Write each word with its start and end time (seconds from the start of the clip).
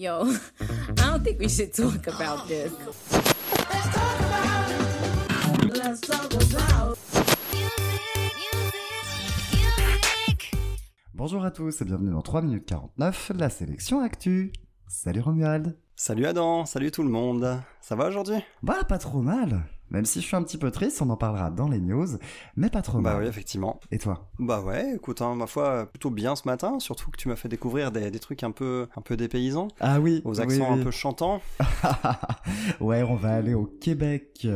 Yo, 0.00 0.22
I 0.62 1.10
don't 1.10 1.22
think 1.22 1.38
we 1.38 1.46
should 1.46 1.74
talk 1.74 2.06
about 2.06 2.48
this. 2.48 2.72
Let's 5.76 6.00
talk 6.00 6.32
about 6.32 6.96
Bonjour 11.12 11.44
à 11.44 11.50
tous 11.50 11.82
et 11.82 11.84
bienvenue 11.84 12.12
dans 12.12 12.22
3 12.22 12.40
minutes 12.40 12.66
49, 12.66 13.32
la 13.36 13.50
sélection 13.50 14.00
actu. 14.00 14.54
Salut 14.88 15.20
Romuald. 15.20 15.76
Salut 15.96 16.24
Adam, 16.24 16.64
salut 16.64 16.90
tout 16.90 17.02
le 17.02 17.10
monde. 17.10 17.60
Ça 17.82 17.94
va 17.94 18.08
aujourd'hui? 18.08 18.42
Bah 18.62 18.84
pas 18.88 18.96
trop 18.96 19.20
mal. 19.20 19.66
Même 19.90 20.04
si 20.04 20.20
je 20.20 20.26
suis 20.26 20.36
un 20.36 20.42
petit 20.42 20.56
peu 20.58 20.70
triste, 20.70 21.02
on 21.02 21.10
en 21.10 21.16
parlera 21.16 21.50
dans 21.50 21.68
les 21.68 21.80
news, 21.80 22.06
mais 22.56 22.70
pas 22.70 22.80
trop 22.82 23.00
Bah 23.00 23.14
mal. 23.14 23.22
oui, 23.22 23.28
effectivement. 23.28 23.80
Et 23.90 23.98
toi? 23.98 24.30
Bah 24.38 24.60
ouais, 24.60 24.94
écoute, 24.94 25.20
hein, 25.20 25.34
ma 25.34 25.46
foi, 25.46 25.86
plutôt 25.86 26.10
bien 26.10 26.36
ce 26.36 26.46
matin, 26.46 26.78
surtout 26.78 27.10
que 27.10 27.16
tu 27.16 27.28
m'as 27.28 27.36
fait 27.36 27.48
découvrir 27.48 27.90
des, 27.90 28.10
des 28.10 28.18
trucs 28.20 28.42
un 28.44 28.52
peu, 28.52 28.86
un 28.96 29.00
peu 29.00 29.16
dépaysants, 29.16 29.68
Ah 29.80 29.98
oui, 30.00 30.22
aux 30.24 30.40
accents 30.40 30.72
oui. 30.74 30.80
un 30.80 30.84
peu 30.84 30.90
chantants. 30.92 31.40
ouais, 32.80 33.02
on 33.02 33.16
va 33.16 33.34
aller 33.34 33.54
au 33.54 33.66
Québec 33.66 34.46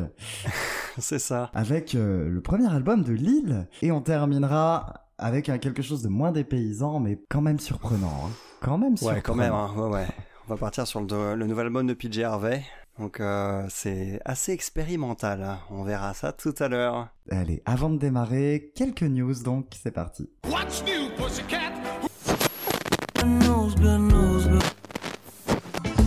C'est 0.99 1.19
ça. 1.19 1.51
avec 1.55 1.95
euh, 1.95 2.29
le 2.29 2.41
premier 2.41 2.69
album 2.73 3.03
de 3.03 3.13
Lille 3.13 3.67
et 3.83 3.91
on 3.93 4.01
terminera 4.01 5.01
avec 5.19 5.47
quelque 5.61 5.83
chose 5.83 6.03
de 6.03 6.09
moins 6.09 6.33
dépaysant 6.33 7.01
mais 7.01 7.21
quand 7.29 7.41
même 7.41 7.59
surprenant. 7.59 8.27
hein. 8.27 8.31
Quand 8.61 8.79
même 8.79 8.97
surprenant. 8.97 9.17
Ouais, 9.17 9.23
quand 9.23 9.35
même, 9.35 9.53
hein, 9.53 9.71
ouais, 9.77 9.89
ouais. 9.91 10.07
On 10.49 10.55
va 10.55 10.59
partir 10.59 10.87
sur 10.87 11.01
le, 11.01 11.35
le 11.35 11.47
nouvel 11.47 11.67
album 11.67 11.87
de 11.87 11.95
PJ 11.95 12.21
Harvey. 12.21 12.63
Donc 12.99 13.21
euh, 13.21 13.67
c'est 13.69 14.21
assez 14.25 14.53
expérimental, 14.53 15.43
hein. 15.43 15.59
on 15.71 15.83
verra 15.83 16.15
ça 16.15 16.33
tout 16.33 16.55
à 16.59 16.69
l'heure. 16.69 17.09
Allez, 17.31 17.63
avant 17.65 17.91
de 17.91 17.99
démarrer, 17.99 18.73
quelques 18.75 19.03
news 19.03 19.35
donc, 19.43 19.67
c'est 19.83 19.91
parti. 19.91 20.31
What's 20.47 20.85
new, 20.85 21.11
pussycat? 21.17 21.73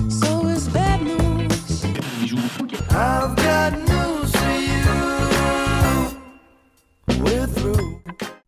So 0.10 0.48
it's 0.48 0.68
bad 0.70 1.02
news. 1.02 1.28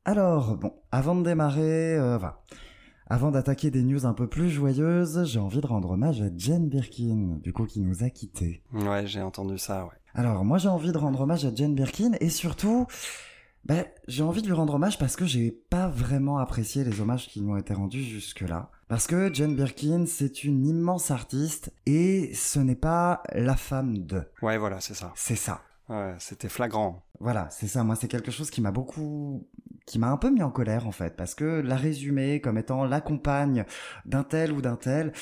Alors, 0.06 0.58
bon, 0.58 0.73
avant 0.92 1.14
de 1.14 1.23
démarrer, 1.23 1.95
euh, 1.95 2.16
enfin, 2.16 2.34
avant 3.10 3.32
d'attaquer 3.32 3.72
des 3.72 3.82
news 3.82 4.06
un 4.06 4.14
peu 4.14 4.28
plus 4.28 4.52
joyeuses, 4.52 5.24
j'ai 5.26 5.40
envie 5.40 5.62
de 5.62 5.68
rendre 5.68 5.90
hommage 5.90 6.22
à 6.22 6.30
Jane 6.38 6.70
Birkin, 6.70 7.40
du 7.42 7.52
coup, 7.52 7.66
qui 7.66 7.82
nous 7.82 8.04
a 8.04 8.12
quittés. 8.12 8.62
Ouais, 8.72 9.08
j'ai 9.08 9.22
entendu 9.22 9.58
ça, 9.58 9.86
ouais. 9.86 9.92
Alors, 10.14 10.46
moi, 10.46 10.60
j'ai 10.60 10.70
envie 10.70 10.92
de 10.92 10.98
rendre 10.98 11.22
hommage 11.22 11.44
à 11.44 11.54
Jane 11.54 11.74
Birkin, 11.74 12.12
et 12.20 12.30
surtout, 12.30 12.86
ben, 13.66 13.84
j'ai 14.08 14.22
envie 14.22 14.44
de 14.44 14.48
lui 14.48 14.54
rendre 14.54 14.76
hommage 14.76 15.00
parce 15.00 15.16
que 15.16 15.26
j'ai 15.26 15.50
pas 15.50 15.88
vraiment 15.88 16.38
apprécié 16.38 16.84
les 16.84 17.02
hommages 17.02 17.28
qui 17.28 17.40
lui 17.40 17.50
ont 17.50 17.58
été 17.58 17.74
rendus 17.74 18.04
jusque-là. 18.04 18.70
Parce 18.88 19.08
que 19.08 19.34
Jane 19.34 19.56
Birkin, 19.56 20.06
c'est 20.06 20.44
une 20.44 20.68
immense 20.68 21.10
artiste, 21.10 21.73
et 21.88 22.32
ce 22.36 22.60
n'est 22.60 22.76
pas 22.76 23.23
la 23.34 23.56
femme 23.56 24.06
de. 24.06 24.22
Ouais, 24.44 24.60
voilà, 24.60 24.82
c'est 24.82 24.94
ça. 24.94 25.12
C'est 25.16 25.36
ça. 25.36 25.62
Ouais, 25.90 26.14
c'était 26.20 26.50
flagrant. 26.50 27.04
Voilà, 27.20 27.50
c'est 27.50 27.68
ça. 27.68 27.84
Moi, 27.84 27.96
c'est 27.96 28.08
quelque 28.08 28.32
chose 28.32 28.52
qui 28.52 28.62
m'a 28.62 28.72
beaucoup, 28.72 29.48
qui 29.90 29.98
m'a 29.98 30.12
un 30.12 30.18
peu 30.18 30.30
mis 30.30 30.44
en 30.44 30.52
colère 30.52 30.86
en 30.86 30.92
fait, 30.92 31.16
parce 31.16 31.34
que 31.34 31.62
la 31.62 31.76
résumer 31.76 32.42
comme 32.42 32.59
étant 32.59 32.86
la 32.86 33.02
compagne 33.02 33.66
d'un 34.06 34.22
tel 34.22 34.52
ou 34.52 34.62
d'un 34.62 34.76
tel, 34.76 35.14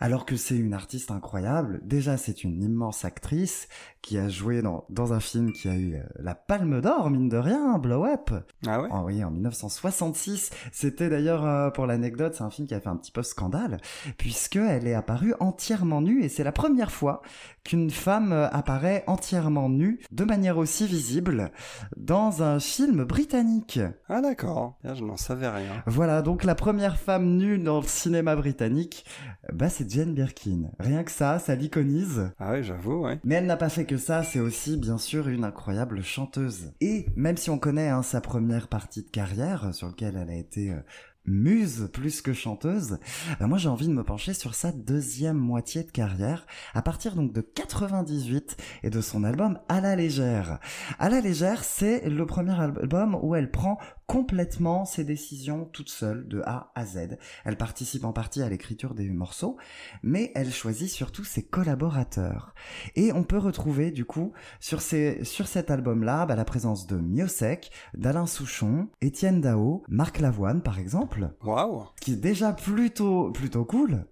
alors 0.00 0.24
que 0.24 0.36
c'est 0.36 0.56
une 0.56 0.72
artiste 0.72 1.10
incroyable. 1.10 1.80
Déjà, 1.84 2.16
c'est 2.16 2.42
une 2.42 2.62
immense 2.62 3.04
actrice 3.04 3.68
qui 4.00 4.16
a 4.16 4.30
joué 4.30 4.62
dans, 4.62 4.86
dans 4.88 5.12
un 5.12 5.20
film 5.20 5.52
qui 5.52 5.68
a 5.68 5.74
eu 5.74 5.94
euh, 5.94 6.02
la 6.18 6.34
Palme 6.34 6.80
d'Or, 6.80 7.10
mine 7.10 7.28
de 7.28 7.36
rien, 7.36 7.78
Blow 7.78 8.04
Up. 8.06 8.30
Ah 8.66 8.80
ouais? 8.80 8.88
Oh 8.90 9.02
oui, 9.04 9.22
en 9.22 9.30
1966. 9.30 10.50
C'était 10.72 11.10
d'ailleurs, 11.10 11.44
euh, 11.44 11.70
pour 11.70 11.86
l'anecdote, 11.86 12.34
c'est 12.34 12.44
un 12.44 12.50
film 12.50 12.66
qui 12.66 12.74
a 12.74 12.80
fait 12.80 12.88
un 12.88 12.96
petit 12.96 13.12
peu 13.12 13.22
scandale, 13.22 13.78
puisque 14.16 14.56
elle 14.56 14.86
est 14.86 14.94
apparue 14.94 15.34
entièrement 15.40 16.00
nue, 16.00 16.22
et 16.22 16.30
c'est 16.30 16.44
la 16.44 16.52
première 16.52 16.90
fois 16.90 17.20
qu'une 17.64 17.90
femme 17.90 18.32
euh, 18.32 18.48
apparaît 18.50 19.04
entièrement 19.06 19.68
nue, 19.68 20.00
de 20.12 20.24
manière 20.24 20.58
aussi 20.58 20.86
visible, 20.86 21.50
dans 21.96 22.42
un 22.42 22.60
film 22.60 23.04
britannique. 23.04 23.80
Ah 24.08 24.20
d'accord, 24.20 24.78
je 24.84 25.02
n'en 25.02 25.16
savais 25.16 25.48
rien. 25.48 25.82
Voilà, 25.86 26.22
donc 26.22 26.44
la 26.44 26.54
première 26.54 26.98
femme 26.98 27.36
nue 27.36 27.58
dans 27.58 27.80
le 27.80 27.86
cinéma 27.86 28.36
britannique, 28.36 29.04
bah 29.52 29.68
c'est 29.68 29.90
Jane 29.90 30.14
Birkin. 30.14 30.70
Rien 30.78 31.02
que 31.04 31.10
ça, 31.10 31.38
ça 31.38 31.54
l'iconise. 31.54 32.30
Ah 32.38 32.52
oui, 32.52 32.62
j'avoue, 32.62 33.04
ouais. 33.04 33.18
Mais 33.24 33.36
elle 33.36 33.46
n'a 33.46 33.56
pas 33.56 33.68
fait 33.68 33.86
que 33.86 33.96
ça, 33.96 34.22
c'est 34.22 34.40
aussi 34.40 34.76
bien 34.76 34.98
sûr 34.98 35.28
une 35.28 35.44
incroyable 35.44 36.02
chanteuse. 36.02 36.72
Et 36.80 37.06
même 37.16 37.36
si 37.36 37.50
on 37.50 37.58
connaît 37.58 37.88
hein, 37.88 38.02
sa 38.02 38.20
première 38.20 38.68
partie 38.68 39.02
de 39.02 39.10
carrière, 39.10 39.74
sur 39.74 39.88
laquelle 39.88 40.18
elle 40.20 40.30
a 40.30 40.36
été 40.36 40.70
euh, 40.70 40.80
muse 41.26 41.88
plus 41.92 42.20
que 42.20 42.32
chanteuse, 42.32 42.98
bah, 43.40 43.46
moi 43.46 43.58
j'ai 43.58 43.68
envie 43.68 43.88
de 43.88 43.92
me 43.92 44.04
pencher 44.04 44.34
sur 44.34 44.54
sa 44.54 44.72
deuxième 44.72 45.38
moitié 45.38 45.82
de 45.82 45.90
carrière, 45.90 46.46
à 46.74 46.82
partir 46.82 47.14
donc 47.14 47.32
de 47.32 47.40
98 47.40 48.56
et 48.82 48.90
de 48.90 49.00
son 49.00 49.24
album 49.24 49.58
À 49.68 49.80
la 49.80 49.96
légère. 49.96 50.58
À 50.98 51.08
la 51.08 51.20
légère, 51.20 51.64
c'est 51.64 52.08
le 52.08 52.26
premier 52.26 52.58
album 52.58 53.18
où 53.22 53.34
elle 53.34 53.50
prend 53.50 53.78
complètement 54.06 54.84
ses 54.84 55.04
décisions 55.04 55.64
toute 55.64 55.88
seule, 55.88 56.28
de 56.28 56.42
A 56.44 56.72
à 56.74 56.84
Z. 56.84 57.16
Elle 57.44 57.56
participe 57.56 58.04
en 58.04 58.12
partie 58.12 58.42
à 58.42 58.48
l'écriture 58.48 58.94
des 58.94 59.08
morceaux, 59.08 59.56
mais 60.02 60.30
elle 60.34 60.52
choisit 60.52 60.90
surtout 60.90 61.24
ses 61.24 61.42
collaborateurs. 61.42 62.54
Et 62.96 63.12
on 63.12 63.24
peut 63.24 63.38
retrouver 63.38 63.90
du 63.90 64.04
coup 64.04 64.32
sur, 64.60 64.80
ces, 64.80 65.24
sur 65.24 65.46
cet 65.46 65.70
album-là 65.70 66.26
bah, 66.26 66.36
la 66.36 66.44
présence 66.44 66.86
de 66.86 66.96
Miosek, 66.96 67.70
d'Alain 67.94 68.26
Souchon, 68.26 68.88
Étienne 69.00 69.40
Dao, 69.40 69.82
Marc 69.88 70.20
Lavoine 70.20 70.62
par 70.62 70.78
exemple, 70.78 71.13
Waouh 71.42 71.86
ce 71.96 72.04
qui 72.04 72.12
est 72.12 72.16
déjà 72.16 72.52
plutôt, 72.52 73.30
plutôt 73.30 73.64
cool. 73.64 74.06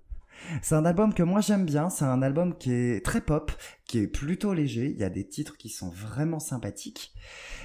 C'est 0.60 0.74
un 0.74 0.84
album 0.84 1.14
que 1.14 1.22
moi 1.22 1.40
j'aime 1.40 1.64
bien, 1.64 1.88
c'est 1.88 2.04
un 2.04 2.20
album 2.20 2.56
qui 2.56 2.72
est 2.72 3.04
très 3.04 3.20
pop, 3.20 3.52
qui 3.84 3.98
est 3.98 4.08
plutôt 4.08 4.52
léger, 4.54 4.90
il 4.90 4.98
y 4.98 5.04
a 5.04 5.10
des 5.10 5.26
titres 5.26 5.56
qui 5.56 5.68
sont 5.68 5.90
vraiment 5.90 6.40
sympathiques, 6.40 7.14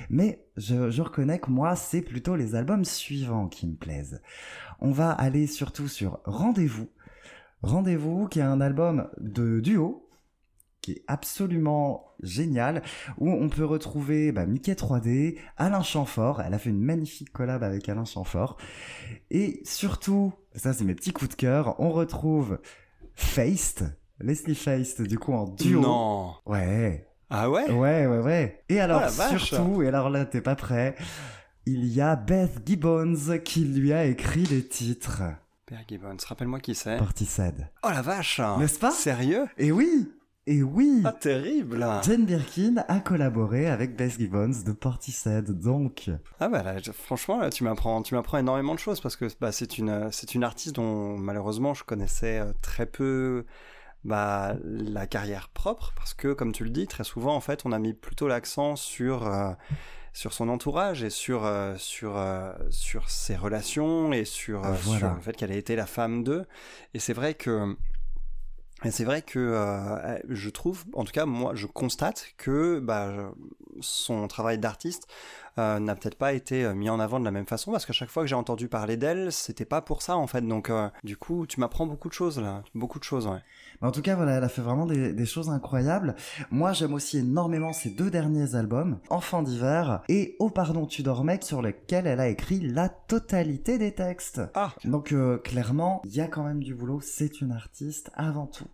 mais 0.09 0.45
je, 0.57 0.91
je 0.91 1.01
reconnais 1.01 1.39
que 1.39 1.49
moi 1.49 1.75
c'est 1.75 2.01
plutôt 2.01 2.35
les 2.35 2.55
albums 2.55 2.85
suivants 2.85 3.47
qui 3.47 3.67
me 3.67 3.75
plaisent. 3.75 4.21
On 4.79 4.91
va 4.91 5.11
aller 5.11 5.47
surtout 5.47 5.87
sur 5.87 6.19
Rendez-vous. 6.25 6.87
Rendez-vous 7.63 8.27
qui 8.27 8.39
est 8.39 8.43
un 8.43 8.61
album 8.61 9.09
de 9.19 9.59
duo, 9.59 10.06
qui 10.87 10.93
est 10.93 11.03
absolument 11.07 12.13
génial, 12.23 12.81
où 13.17 13.29
on 13.29 13.49
peut 13.49 13.65
retrouver 13.65 14.31
bah, 14.31 14.45
Mickey 14.45 14.71
3D, 14.71 15.37
Alain 15.57 15.81
Chamfort, 15.83 16.39
elle 16.41 16.53
a 16.53 16.57
fait 16.59 16.69
une 16.69 16.79
magnifique 16.79 17.33
collab 17.33 17.61
avec 17.61 17.89
Alain 17.89 18.05
Chamfort, 18.05 18.55
et 19.29 19.59
surtout, 19.65 20.31
ça 20.55 20.71
c'est 20.71 20.85
mes 20.85 20.95
petits 20.95 21.11
coups 21.11 21.31
de 21.31 21.35
cœur, 21.35 21.75
on 21.79 21.89
retrouve 21.89 22.59
Feist, 23.15 23.83
Leslie 24.21 24.55
Feist, 24.55 25.01
du 25.01 25.19
coup 25.19 25.33
en 25.33 25.43
duo. 25.43 25.81
Non 25.81 26.35
Ouais, 26.45 27.05
Ah 27.29 27.49
ouais? 27.49 27.69
Ouais, 27.69 28.07
ouais, 28.07 28.19
ouais. 28.19 28.63
Et 28.69 28.79
alors 28.79 29.01
Oh 29.07 29.37
surtout, 29.37 29.81
et 29.81 29.89
alors 29.89 30.09
là 30.09 30.23
t'es 30.23 30.39
pas 30.39 30.55
prêt, 30.55 30.95
il 31.65 31.85
y 31.85 31.99
a 31.99 32.15
Beth 32.15 32.65
Gibbons 32.65 33.39
qui 33.43 33.65
lui 33.65 33.91
a 33.91 34.05
écrit 34.05 34.45
les 34.45 34.65
titres. 34.65 35.23
Père 35.65 35.83
Gibbons, 35.85 36.15
rappelle-moi 36.25 36.61
qui 36.61 36.73
c'est. 36.73 36.95
Portishead. 36.95 37.67
Oh 37.83 37.89
la 37.89 38.01
vache 38.01 38.39
N'est-ce 38.57 38.79
pas? 38.79 38.91
Sérieux? 38.91 39.47
Et 39.57 39.73
oui 39.73 40.09
Et 40.49 40.63
oui 40.63 41.01
Ah 41.03 41.11
terrible 41.11 41.85
Jane 42.03 42.25
Birkin 42.25 42.75
a 42.87 42.99
collaboré 43.01 43.67
avec 43.67 43.97
Beth 43.97 44.17
Gibbons 44.17 44.63
de 44.65 44.71
Portishead, 44.71 45.51
donc... 45.51 46.09
Ah 46.39 46.47
bah 46.47 46.63
là, 46.63 46.77
je- 46.77 46.91
franchement, 46.93 47.37
là, 47.37 47.49
tu 47.49 47.65
m'apprends, 47.65 48.01
tu 48.01 48.15
m'apprends 48.15 48.37
énormément 48.37 48.73
de 48.73 48.79
choses 48.79 49.01
parce 49.01 49.17
que 49.17 49.25
bah, 49.41 49.51
c'est 49.51 49.77
une, 49.77 50.09
c'est 50.11 50.35
une 50.35 50.45
artiste 50.45 50.75
dont 50.75 51.17
malheureusement 51.17 51.73
je 51.73 51.83
connaissais 51.83 52.39
euh, 52.39 52.53
très 52.61 52.85
peu 52.85 53.45
bah, 54.05 54.55
la 54.63 55.05
carrière 55.05 55.49
propre 55.49 55.91
parce 55.97 56.13
que 56.13 56.31
comme 56.31 56.53
tu 56.53 56.63
le 56.63 56.69
dis, 56.69 56.87
très 56.87 57.03
souvent 57.03 57.35
en 57.35 57.41
fait, 57.41 57.63
on 57.65 57.73
a 57.73 57.79
mis 57.79 57.93
plutôt 57.93 58.29
l'accent 58.29 58.77
sur 58.77 59.27
euh, 59.27 59.51
sur 60.13 60.31
son 60.33 60.47
entourage 60.47 61.03
et 61.03 61.09
sur 61.09 61.45
euh, 61.45 61.75
sur 61.77 62.15
euh, 62.15 62.53
sur 62.69 63.09
ses 63.09 63.35
relations 63.35 64.13
et 64.13 64.23
sur, 64.23 64.63
euh, 64.65 64.71
Voilà. 64.83 64.99
sur 64.99 65.13
le 65.13 65.19
fait 65.19 65.33
qu'elle 65.33 65.51
a 65.51 65.55
été 65.57 65.75
la 65.75 65.85
femme 65.87 66.23
d'eux. 66.23 66.45
Et 66.93 66.99
c'est 66.99 67.13
vrai 67.13 67.33
que 67.33 67.75
et 68.83 68.91
c'est 68.91 69.05
vrai 69.05 69.21
que 69.21 69.39
euh, 69.39 70.19
je 70.29 70.49
trouve, 70.49 70.85
en 70.93 71.03
tout 71.03 71.11
cas 71.11 71.25
moi, 71.25 71.53
je 71.55 71.65
constate 71.65 72.33
que 72.37 72.79
bah, 72.79 73.33
son 73.81 74.27
travail 74.27 74.59
d'artiste 74.59 75.07
euh, 75.59 75.79
n'a 75.79 75.95
peut-être 75.95 76.17
pas 76.17 76.33
été 76.33 76.65
euh, 76.65 76.73
mis 76.73 76.89
en 76.89 76.99
avant 76.99 77.19
de 77.19 77.25
la 77.25 77.31
même 77.31 77.45
façon 77.45 77.71
parce 77.71 77.85
qu'à 77.85 77.93
chaque 77.93 78.09
fois 78.09 78.23
que 78.23 78.29
j'ai 78.29 78.35
entendu 78.35 78.67
parler 78.67 78.97
d'elle, 78.97 79.31
c'était 79.31 79.65
pas 79.65 79.81
pour 79.81 80.01
ça 80.01 80.17
en 80.17 80.27
fait. 80.27 80.41
Donc 80.41 80.69
euh, 80.69 80.89
du 81.03 81.17
coup, 81.17 81.45
tu 81.47 81.59
m'apprends 81.59 81.85
beaucoup 81.85 82.09
de 82.09 82.13
choses 82.13 82.39
là, 82.39 82.63
beaucoup 82.75 82.99
de 82.99 83.03
choses. 83.03 83.27
Ouais. 83.27 83.39
Mais 83.81 83.87
en 83.87 83.91
tout 83.91 84.01
cas, 84.01 84.15
voilà, 84.15 84.33
elle 84.33 84.43
a 84.43 84.49
fait 84.49 84.61
vraiment 84.61 84.85
des, 84.85 85.13
des 85.13 85.25
choses 85.25 85.49
incroyables. 85.49 86.15
Moi, 86.51 86.73
j'aime 86.73 86.93
aussi 86.93 87.19
énormément 87.19 87.73
ses 87.73 87.89
deux 87.89 88.09
derniers 88.09 88.55
albums, 88.55 88.99
Enfant 89.09 89.43
d'hiver 89.43 90.01
et 90.09 90.35
Oh 90.39 90.49
pardon, 90.49 90.85
tu 90.85 91.03
dormais, 91.03 91.39
sur 91.41 91.61
lesquels 91.61 92.07
elle 92.07 92.19
a 92.19 92.27
écrit 92.27 92.59
la 92.59 92.89
totalité 92.89 93.77
des 93.77 93.93
textes. 93.93 94.41
Ah, 94.55 94.73
Donc 94.85 95.11
euh, 95.11 95.37
clairement, 95.37 96.01
il 96.05 96.15
y 96.15 96.21
a 96.21 96.27
quand 96.27 96.43
même 96.43 96.63
du 96.63 96.73
boulot, 96.73 97.01
c'est 97.01 97.41
une 97.41 97.51
artiste 97.51 98.11
avant 98.15 98.47
tout. 98.47 98.67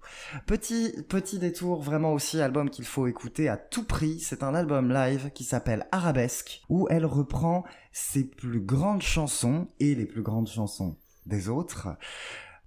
Petit 0.45 0.93
petit 1.09 1.39
détour 1.39 1.81
vraiment 1.81 2.13
aussi 2.13 2.41
album 2.41 2.69
qu'il 2.69 2.85
faut 2.85 3.07
écouter 3.07 3.49
à 3.49 3.57
tout 3.57 3.83
prix, 3.83 4.19
c'est 4.19 4.43
un 4.43 4.55
album 4.55 4.91
live 4.91 5.31
qui 5.33 5.43
s'appelle 5.43 5.87
Arabesque 5.91 6.61
où 6.73 6.87
elle 6.89 7.05
reprend 7.05 7.63
ses 7.91 8.23
plus 8.23 8.59
grandes 8.59 9.03
chansons 9.03 9.67
et 9.79 9.93
les 9.93 10.07
plus 10.07 10.23
grandes 10.23 10.47
chansons 10.47 10.97
des 11.27 11.47
autres 11.47 11.89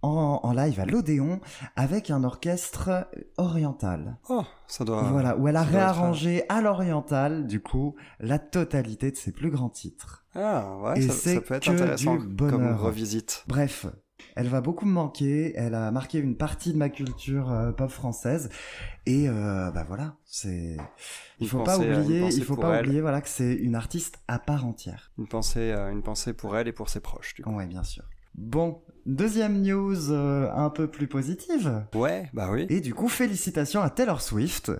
en, 0.00 0.38
en 0.44 0.52
live 0.52 0.78
à 0.78 0.86
l'Odéon 0.86 1.40
avec 1.74 2.10
un 2.12 2.22
orchestre 2.22 3.08
oriental. 3.36 4.16
Oh, 4.28 4.44
ça 4.68 4.84
doit. 4.84 5.02
voilà, 5.02 5.36
où 5.36 5.48
elle 5.48 5.56
a 5.56 5.62
être, 5.62 5.72
réarrangé 5.72 6.44
à 6.48 6.60
l'oriental, 6.60 7.48
du 7.48 7.60
coup, 7.60 7.96
la 8.20 8.38
totalité 8.38 9.10
de 9.10 9.16
ses 9.16 9.32
plus 9.32 9.50
grands 9.50 9.70
titres. 9.70 10.24
Ah, 10.36 10.78
ouais, 10.84 11.00
Et 11.00 11.08
ça, 11.08 11.40
peut 11.40 11.54
être 11.54 11.68
intéressant 11.68 12.18
comme 12.38 12.76
revisite. 12.76 13.42
Bref, 13.48 13.86
elle 14.36 14.48
va 14.48 14.60
beaucoup 14.60 14.84
me 14.84 14.92
manquer, 14.92 15.54
elle 15.56 15.74
a 15.74 15.90
marqué 15.90 16.18
une 16.18 16.36
partie 16.36 16.72
de 16.72 16.78
ma 16.78 16.90
culture 16.90 17.50
euh, 17.50 17.72
pop 17.72 17.90
française, 17.90 18.50
et 19.06 19.28
euh, 19.28 19.70
bah 19.70 19.84
voilà, 19.88 20.16
c'est... 20.24 20.76
Il 21.40 21.48
faut 21.48 21.62
pas 21.62 21.76
pensée, 21.76 21.88
euh, 21.88 22.02
oublier, 22.02 22.28
il 22.28 22.44
faut 22.44 22.56
pas 22.56 22.76
elle. 22.76 22.86
oublier, 22.86 23.00
voilà, 23.00 23.20
que 23.22 23.28
c'est 23.28 23.54
une 23.54 23.74
artiste 23.74 24.18
à 24.28 24.38
part 24.38 24.66
entière. 24.66 25.10
Une 25.18 25.26
pensée, 25.26 25.72
une 25.72 26.02
pensée 26.02 26.34
pour 26.34 26.56
elle 26.56 26.68
et 26.68 26.72
pour 26.72 26.90
ses 26.90 27.00
proches, 27.00 27.34
du 27.34 27.42
coup. 27.42 27.50
Ouais, 27.50 27.66
bien 27.66 27.82
sûr. 27.82 28.04
Bon, 28.34 28.82
deuxième 29.06 29.62
news 29.62 30.10
euh, 30.10 30.50
un 30.52 30.68
peu 30.70 30.88
plus 30.88 31.06
positive. 31.06 31.84
Ouais, 31.94 32.28
bah 32.34 32.48
oui. 32.50 32.66
Et 32.68 32.80
du 32.80 32.92
coup, 32.94 33.08
félicitations 33.08 33.80
à 33.82 33.90
Taylor 33.90 34.20
Swift, 34.20 34.72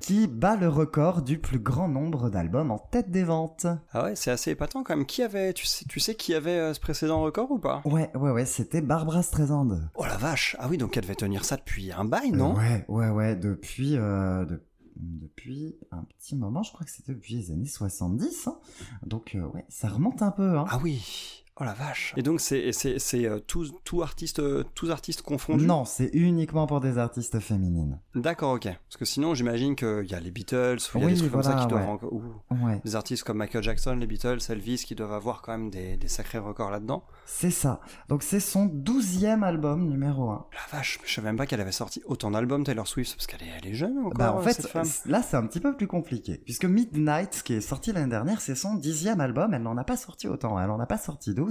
qui 0.00 0.26
bat 0.26 0.56
le 0.56 0.68
record 0.68 1.22
du 1.22 1.38
plus 1.38 1.58
grand 1.58 1.88
nombre 1.88 2.28
d'albums 2.30 2.70
en 2.70 2.78
tête 2.78 3.10
des 3.10 3.24
ventes. 3.24 3.66
Ah 3.92 4.04
ouais, 4.04 4.16
c'est 4.16 4.30
assez 4.30 4.50
épatant 4.50 4.82
quand 4.82 4.96
même. 4.96 5.06
Qui 5.06 5.22
avait, 5.22 5.52
tu 5.52 5.64
sais, 5.66 5.84
tu 5.88 6.00
sais 6.00 6.14
qui 6.14 6.34
avait 6.34 6.50
euh, 6.58 6.74
ce 6.74 6.80
précédent 6.80 7.22
record 7.22 7.50
ou 7.50 7.58
pas? 7.58 7.80
Ouais, 7.84 8.10
ouais, 8.14 8.30
ouais, 8.30 8.44
c'était 8.46 8.80
Barbara 8.80 9.22
Streisand. 9.22 9.68
Oh 9.94 10.04
la 10.04 10.16
vache. 10.16 10.56
Ah 10.58 10.66
oui, 10.68 10.76
donc 10.78 10.96
elle 10.96 11.02
devait 11.04 11.14
tenir 11.14 11.44
ça 11.44 11.56
depuis 11.56 11.92
un 11.92 12.04
bail, 12.04 12.32
non? 12.32 12.54
Ouais, 12.56 12.84
ouais, 12.88 13.08
ouais, 13.08 13.36
depuis, 13.36 13.96
euh, 13.96 14.44
de- 14.44 14.62
depuis 14.96 15.76
un 15.92 16.02
petit 16.04 16.34
moment, 16.34 16.62
je 16.64 16.72
crois 16.72 16.84
que 16.84 16.90
c'était 16.90 17.12
depuis 17.12 17.34
les 17.36 17.50
années 17.52 17.66
70. 17.68 18.48
hein. 18.48 18.58
Donc, 19.06 19.34
euh, 19.36 19.46
ouais, 19.48 19.64
ça 19.68 19.88
remonte 19.88 20.22
un 20.22 20.32
peu. 20.32 20.58
Hein. 20.58 20.64
Ah 20.68 20.80
oui. 20.82 21.44
Oh 21.60 21.64
la 21.64 21.72
vache. 21.74 22.14
Et 22.16 22.22
donc 22.22 22.40
c'est 22.40 22.72
c'est 22.72 22.98
c'est 22.98 23.26
euh, 23.26 23.40
tous 23.40 23.74
tous 23.84 24.02
artistes 24.02 24.38
euh, 24.38 24.62
tous 24.74 24.90
artistes 24.90 25.22
confondus? 25.22 25.66
non, 25.66 25.84
c'est 25.84 26.10
uniquement 26.12 26.66
pour 26.66 26.80
des 26.80 26.98
artistes 26.98 27.40
féminines. 27.40 27.98
D'accord, 28.14 28.52
ok. 28.54 28.64
Parce 28.64 28.96
que 28.96 29.04
sinon, 29.04 29.34
j'imagine 29.34 29.74
qu'il 29.74 30.06
y 30.08 30.14
a 30.14 30.20
les 30.20 30.30
Beatles 30.30 30.76
ou 30.94 30.98
il 30.98 31.00
y 31.00 31.04
a 31.04 31.06
Oui, 31.06 31.12
des 31.14 31.18
trucs 31.18 31.32
voilà, 31.32 31.48
comme 31.48 31.58
ça 31.58 31.64
qui 31.64 31.68
doivent 31.70 31.82
ouais. 31.84 31.88
encore- 31.90 32.12
ou 32.12 32.22
Ouais, 32.64 32.80
des 32.84 32.94
artistes 32.96 33.24
comme 33.24 33.38
Michael 33.38 33.62
Jackson, 33.62 33.94
les 33.96 34.06
Beatles, 34.06 34.38
Elvis, 34.48 34.84
qui 34.86 34.94
doivent 34.94 35.12
avoir 35.12 35.42
quand 35.42 35.52
même 35.52 35.70
des, 35.70 35.96
des 35.96 36.08
sacrés 36.08 36.38
records 36.38 36.70
là-dedans. 36.70 37.02
c'est 37.26 37.50
ça. 37.50 37.80
Donc, 38.08 38.22
c'est 38.22 38.40
son 38.40 38.66
douzième 38.66 39.42
album 39.42 39.88
numéro 39.88 40.30
1. 40.30 40.46
La 40.52 40.78
vache, 40.78 40.98
je 41.04 41.12
savais 41.14 41.26
même 41.28 41.36
pas 41.36 41.46
qu'elle 41.46 41.60
avait 41.60 41.72
sorti 41.72 42.02
autant 42.06 42.30
d'albums 42.30 42.64
Taylor 42.64 42.86
Swift 42.86 43.14
parce 43.16 43.26
qu'elle 43.26 43.42
est 43.42 43.50
elle 43.62 43.68
est 43.70 43.74
jeune 43.74 43.98
encore. 43.98 44.12
Bah, 44.14 44.32
en 44.34 44.40
fait, 44.40 44.52
cette 44.54 44.68
femme. 44.68 44.86
là, 45.06 45.22
c'est 45.22 45.36
un 45.36 45.46
petit 45.46 45.60
peu 45.60 45.76
plus 45.76 45.86
compliqué. 45.88 46.40
Puisque 46.44 46.64
Midnight, 46.66 47.42
qui 47.44 47.54
est 47.54 47.60
sorti 47.60 47.92
l'année 47.92 48.10
dernière, 48.10 48.40
c'est 48.40 48.54
son 48.54 48.74
dixième 48.76 49.20
album. 49.20 49.54
Elle 49.54 49.62
n'en 49.62 49.76
a 49.76 49.84
pas 49.84 49.96
sorti 49.96 50.28
autant. 50.28 50.60
Elle 50.60 50.70
en 50.70 50.78
a 50.80 50.86
pas 50.86 50.98
sorti 50.98 51.34
12. 51.34 51.47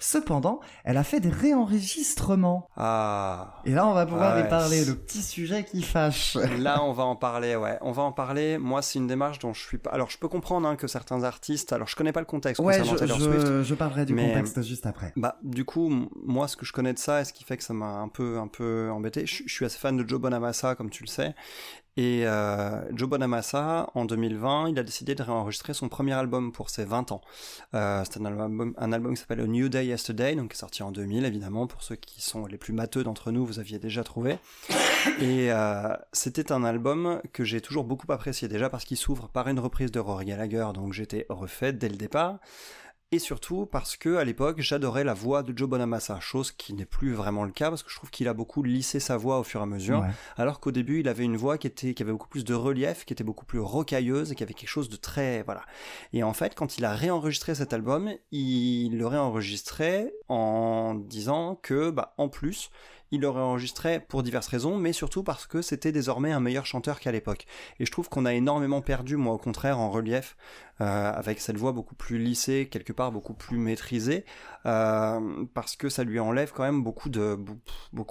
Cependant, 0.00 0.60
elle 0.84 0.96
a 0.96 1.04
fait 1.04 1.20
des 1.20 1.30
réenregistrements. 1.30 2.68
Ah. 2.76 3.60
Et 3.64 3.72
là, 3.72 3.86
on 3.86 3.92
va 3.92 4.06
pouvoir 4.06 4.34
Ouais. 4.36 4.44
y 4.46 4.48
parler. 4.48 4.84
Le 4.84 4.94
petit 4.94 5.22
sujet 5.22 5.64
qui 5.64 5.82
fâche. 5.82 6.36
Là, 6.58 6.82
on 6.82 6.92
va 6.92 7.04
en 7.04 7.16
parler, 7.16 7.56
ouais. 7.56 7.78
On 7.80 7.92
va 7.92 8.02
en 8.02 8.12
parler. 8.12 8.58
Moi, 8.58 8.82
c'est 8.82 8.98
une 8.98 9.06
démarche 9.06 9.38
dont 9.38 9.52
je 9.52 9.60
suis 9.60 9.78
pas. 9.78 9.90
Alors, 9.90 10.10
je 10.10 10.18
peux 10.18 10.28
comprendre 10.28 10.68
hein, 10.68 10.76
que 10.76 10.86
certains 10.86 11.22
artistes. 11.24 11.72
Alors, 11.72 11.88
je 11.88 11.96
connais 11.96 12.12
pas 12.12 12.20
le 12.20 12.26
contexte 12.26 12.60
Ouais, 12.62 12.78
concernant 12.78 12.92
je, 12.94 12.98
Taylor 12.98 13.20
Swift. 13.20 13.46
je, 13.46 13.62
je 13.62 13.74
parlerai 13.74 14.04
du 14.04 14.14
mais- 14.14 14.28
contexte 14.28 14.62
juste 14.62 14.86
après. 14.86 15.12
Bah, 15.16 15.38
du 15.42 15.64
coup, 15.64 15.90
moi, 16.24 16.48
ce 16.48 16.56
que 16.56 16.64
je 16.66 16.72
connais 16.72 16.92
de 16.92 16.98
ça 16.98 17.20
et 17.20 17.24
ce 17.24 17.32
qui 17.32 17.44
fait 17.44 17.56
que 17.56 17.64
ça 17.64 17.74
m'a 17.74 17.86
un 17.86 18.08
peu, 18.08 18.38
un 18.38 18.48
peu 18.48 18.90
embêté, 18.90 19.26
je, 19.26 19.42
je 19.46 19.52
suis 19.52 19.64
assez 19.64 19.78
fan 19.78 19.96
de 19.96 20.08
Joe 20.08 20.20
Bonamassa, 20.20 20.74
comme 20.74 20.90
tu 20.90 21.02
le 21.02 21.08
sais. 21.08 21.34
Et 21.98 22.24
euh, 22.28 22.80
Joe 22.96 23.08
Bonamassa, 23.08 23.90
en 23.96 24.04
2020, 24.04 24.68
il 24.68 24.78
a 24.78 24.84
décidé 24.84 25.16
de 25.16 25.22
réenregistrer 25.24 25.74
son 25.74 25.88
premier 25.88 26.12
album 26.12 26.52
pour 26.52 26.70
ses 26.70 26.84
20 26.84 27.10
ans. 27.10 27.20
Euh, 27.74 28.04
c'est 28.08 28.20
un 28.20 28.24
album, 28.24 29.14
qui 29.14 29.20
s'appelle 29.20 29.40
A 29.40 29.46
New 29.48 29.68
Day 29.68 29.86
Yesterday, 29.86 30.36
donc 30.36 30.54
sorti 30.54 30.84
en 30.84 30.92
2000, 30.92 31.24
évidemment. 31.24 31.66
Pour 31.66 31.82
ceux 31.82 31.96
qui 31.96 32.22
sont 32.22 32.46
les 32.46 32.56
plus 32.56 32.72
matheux 32.72 33.02
d'entre 33.02 33.32
nous, 33.32 33.44
vous 33.44 33.58
aviez 33.58 33.80
déjà 33.80 34.04
trouvé. 34.04 34.38
Et 35.20 35.50
euh, 35.50 35.92
c'était 36.12 36.52
un 36.52 36.62
album 36.62 37.20
que 37.32 37.42
j'ai 37.42 37.60
toujours 37.60 37.82
beaucoup 37.82 38.12
apprécié, 38.12 38.46
déjà 38.46 38.70
parce 38.70 38.84
qu'il 38.84 38.96
s'ouvre 38.96 39.28
par 39.28 39.48
une 39.48 39.58
reprise 39.58 39.90
de 39.90 39.98
Rory 39.98 40.26
Gallagher, 40.26 40.68
donc 40.74 40.92
j'étais 40.92 41.26
refait 41.28 41.72
dès 41.72 41.88
le 41.88 41.96
départ 41.96 42.38
et 43.10 43.18
surtout 43.18 43.64
parce 43.64 43.96
que 43.96 44.16
à 44.16 44.24
l'époque 44.24 44.60
j'adorais 44.60 45.02
la 45.04 45.14
voix 45.14 45.42
de 45.42 45.56
Joe 45.56 45.68
Bonamassa, 45.68 46.20
chose 46.20 46.52
qui 46.52 46.74
n'est 46.74 46.84
plus 46.84 47.12
vraiment 47.14 47.44
le 47.44 47.52
cas 47.52 47.70
parce 47.70 47.82
que 47.82 47.90
je 47.90 47.96
trouve 47.96 48.10
qu'il 48.10 48.28
a 48.28 48.34
beaucoup 48.34 48.62
lissé 48.62 49.00
sa 49.00 49.16
voix 49.16 49.38
au 49.38 49.44
fur 49.44 49.60
et 49.60 49.62
à 49.62 49.66
mesure, 49.66 50.00
Ouais. 50.00 50.10
alors 50.36 50.60
qu'au 50.60 50.72
début 50.72 51.00
il 51.00 51.08
avait 51.08 51.24
une 51.24 51.36
voix 51.38 51.56
qui 51.56 51.66
était 51.66 51.94
qui 51.94 52.02
avait 52.02 52.12
beaucoup 52.12 52.28
plus 52.28 52.44
de 52.44 52.52
relief, 52.54 53.04
qui 53.06 53.14
était 53.14 53.24
beaucoup 53.24 53.46
plus 53.46 53.60
rocailleuse 53.60 54.32
et 54.32 54.34
qui 54.34 54.42
avait 54.42 54.52
quelque 54.54 54.68
chose 54.68 54.90
de 54.90 54.96
très 54.96 55.42
voilà. 55.44 55.62
Et 56.12 56.22
en 56.22 56.34
fait, 56.34 56.54
quand 56.54 56.76
il 56.76 56.84
a 56.84 56.92
réenregistré 56.94 57.54
cet 57.54 57.72
album, 57.72 58.10
il 58.30 58.98
le 58.98 59.06
réenregistrait 59.06 60.12
en 60.28 60.94
disant 60.94 61.54
que 61.62 61.90
bah 61.90 62.14
en 62.18 62.28
plus 62.28 62.70
il 63.10 63.20
le 63.20 63.28
réenregistrait 63.28 64.04
pour 64.06 64.22
diverses 64.22 64.48
raisons, 64.48 64.76
mais 64.76 64.92
surtout 64.92 65.22
parce 65.22 65.46
que 65.46 65.62
c'était 65.62 65.92
désormais 65.92 66.32
un 66.32 66.40
meilleur 66.40 66.66
chanteur 66.66 67.00
qu'à 67.00 67.12
l'époque. 67.12 67.46
Et 67.80 67.86
je 67.86 67.90
trouve 67.90 68.08
qu'on 68.08 68.26
a 68.26 68.34
énormément 68.34 68.82
perdu, 68.82 69.16
moi 69.16 69.34
au 69.34 69.38
contraire, 69.38 69.78
en 69.78 69.90
relief, 69.90 70.36
euh, 70.80 71.12
avec 71.12 71.40
cette 71.40 71.56
voix 71.56 71.72
beaucoup 71.72 71.94
plus 71.94 72.18
lissée, 72.18 72.68
quelque 72.70 72.92
part 72.92 73.10
beaucoup 73.12 73.34
plus 73.34 73.58
maîtrisée, 73.58 74.24
euh, 74.66 75.44
parce 75.54 75.76
que 75.76 75.88
ça 75.88 76.04
lui 76.04 76.20
enlève 76.20 76.52
quand 76.52 76.64
même 76.64 76.82
beaucoup 76.82 77.08
de 77.08 77.38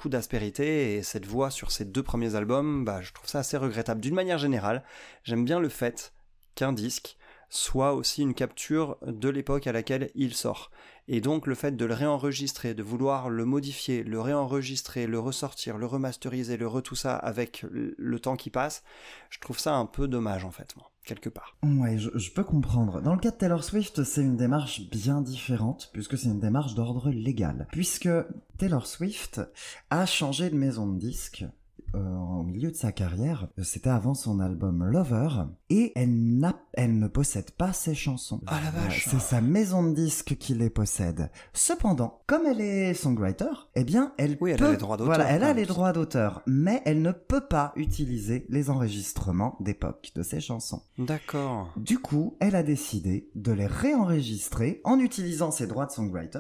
d'aspérité. 0.06 0.96
Et 0.96 1.04
cette 1.04 1.26
voix 1.26 1.52
sur 1.52 1.72
ses 1.72 1.86
deux 1.86 2.04
premiers 2.04 2.36
albums, 2.36 2.84
bah, 2.86 3.02
je 3.02 3.14
trouve 3.14 3.30
ça 3.30 3.40
assez 3.40 3.58
regrettable. 3.58 4.02
D'une 4.02 4.16
manière 4.16 4.38
générale, 4.38 4.84
j'aime 5.24 5.46
bien 5.46 5.60
le 5.60 5.70
fait 5.70 6.14
qu'un 6.56 6.74
disque 6.74 7.18
soit 7.50 7.94
aussi 7.94 8.22
une 8.22 8.34
capture 8.34 8.98
de 9.06 9.30
l'époque 9.30 9.68
à 9.68 9.72
laquelle 9.72 10.10
il 10.16 10.34
sort. 10.34 10.72
Et 11.08 11.22
donc 11.22 11.48
le 11.48 11.56
fait 11.56 11.76
de 11.76 11.86
le 11.86 11.94
réenregistrer, 11.94 12.74
de 12.74 12.84
vouloir 12.84 13.30
le 13.30 13.46
modifier, 13.46 14.04
le 14.04 14.20
réenregistrer, 14.20 15.08
le 15.08 15.20
ressortir, 15.20 15.78
le 15.78 15.86
remasteriser, 15.86 16.58
le 16.58 16.68
re 16.68 16.82
tout 16.82 16.96
ça 16.96 17.16
avec 17.16 17.66
le 17.72 18.20
temps 18.20 18.36
qui 18.36 18.50
passe, 18.50 18.84
je 19.30 19.40
trouve 19.40 19.58
ça 19.58 19.76
un 19.76 19.86
peu 19.86 20.08
dommage 20.08 20.44
en 20.44 20.52
fait, 20.52 20.76
moi, 20.76 20.92
quelque 21.06 21.30
part. 21.30 21.56
Ouais, 21.64 21.98
je, 21.98 22.32
peux 22.32 22.44
comprendre. 22.44 23.02
Dans 23.02 23.14
le 23.14 23.20
cas 23.20 23.32
de 23.32 23.38
Taylor 23.38 23.64
Swift, 23.64 24.04
c'est 24.04 24.22
une 24.22 24.36
démarche 24.36 24.90
bien 24.90 25.22
différente, 25.22 25.90
puisque 25.94 26.18
c'est 26.18 26.28
une 26.28 26.40
démarche 26.40 26.76
d'ordre 26.76 27.10
légal. 27.10 27.68
Puisque 27.72 28.10
Taylor 28.58 28.86
Swift 28.86 29.42
a 29.90 30.06
changé 30.06 30.50
de 30.50 30.56
maison 30.56 30.88
de 30.88 31.00
disque 31.00 31.46
au 31.94 32.44
milieu 32.44 32.72
de 32.72 32.76
sa 32.76 32.92
carrière, 32.92 33.48
c'était 33.64 33.90
avant 33.90 34.14
son 34.14 34.40
album 34.40 34.84
Lover, 34.84 35.30
et 35.70 35.92
elle, 35.96 36.38
n'a, 36.40 36.56
elle 36.74 37.00
ne 37.00 37.08
possède 37.08 37.52
pas 37.52 37.74
ses 37.74 37.96
chansons. 37.96 38.42
Ah, 38.48 38.60
la 38.64 38.72
vache. 38.72 39.08
C'est 39.10 39.20
sa 39.20 39.42
maison 39.42 39.84
de 39.84 39.94
disque 39.94 40.36
qui 40.38 40.54
les 40.54 40.70
possède. 40.70 41.32
Cependant, 41.54 42.22
comme 42.28 42.46
elle 42.46 42.62
est 42.62 42.94
songwriter, 42.94 43.46
eh 43.76 43.84
bien, 43.84 44.14
elle 44.18 44.38
Oui, 44.42 44.52
elle 44.52 44.58
peut, 44.58 44.68
a 44.68 44.72
les 44.72 44.78
droits 44.78 44.98
d'auteur, 44.98 45.16
Voilà, 45.16 45.30
elle 45.32 45.44
a 45.44 45.54
les 45.54 45.66
droits 45.66 45.94
d'auteur, 45.94 46.42
mais 46.46 46.82
elle 46.86 47.02
ne 47.02 47.12
peut 47.12 47.48
pas 47.48 47.74
utiliser 47.76 48.46
les 48.50 48.70
enregistrements 48.70 49.58
d'époque 49.60 50.12
de 50.16 50.24
ses 50.24 50.40
chansons. 50.40 50.82
D'accord. 50.98 51.74
Du 51.78 52.00
coup, 52.00 52.38
elle 52.40 52.56
a 52.56 52.64
décidé 52.64 53.30
de 53.36 53.52
les 53.52 53.68
réenregistrer 53.68 54.82
en 54.84 55.00
utilisant 55.00 55.52
ses 55.52 55.68
droits 55.68 55.86
de 55.86 55.92
songwriter 55.92 56.40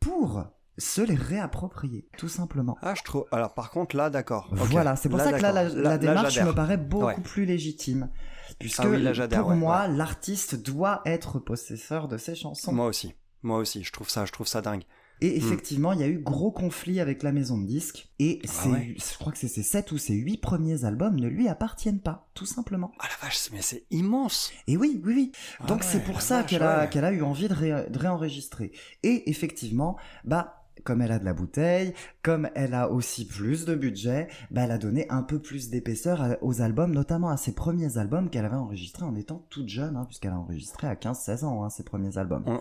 pour 0.00 0.44
se 0.78 1.00
les 1.02 1.14
réapproprier, 1.14 2.08
tout 2.18 2.28
simplement. 2.28 2.76
Ah, 2.82 2.94
je 2.94 3.02
trouve. 3.02 3.24
Alors, 3.32 3.54
par 3.54 3.70
contre, 3.70 3.96
là, 3.96 4.10
d'accord. 4.10 4.48
Voilà, 4.52 4.96
c'est 4.96 5.08
pour 5.08 5.20
ça 5.20 5.32
que 5.32 5.40
là, 5.42 5.52
la, 5.52 5.64
la 5.68 5.98
démarche 5.98 6.38
me 6.40 6.52
paraît 6.52 6.76
beaucoup 6.76 7.06
Ouais. 7.06 7.20
plus 7.22 7.44
légitime. 7.46 8.10
Puisque 8.58 8.80
Ah 8.80 8.88
oui, 8.88 9.02
là, 9.02 9.12
j'adhère, 9.12 9.40
pour 9.40 9.50
ouais, 9.50 9.56
moi, 9.56 9.88
l'artiste 9.88 10.54
doit 10.62 11.02
être 11.04 11.38
possesseur 11.38 12.08
de 12.08 12.16
ses 12.16 12.34
chansons. 12.34 12.72
Moi 12.72 12.86
aussi. 12.86 13.14
Moi 13.42 13.58
aussi. 13.58 13.82
Je 13.84 13.92
trouve 13.92 14.08
ça, 14.08 14.24
je 14.24 14.32
trouve 14.32 14.46
ça 14.46 14.60
dingue. 14.62 14.82
Et 15.22 15.34
effectivement, 15.38 15.94
il 15.94 16.00
y 16.00 16.02
a 16.02 16.08
eu 16.08 16.18
gros 16.18 16.50
conflit 16.52 17.00
avec 17.00 17.22
la 17.22 17.32
maison 17.32 17.56
de 17.56 17.66
disques. 17.66 18.10
Et 18.18 18.42
Ah 18.64 18.68
ouais. 18.68 18.94
je 18.98 19.18
crois 19.18 19.32
que 19.32 19.38
c'est 19.38 19.48
ses 19.48 19.62
7 19.62 19.90
ou 19.92 19.96
ses 19.98 20.12
8 20.12 20.36
premiers 20.42 20.84
albums 20.84 21.18
ne 21.18 21.26
lui 21.26 21.48
appartiennent 21.48 22.00
pas, 22.02 22.28
tout 22.34 22.44
simplement. 22.44 22.92
Ah 22.98 23.06
la 23.08 23.26
vache, 23.26 23.48
mais 23.50 23.62
c'est 23.62 23.86
immense. 23.90 24.52
Et 24.66 24.76
oui, 24.76 25.00
oui, 25.04 25.14
oui. 25.14 25.32
Ah 25.60 25.66
Donc 25.68 25.78
ouais, 25.78 25.86
c'est 25.90 26.04
pour 26.04 26.20
ça 26.20 26.42
qu'elle 26.42 26.62
a, 26.62 26.80
ouais. 26.82 26.88
qu'elle 26.90 27.06
a 27.06 27.12
eu 27.12 27.22
envie 27.22 27.48
de, 27.48 27.54
ré- 27.54 27.86
de 27.88 27.98
réenregistrer. 27.98 28.72
Et 29.04 29.30
effectivement, 29.30 29.96
bah, 30.24 30.65
comme 30.84 31.02
elle 31.02 31.12
a 31.12 31.18
de 31.18 31.24
la 31.24 31.32
bouteille, 31.32 31.94
comme 32.22 32.48
elle 32.54 32.74
a 32.74 32.90
aussi 32.90 33.26
plus 33.26 33.64
de 33.64 33.74
budget, 33.74 34.28
bah, 34.50 34.62
elle 34.64 34.70
a 34.70 34.78
donné 34.78 35.06
un 35.10 35.22
peu 35.22 35.38
plus 35.38 35.70
d'épaisseur 35.70 36.36
aux 36.42 36.60
albums, 36.62 36.92
notamment 36.92 37.28
à 37.28 37.36
ses 37.36 37.52
premiers 37.54 37.98
albums 37.98 38.30
qu'elle 38.30 38.44
avait 38.44 38.56
enregistrés 38.56 39.04
en 39.04 39.14
étant 39.16 39.44
toute 39.50 39.68
jeune, 39.68 39.96
hein, 39.96 40.04
puisqu'elle 40.06 40.32
a 40.32 40.38
enregistré 40.38 40.86
à 40.86 40.94
15-16 40.94 41.44
ans, 41.44 41.64
hein, 41.64 41.70
ses 41.70 41.82
premiers 41.82 42.18
albums. 42.18 42.44
On- 42.46 42.60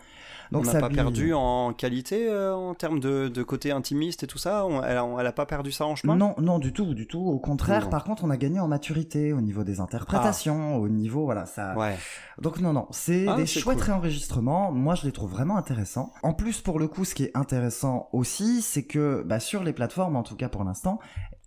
Donc 0.52 0.66
on 0.68 0.74
n'a 0.74 0.80
pas 0.80 0.90
perdu 0.90 1.34
en 1.34 1.74
qualité 1.74 2.28
euh, 2.30 2.54
en 2.56 2.74
termes 2.76 3.00
de, 3.00 3.28
de 3.28 3.44
côté 3.44 3.72
intimiste 3.72 4.24
et 4.24 4.28
tout 4.28 4.38
ça? 4.38 4.66
On- 4.66 4.82
elle, 4.84 4.98
a, 4.98 5.08
elle 5.20 5.28
a 5.28 5.32
pas 5.32 5.46
perdu 5.46 5.72
ça 5.72 5.86
en 5.86 5.96
chemin? 5.96 6.16
Non, 6.16 6.36
non, 6.40 6.60
du 6.60 6.72
tout, 6.74 6.94
du 6.94 7.08
tout. 7.08 7.20
Au 7.22 7.40
contraire, 7.40 7.86
Non. 7.86 7.90
par 7.90 8.04
contre, 8.04 8.24
on 8.24 8.30
a 8.30 8.38
gagné 8.38 8.60
en 8.60 8.68
maturité 8.68 9.34
au 9.34 9.42
niveau 9.42 9.64
des 9.64 9.80
interprétations, 9.80 10.78
au 10.78 10.88
niveau, 10.90 11.26
voilà, 11.26 11.46
ça. 11.46 11.76
Ouais. 11.78 11.96
Donc 12.42 12.60
non, 12.60 12.74
non, 12.74 12.88
c'est 12.92 13.28
Ah, 13.28 13.36
des 13.36 13.46
chouettes 13.46 13.78
cool. 13.78 13.86
réenregistrements. 13.86 14.72
Moi, 14.72 14.96
je 14.96 15.06
les 15.06 15.12
trouve 15.12 15.32
vraiment 15.32 15.58
intéressants. 15.58 16.12
En 16.24 16.34
plus, 16.34 16.62
pour 16.62 16.80
le 16.80 16.88
coup, 16.88 17.06
ce 17.06 17.16
qui 17.16 17.24
est 17.24 17.32
intéressant 17.36 18.05
aussi, 18.14 18.62
c'est 18.62 18.84
que 18.84 19.24
bah, 19.26 19.40
sur 19.40 19.64
les 19.64 19.74
plateformes, 19.74 20.16
en 20.16 20.24
tout 20.24 20.36
cas 20.36 20.50
pour 20.50 20.64
l'instant, 20.64 21.00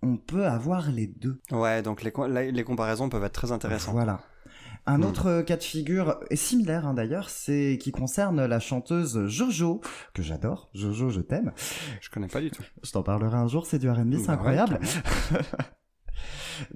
on 0.03 0.17
peut 0.17 0.45
avoir 0.45 0.89
les 0.91 1.07
deux. 1.07 1.39
Ouais. 1.51 1.81
Donc 1.81 2.03
les, 2.03 2.51
les 2.51 2.63
comparaisons 2.63 3.09
peuvent 3.09 3.23
être 3.23 3.33
très 3.33 3.51
intéressantes. 3.51 3.93
Voilà. 3.93 4.19
Un 4.85 4.99
Hmm. 4.99 5.03
autre 5.03 5.41
cas 5.41 5.57
de 5.57 5.63
figure 5.63 6.19
similaire 6.31 6.87
hein, 6.87 6.93
d'ailleurs, 6.93 7.29
c'est 7.29 7.77
qui 7.79 7.91
concerne 7.91 8.45
la 8.45 8.59
chanteuse 8.59 9.27
Jojo, 9.27 9.81
que 10.13 10.23
j'adore. 10.23 10.69
Jojo, 10.73 11.09
je 11.09 11.21
t'aime. 11.21 11.51
Je 12.01 12.09
connais 12.09 12.27
pas 12.27 12.39
du 12.41 12.49
tout. 12.49 12.63
Je 12.81 12.91
t'en 12.91 13.03
parlerai 13.03 13.37
un 13.37 13.47
jour, 13.47 13.65
c'est 13.67 13.77
du 13.77 13.89
R&B, 13.89 14.13
c'est 14.15 14.19
Bah 14.19 14.23
ouais, 14.27 14.31
incroyable. 14.33 14.79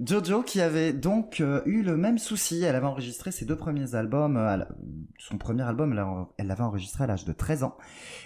Jojo 0.04 0.42
qui 0.42 0.60
avait 0.60 0.92
donc 0.92 1.40
euh, 1.40 1.62
eu 1.66 1.82
le 1.82 1.96
même 1.96 2.18
souci, 2.18 2.62
elle 2.62 2.76
avait 2.76 2.86
enregistré 2.86 3.32
ses 3.32 3.44
deux 3.44 3.56
premiers 3.56 3.94
albums, 3.94 4.36
euh, 4.36 4.56
la- 4.56 4.68
son 5.18 5.38
premier 5.38 5.62
album 5.62 5.90
elle 5.92 5.96
l'a- 5.96 6.28
l'avait 6.44 6.62
enregistré 6.62 7.04
à 7.04 7.06
l'âge 7.06 7.24
de 7.24 7.32
13 7.32 7.62
ans, 7.64 7.76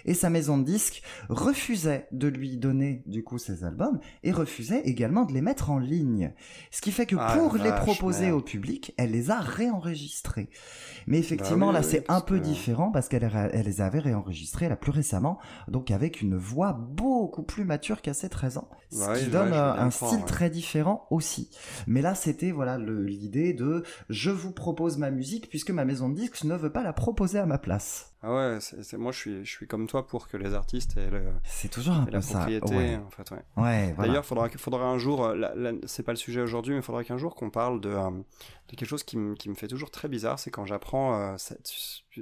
et 0.05 0.15
sa 0.15 0.31
maison 0.31 0.59
de 0.59 0.65
disques 0.65 1.03
refusait 1.29 2.09
de 2.13 2.29
lui 2.29 2.57
donner 2.57 3.03
du 3.07 3.23
coup 3.25 3.39
ses 3.39 3.65
albums, 3.65 3.99
et 4.23 4.33
refusait 4.33 4.81
également 4.83 5.25
de 5.25 5.33
les 5.33 5.43
mettre 5.43 5.71
en 5.71 5.79
ligne. 5.79 6.33
Ce 6.71 6.81
qui 6.81 6.93
fait 6.93 7.07
que 7.07 7.17
Ah, 7.19 7.37
pour 7.37 7.57
la 7.57 7.65
les 7.65 7.73
proposer 7.73 8.27
merde. 8.27 8.39
au 8.39 8.43
public, 8.43 8.95
elle 8.97 9.11
les 9.13 9.31
a 9.31 9.39
réenregistrés. 9.41 10.49
Mais 11.07 11.19
effectivement 11.19 11.67
Bah 11.73 11.73
oui, 11.73 11.75
là 11.75 11.81
oui, 11.81 11.87
c'est 11.91 12.11
un 12.11 12.21
peu 12.21 12.39
que- 12.39 12.45
différent 12.45 12.91
parce 12.91 13.09
qu'elle 13.09 13.29
elle 13.53 13.65
les 13.67 13.81
avait 13.81 13.99
réenregistrés 13.99 14.69
là 14.69 14.77
plus 14.77 14.93
récemment, 14.93 15.39
donc 15.69 15.91
avec 15.91 16.21
une 16.23 16.37
voix 16.37 16.73
beaucoup 16.73 17.43
plus 17.43 17.65
mature 17.65 18.03
qu'à 18.03 18.15
ses 18.15 18.29
13 18.29 18.59
ans. 18.59 18.69
Ce 18.91 18.99
Bah 19.07 19.19
qui 19.19 19.27
donne 19.27 19.53
euh, 19.53 19.75
un 19.75 19.91
style 19.91 20.19
ouais. 20.19 20.25
très 20.25 20.51
différent 20.51 21.07
aussi. 21.11 21.48
Mais 21.87 22.03
là, 22.03 22.15
c'était 22.15 22.51
voilà 22.51 22.79
l'idée 22.79 23.53
de 23.53 23.83
je 24.09 24.31
vous 24.31 24.53
propose 24.53 24.99
ma 24.99 25.11
musique 25.11 25.49
puisque 25.49 25.71
ma 25.71 25.85
maison 25.85 26.09
de 26.09 26.15
disques 26.15 26.45
ne 26.45 26.57
veut 26.57 26.73
pas 26.73 26.83
la 26.83 26.93
proposer 26.93 27.39
à 27.39 27.47
ma 27.47 27.59
place. 27.59 28.15
Ah 28.21 28.35
ouais, 28.35 28.59
c'est, 28.61 28.97
moi 28.99 29.13
je 29.13 29.19
suis, 29.19 29.45
je 29.45 29.51
suis 29.51 29.69
comme 29.69 29.87
toi 29.87 30.05
pour 30.07 30.27
que 30.27 30.37
les 30.37 30.53
artistes 30.55 30.97
aient, 30.97 31.09
le- 31.09 31.23
C'est 31.45 31.69
toujours 31.69 31.95
un 31.95 32.07
aient 32.07 32.11
la 32.11 32.19
peu 32.19 32.23
ça. 32.27 32.33
propriété. 32.39 32.75
Ouais, 32.75 32.97
En 33.07 33.11
fait, 33.11 33.31
ouais. 33.31 33.43
ouais 33.63 33.93
voilà. 33.93 34.09
D'ailleurs, 34.09 34.25
faudra, 34.27 34.49
faudra 34.49 34.87
un 34.87 34.99
jour, 34.99 35.25
euh, 35.25 35.73
c'est 35.87 36.03
pas 36.03 36.11
le 36.13 36.17
sujet 36.17 36.41
aujourd'hui, 36.41 36.73
mais 36.75 36.81
il 36.81 36.83
faudra 36.85 37.05
qu'un 37.05 37.17
jour 37.17 37.37
qu'on 37.37 37.51
parle 37.51 37.81
de, 37.81 37.91
euh, 37.91 38.11
de 38.11 38.77
quelque 38.77 38.89
chose 38.89 39.05
qui, 39.05 39.17
me- 39.17 39.35
qui 39.37 39.49
me 39.49 39.55
fait 39.55 39.69
toujours 39.69 39.93
très 39.93 40.09
bizarre, 40.09 40.41
c'est 40.41 40.51
quand 40.51 40.67
j'apprends 40.67 41.15
euh, 41.15 41.35
cette, 41.39 41.69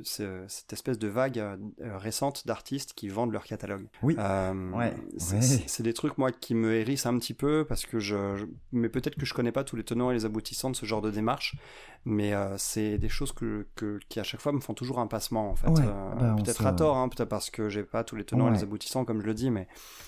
ce- 0.02 0.44
cette 0.48 0.72
espèce 0.74 0.98
de 0.98 1.08
vague 1.08 1.38
euh, 1.38 1.56
récente 1.96 2.46
d'artistes 2.46 2.92
qui 2.92 3.08
vendent 3.08 3.32
leur 3.32 3.44
catalogue. 3.44 3.86
Oui. 4.02 4.14
Ouais, 4.16 4.94
c'est, 5.16 5.36
ouais. 5.78 5.82
des 5.82 5.94
trucs, 5.94 6.18
moi, 6.18 6.30
qui 6.30 6.54
me 6.54 6.74
hérissent 6.74 7.06
un 7.06 7.18
petit 7.18 7.32
peu, 7.34 7.64
parce 7.66 7.86
que 7.86 7.98
je... 8.00 8.36
je- 8.36 8.44
mais 8.72 8.90
peut-être 8.90 9.16
que 9.16 9.24
je 9.24 9.32
connais 9.32 9.52
pas 9.52 9.64
tous 9.64 9.76
les 9.76 9.84
tenants 9.84 10.10
et 10.10 10.14
les 10.14 10.26
aboutissants 10.26 10.68
de 10.68 10.76
ce 10.76 10.84
genre 10.84 11.00
de 11.00 11.10
démarche, 11.10 11.56
mais 12.08 12.32
euh, 12.32 12.56
c'est 12.56 12.96
des 12.98 13.08
choses 13.08 13.32
que, 13.32 13.66
que- 13.74 13.98
qui, 14.08 14.20
à 14.20 14.22
chaque 14.22 14.40
fois, 14.40 14.52
me 14.52 14.60
font 14.60 14.72
toujours 14.74 15.00
un 15.00 15.06
passement, 15.08 15.50
en 15.50 15.54
fait. 15.56 15.68
Ouais, 15.68 15.80
Euh, 15.82 16.14
bah, 16.18 16.34
peut-être 16.42 16.64
à 16.66 16.72
tort, 16.72 16.96
hein, 16.96 17.08
peut-être 17.08 17.28
parce 17.28 17.50
que 17.50 17.68
j'ai 17.68 17.82
pas 17.82 18.04
tous 18.04 18.16
les 18.16 18.24
tenants 18.24 18.46
et 18.48 18.52
les 18.52 18.62
aboutissants, 18.62 19.04
comme 19.04 19.20
je 19.20 19.26
le 19.26 19.34
dis, 19.34 19.50
mais... 19.50 19.66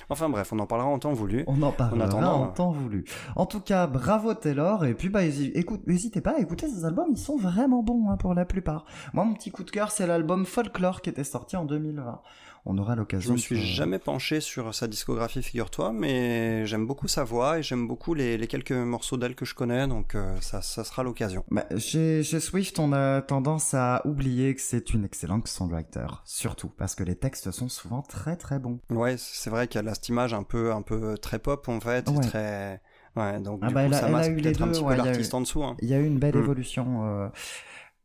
Enfin 0.09 0.29
bref, 0.31 0.53
on 0.53 0.59
en 0.61 0.67
parlera 0.67 0.89
en 0.89 0.99
temps 0.99 1.13
voulu. 1.13 1.45
On 1.49 1.61
en 1.61 1.73
parlera 1.73 2.07
attendant, 2.07 2.43
en 2.45 2.47
temps 2.49 2.71
voulu. 2.71 3.05
En 3.37 3.45
tout 3.45 3.61
cas, 3.61 3.87
bravo 3.87 4.33
Taylor. 4.33 4.87
Et 4.87 4.95
puis, 4.95 5.09
bah, 5.11 5.25
écoute, 5.25 5.87
n'hésitez 5.87 6.21
pas 6.23 6.37
à 6.37 6.39
écouter 6.39 6.67
ces 6.69 6.85
albums. 6.87 7.09
Ils 7.11 7.19
sont 7.19 7.37
vraiment 7.37 7.83
bons 7.83 8.09
hein, 8.11 8.17
pour 8.17 8.33
la 8.33 8.45
plupart. 8.47 8.87
Moi, 9.13 9.25
mon 9.25 9.35
petit 9.35 9.51
coup 9.51 9.65
de 9.65 9.71
cœur, 9.71 9.91
c'est 9.91 10.07
l'album 10.07 10.47
Folklore 10.47 11.03
qui 11.03 11.11
était 11.11 11.25
sorti 11.25 11.57
en 11.57 11.65
2020. 11.67 12.21
On 12.67 12.77
aura 12.79 12.95
Je 12.95 12.99
l'occasion. 12.99 13.33
me 13.33 13.39
suis 13.39 13.57
de- 13.57 13.61
jamais 13.65 13.99
penché 13.99 14.41
sur 14.41 14.75
sa 14.75 14.87
discographie, 14.89 15.43
figure-toi, 15.43 15.93
mais 15.93 16.67
j'aime 16.67 16.87
beaucoup 16.87 17.09
sa 17.09 17.25
voix 17.25 17.59
et 17.59 17.63
j'aime 17.63 17.87
beaucoup 17.89 18.15
les, 18.15 18.37
les 18.37 18.47
quelques 18.47 18.73
morceaux 18.73 19.17
d'elle 19.17 19.35
que 19.35 19.45
je 19.45 19.55
connais, 19.55 19.87
donc 19.89 20.15
euh, 20.15 20.35
ça, 20.41 20.61
ça 20.63 20.85
sera 20.85 21.03
l'occasion. 21.03 21.45
Bah, 21.51 21.65
chez, 21.79 22.23
chez 22.23 22.41
Swift, 22.41 22.79
on 22.79 22.93
a 22.93 23.23
tendance 23.23 23.73
à 23.75 24.03
oublier 24.05 24.55
que 24.55 24.61
c'est 24.61 24.93
une 24.93 25.05
excellente 25.05 25.49
songwriter, 25.49 26.07
surtout 26.25 26.69
parce 26.69 26.95
que 26.95 27.05
les 27.05 27.15
textes 27.15 27.51
sont 27.51 27.69
souvent 27.69 28.03
très 28.03 28.37
très 28.37 28.59
bons. 28.59 28.81
Ouais, 28.91 29.17
c'est 29.19 29.51
vrai 29.51 29.67
qu'elle 29.69 29.89
a 29.89 29.95
cette 29.95 30.09
image 30.09 30.35
un 30.35 30.43
peu, 30.43 30.73
un 30.73 30.83
peu 30.83 31.17
très 31.17 31.39
pop 31.39 31.69
en 31.69 31.81
fait, 31.81 32.09
Ouais. 32.11 32.21
très. 32.21 32.83
Ouais, 33.17 33.41
donc 33.41 33.61
Ah 33.63 33.69
du 33.69 33.75
bah, 33.75 33.81
coup, 33.83 33.87
elle 33.87 33.95
a- 33.95 34.01
ça 34.01 34.09
elle 34.09 34.15
a 34.15 34.27
eu 34.29 34.37
les 34.37 34.53
deux, 34.53 34.67
petit 34.67 34.81
ouais, 34.83 34.95
il 34.97 35.05
y 35.05 35.29
eu- 35.29 35.35
en 35.35 35.41
dessous. 35.41 35.65
hein. 35.65 35.77
Il 35.81 35.89
y 35.89 35.95
a 35.95 35.99
eu 35.99 36.07
une 36.07 36.19
belle 36.19 36.37
Mm. 36.37 36.43
évolution. 36.43 37.05
euh, 37.05 37.29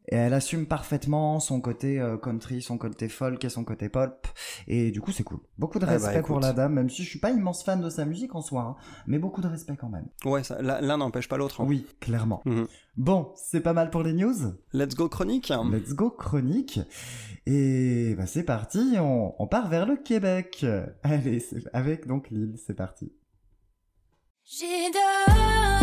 et 0.10 0.16
elle 0.16 0.34
assume 0.34 0.66
parfaitement 0.66 1.40
son 1.40 1.62
côté 1.62 2.00
euh, 2.00 2.18
country, 2.18 2.62
son 2.62 2.78
côté 2.78 3.08
folk 3.10 3.44
et 3.46 3.50
son 3.50 3.64
côté 3.64 3.88
pop. 3.90 4.28
Et 4.68 4.92
du 4.92 5.00
coup, 5.02 5.12
c'est 5.12 5.24
cool. 5.24 5.40
Beaucoup 5.58 5.80
de 5.80 5.86
Eh 5.86 5.88
bah, 5.88 5.94
respect 5.94 6.22
pour 6.22 6.40
la 6.40 6.52
dame, 6.54 6.74
même 6.74 6.90
si 6.90 7.04
je 7.04 7.10
suis 7.10 7.20
pas 7.20 7.32
immense 7.32 7.64
fan 7.64 7.80
de 7.82 7.90
sa 7.90 8.04
musique 8.06 8.36
en 8.36 8.42
soi, 8.42 8.62
hein, 8.62 8.76
mais 9.08 9.18
beaucoup 9.18 9.42
de 9.42 9.48
respect 9.48 9.76
quand 9.78 9.90
même. 9.90 10.08
Ouais, 10.26 10.42
l'un 10.60 10.82
l'un 10.82 10.98
n'empêche 10.98 11.30
pas 11.30 11.38
l'autre. 11.38 11.62
hein. 11.62 11.66
Oui, 11.68 11.86
clairement. 12.02 12.42
Mhm. 12.46 12.68
Bon, 12.98 13.32
c'est 13.36 13.62
pas 13.62 13.74
mal 13.74 13.90
pour 13.90 14.04
les 14.04 14.14
news. 14.14 14.36
Let's 14.74 14.96
go 14.96 15.08
chronique. 15.10 15.52
Let's 15.72 15.94
go 15.94 16.10
chronique. 16.12 16.80
Et 17.46 18.14
bah, 18.16 18.26
c'est 18.26 18.44
parti, 18.44 18.96
on, 19.00 19.34
on 19.42 19.48
part 19.48 19.68
vers 19.70 19.86
le 19.86 19.96
Québec. 19.98 20.66
Allez, 21.04 21.44
avec 21.74 22.08
donc 22.08 22.30
l'île, 22.30 22.56
c'est 22.66 22.76
parti. 22.76 23.12
J'ai 24.46 24.66
donné 24.92 25.83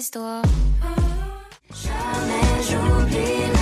histoires. 0.00 0.42
Jamais 1.74 2.62
j'oublierai 2.66 3.59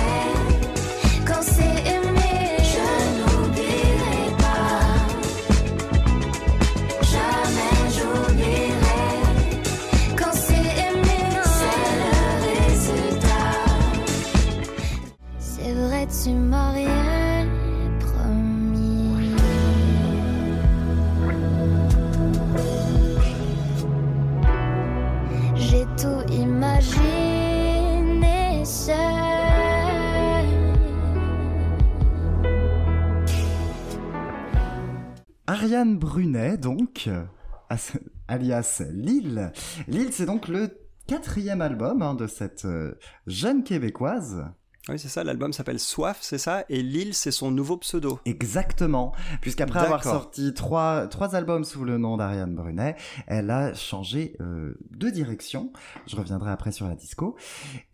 Ariane 35.59 35.97
Brunet, 35.97 36.55
donc, 36.57 37.03
euh, 37.07 37.25
as- 37.69 37.97
alias 38.29 38.81
Lille. 38.93 39.51
Lille, 39.89 40.07
c'est 40.13 40.25
donc 40.25 40.47
le 40.47 40.69
quatrième 41.05 41.59
album 41.61 42.01
hein, 42.01 42.13
de 42.13 42.27
cette 42.27 42.63
euh, 42.63 42.93
jeune 43.27 43.65
québécoise. 43.65 44.45
Oui, 44.87 44.97
c'est 44.97 45.09
ça, 45.09 45.25
l'album 45.25 45.51
s'appelle 45.51 45.77
Soif, 45.77 46.19
c'est 46.21 46.37
ça, 46.37 46.63
et 46.69 46.81
Lille, 46.81 47.13
c'est 47.13 47.31
son 47.31 47.51
nouveau 47.51 47.75
pseudo. 47.75 48.19
Exactement, 48.25 49.11
puisqu'après 49.41 49.79
avoir 49.79 50.01
sorti 50.03 50.53
trois, 50.53 51.07
trois 51.07 51.35
albums 51.35 51.65
sous 51.65 51.83
le 51.83 51.97
nom 51.97 52.15
d'Ariane 52.15 52.55
Brunet, 52.55 52.95
elle 53.27 53.51
a 53.51 53.73
changé 53.73 54.37
euh, 54.39 54.75
de 54.91 55.09
direction. 55.09 55.73
Je 56.07 56.15
reviendrai 56.15 56.51
après 56.51 56.71
sur 56.71 56.87
la 56.87 56.95
disco. 56.95 57.35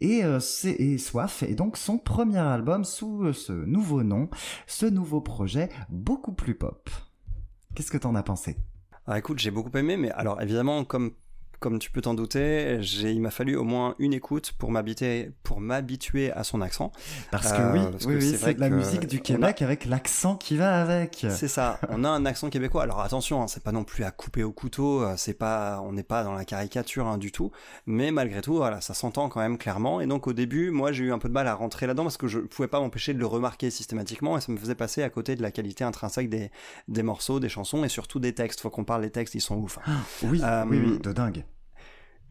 Et, 0.02 0.24
euh, 0.24 0.40
Soif 0.40 1.42
est 1.42 1.56
donc 1.56 1.78
son 1.78 1.98
premier 1.98 2.38
album 2.38 2.86
sous 2.86 3.24
euh, 3.26 3.34
ce 3.34 3.52
nouveau 3.54 4.04
nom, 4.04 4.30
ce 4.68 4.86
nouveau 4.86 5.20
projet 5.20 5.70
beaucoup 5.90 6.32
plus 6.34 6.54
pop. 6.56 6.90
Qu'est-ce 7.76 7.92
que 7.92 7.98
t'en 7.98 8.16
as 8.16 8.24
pensé? 8.24 8.56
Ah, 9.06 9.20
écoute, 9.20 9.38
j'ai 9.40 9.52
beaucoup 9.52 9.78
aimé, 9.78 9.98
mais 9.98 10.10
alors 10.12 10.42
évidemment, 10.42 10.86
comme, 10.86 11.12
comme 11.66 11.80
tu 11.80 11.90
peux 11.90 12.02
t'en 12.02 12.14
douter, 12.14 12.80
il 13.02 13.20
m'a 13.22 13.32
fallu 13.32 13.56
au 13.56 13.64
moins 13.64 13.96
une 13.98 14.14
écoute 14.14 14.52
pour 14.60 14.70
m'habituer, 14.70 15.32
pour 15.42 15.60
m'habituer 15.60 16.32
à 16.32 16.44
son 16.44 16.62
accent. 16.62 16.92
Parce 17.32 17.52
que 17.52 17.58
Euh, 17.58 17.74
oui, 17.74 17.80
oui, 18.06 18.14
que 18.14 18.20
oui, 18.20 18.22
c'est 18.22 18.38
c'est 18.38 18.38
vrai 18.38 18.54
de 18.54 18.60
la 18.60 18.70
que 18.70 18.76
musique 18.76 19.08
du 19.08 19.16
a- 19.18 19.20
Québec 19.20 19.64
avec 19.64 19.86
l'accent 19.86 20.36
qui 20.36 20.58
va 20.58 20.80
avec. 20.80 21.26
C'est 21.32 21.48
ça. 21.48 21.80
On 21.90 22.04
a 22.04 22.10
un 22.10 22.24
accent 22.28 22.52
québécois. 22.52 22.84
Alors 22.84 23.00
attention, 23.02 23.42
hein, 23.42 23.48
c'est 23.48 23.64
pas 23.64 23.72
non 23.72 23.84
plus 23.84 24.04
à 24.04 24.12
couper 24.12 24.44
au 24.44 24.52
couteau. 24.52 25.02
euh, 25.02 25.16
C'est 25.18 25.34
pas, 25.34 25.82
on 25.84 25.92
n'est 25.94 26.04
pas 26.04 26.24
dans 26.24 26.34
la 26.34 26.46
caricature 26.46 27.08
hein, 27.08 27.18
du 27.18 27.32
tout. 27.32 27.50
Mais 27.88 28.12
malgré 28.12 28.42
tout, 28.42 28.56
voilà, 28.58 28.80
ça 28.80 28.94
s'entend 28.94 29.28
quand 29.28 29.40
même 29.40 29.58
clairement. 29.58 30.02
Et 30.02 30.06
donc 30.06 30.28
au 30.28 30.34
début, 30.34 30.70
moi, 30.70 30.92
j'ai 30.92 31.06
eu 31.06 31.12
un 31.12 31.18
peu 31.18 31.30
de 31.30 31.34
mal 31.34 31.48
à 31.48 31.56
rentrer 31.56 31.88
là-dedans 31.88 32.04
parce 32.04 32.18
que 32.18 32.28
je 32.28 32.38
pouvais 32.40 32.68
pas 32.68 32.80
m'empêcher 32.80 33.16
de 33.16 33.20
le 33.20 33.26
remarquer 33.26 33.72
systématiquement 33.72 34.38
et 34.38 34.42
ça 34.42 34.52
me 34.52 34.58
faisait 34.58 34.76
passer 34.76 35.02
à 35.02 35.10
côté 35.10 35.36
de 35.36 35.42
la 35.42 35.50
qualité 35.50 35.84
intrinsèque 35.84 36.30
des, 36.30 36.52
des 36.88 37.02
morceaux, 37.02 37.40
des 37.40 37.50
chansons 37.50 37.84
et 37.84 37.90
surtout 37.90 38.20
des 38.20 38.34
textes. 38.34 38.60
Faut 38.62 38.70
qu'on 38.70 38.84
parle 38.84 39.02
des 39.02 39.10
textes, 39.10 39.34
ils 39.34 39.42
sont 39.42 39.56
ouf. 39.56 39.80
hein. 39.88 39.94
Oui, 40.24 40.42
Euh, 40.44 40.64
oui, 40.70 40.80
oui, 40.86 41.00
de 41.00 41.12
dingue. 41.12 41.44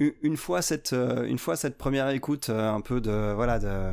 Une- 0.01 0.37
fois 0.37 0.61
cette, 0.61 0.93
euh, 0.93 1.25
une 1.25 1.39
fois 1.39 1.57
cette 1.57 1.79
première 1.79 2.09
écoute, 2.09 2.51
euh, 2.51 2.73
un 2.73 2.81
peu 2.81 3.01
de, 3.01 3.33
voilà, 3.35 3.59
de, 3.59 3.93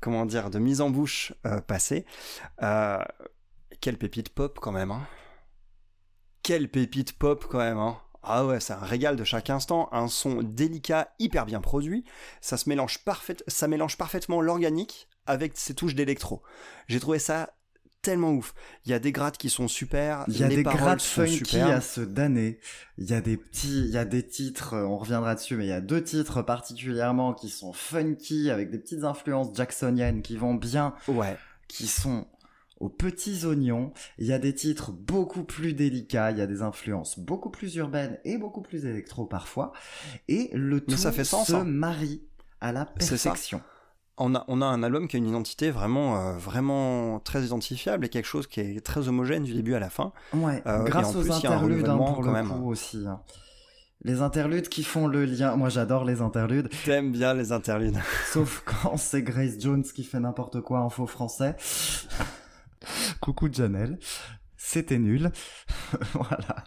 comment 0.00 0.24
dire, 0.24 0.50
de 0.50 0.58
mise 0.58 0.80
en 0.80 0.90
bouche 0.90 1.34
euh, 1.46 1.60
passée, 1.60 2.06
quelle 3.80 3.98
pépite 3.98 4.30
pop 4.30 4.58
quand 4.60 4.72
même, 4.72 4.90
hein. 4.90 5.06
Quelle 6.42 6.70
pépite 6.70 7.18
pop 7.18 7.46
quand 7.48 7.58
même, 7.58 7.78
hein. 7.78 7.98
Ah 8.22 8.46
ouais, 8.46 8.58
c'est 8.60 8.72
un 8.72 8.78
régal 8.78 9.16
de 9.16 9.24
chaque 9.24 9.50
instant, 9.50 9.90
un 9.92 10.08
son 10.08 10.42
délicat, 10.42 11.10
hyper 11.18 11.44
bien 11.44 11.60
produit. 11.60 12.04
Ça 12.40 12.56
se 12.56 12.70
mélange 12.70 13.04
parfait, 13.04 13.36
ça 13.46 13.68
mélange 13.68 13.98
parfaitement 13.98 14.40
l'organique 14.40 15.08
avec 15.26 15.56
ses 15.56 15.74
touches 15.74 15.94
d'électro. 15.94 16.42
J'ai 16.88 17.00
trouvé 17.00 17.18
ça 17.18 17.53
tellement 18.04 18.30
ouf. 18.32 18.54
Il 18.84 18.90
y 18.90 18.94
a 18.94 18.98
des 18.98 19.10
grades 19.12 19.36
qui 19.36 19.50
sont 19.50 19.66
super, 19.68 20.24
Il 20.28 20.38
y 20.38 20.44
a 20.44 20.48
les 20.48 20.56
des 20.56 20.62
grades 20.62 21.00
funky 21.00 21.38
super. 21.38 21.66
à 21.68 21.80
se 21.80 22.00
damner. 22.00 22.60
Il 22.98 23.10
y 23.10 23.14
a 23.14 23.20
des 23.20 23.36
petits, 23.36 23.80
il 23.80 23.90
y 23.90 23.98
a 23.98 24.04
des 24.04 24.22
titres, 24.24 24.74
euh, 24.74 24.84
on 24.84 24.96
reviendra 24.98 25.34
dessus, 25.34 25.56
mais 25.56 25.64
il 25.64 25.70
y 25.70 25.72
a 25.72 25.80
deux 25.80 26.02
titres 26.04 26.42
particulièrement 26.42 27.34
qui 27.34 27.48
sont 27.48 27.72
funky 27.72 28.50
avec 28.50 28.70
des 28.70 28.78
petites 28.78 29.04
influences 29.04 29.56
jacksoniennes 29.56 30.22
qui 30.22 30.36
vont 30.36 30.54
bien, 30.54 30.94
Ouais. 31.08 31.36
qui 31.68 31.86
sont 31.86 32.26
aux 32.80 32.88
petits 32.88 33.46
oignons. 33.46 33.92
Il 34.18 34.26
y 34.26 34.32
a 34.32 34.38
des 34.38 34.54
titres 34.54 34.92
beaucoup 34.92 35.44
plus 35.44 35.72
délicats, 35.74 36.30
il 36.32 36.38
y 36.38 36.42
a 36.42 36.46
des 36.46 36.60
influences 36.62 37.18
beaucoup 37.18 37.50
plus 37.50 37.74
urbaines 37.76 38.18
et 38.24 38.36
beaucoup 38.36 38.60
plus 38.62 38.84
électro 38.84 39.24
parfois. 39.26 39.72
Et 40.28 40.50
le 40.52 40.80
tout 40.80 40.90
Mais 40.92 40.96
ça 40.96 41.12
fait 41.12 41.24
sens, 41.24 41.46
se 41.48 41.54
hein. 41.54 41.64
marie 41.64 42.22
à 42.60 42.72
la 42.72 42.84
perfection. 42.84 43.60
On 44.16 44.34
a, 44.36 44.44
on 44.46 44.62
a 44.62 44.66
un 44.66 44.82
album 44.84 45.08
qui 45.08 45.16
a 45.16 45.18
une 45.18 45.26
identité 45.28 45.70
vraiment, 45.70 46.16
euh, 46.20 46.36
vraiment 46.36 47.18
très 47.20 47.42
identifiable 47.44 48.04
et 48.06 48.08
quelque 48.08 48.26
chose 48.26 48.46
qui 48.46 48.60
est 48.60 48.80
très 48.84 49.08
homogène 49.08 49.42
du 49.42 49.52
début 49.54 49.74
à 49.74 49.80
la 49.80 49.90
fin. 49.90 50.12
Ouais, 50.32 50.62
Euh, 50.66 50.84
grâce 50.84 51.16
aux 51.16 51.20
plus, 51.22 51.32
interludes 51.32 51.88
hein, 51.88 51.96
pour 51.96 52.16
quand 52.16 52.22
le 52.22 52.30
même. 52.32 52.48
coup 52.48 52.70
aussi. 52.70 53.04
hein. 53.08 53.20
Les 54.02 54.20
interludes 54.22 54.68
qui 54.68 54.84
font 54.84 55.06
le 55.08 55.24
lien. 55.24 55.56
Moi, 55.56 55.68
j'adore 55.68 56.04
les 56.04 56.20
interludes. 56.20 56.68
T'aimes 56.84 57.10
bien 57.10 57.34
les 57.34 57.50
interludes. 57.52 57.98
Sauf 58.30 58.62
quand 58.82 58.96
c'est 58.98 59.22
Grace 59.22 59.58
Jones 59.58 59.82
qui 59.82 60.04
fait 60.04 60.20
n'importe 60.20 60.60
quoi 60.60 60.80
en 60.80 60.90
faux 60.90 61.06
français. 61.06 61.56
Coucou 63.20 63.48
Janelle. 63.52 63.98
C'était 64.56 64.98
nul. 64.98 65.32
voilà. 66.12 66.64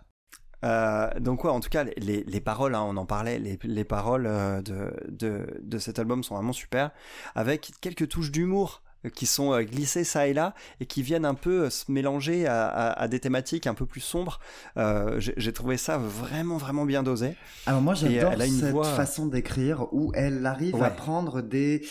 Euh, 0.64 1.10
donc 1.20 1.44
ouais, 1.44 1.52
en 1.52 1.60
tout 1.60 1.70
cas, 1.70 1.84
les- 1.84 1.94
les, 1.98 2.24
les 2.24 2.42
paroles, 2.42 2.74
hein, 2.76 2.84
on 2.88 2.98
en 2.98 3.06
parlait, 3.06 3.38
les, 3.40 3.60
les 3.64 3.84
paroles 3.84 4.26
euh, 4.26 4.62
de, 4.62 4.92
de, 5.10 5.46
de 5.62 5.78
cet 5.78 6.00
album 6.00 6.24
sont 6.24 6.36
vraiment 6.36 6.54
super, 6.54 6.92
avec 7.36 7.72
quelques 7.82 8.08
touches 8.10 8.32
d'humour 8.32 8.82
euh, 9.06 9.10
qui 9.10 9.28
sont 9.28 9.60
glissées 9.62 10.04
ça 10.04 10.28
et 10.28 10.34
là 10.34 10.56
et 10.80 10.88
qui 10.88 11.04
viennent 11.04 11.26
un 11.26 11.36
peu 11.36 11.70
se 11.70 11.92
mélanger 11.92 12.48
à, 12.48 12.68
à- 12.68 12.92
à 13.04 13.08
des 13.08 13.20
thématiques 13.20 13.68
un 13.68 13.76
peu 13.76 13.86
plus 13.86 14.02
sombres. 14.02 14.40
Euh, 14.78 15.20
J'ai 15.20 15.54
trouvé 15.54 15.78
ça 15.78 16.00
vraiment 16.00 16.58
vraiment 16.58 16.86
bien 16.86 17.04
dosé. 17.04 17.36
Alors 17.68 17.82
moi, 17.82 17.94
j'adore 17.94 18.32
cette 18.60 18.72
voix- 18.72 18.84
façon 18.96 19.28
d'écrire 19.28 19.94
où 19.94 20.12
elle 20.16 20.44
arrive 20.46 20.74
à 20.88 20.90
prendre 20.90 21.42
des, 21.42 21.86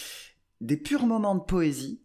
des 0.61 0.77
purs 0.77 1.07
moments 1.07 1.37
de 1.37 1.45
poésie 1.45 2.03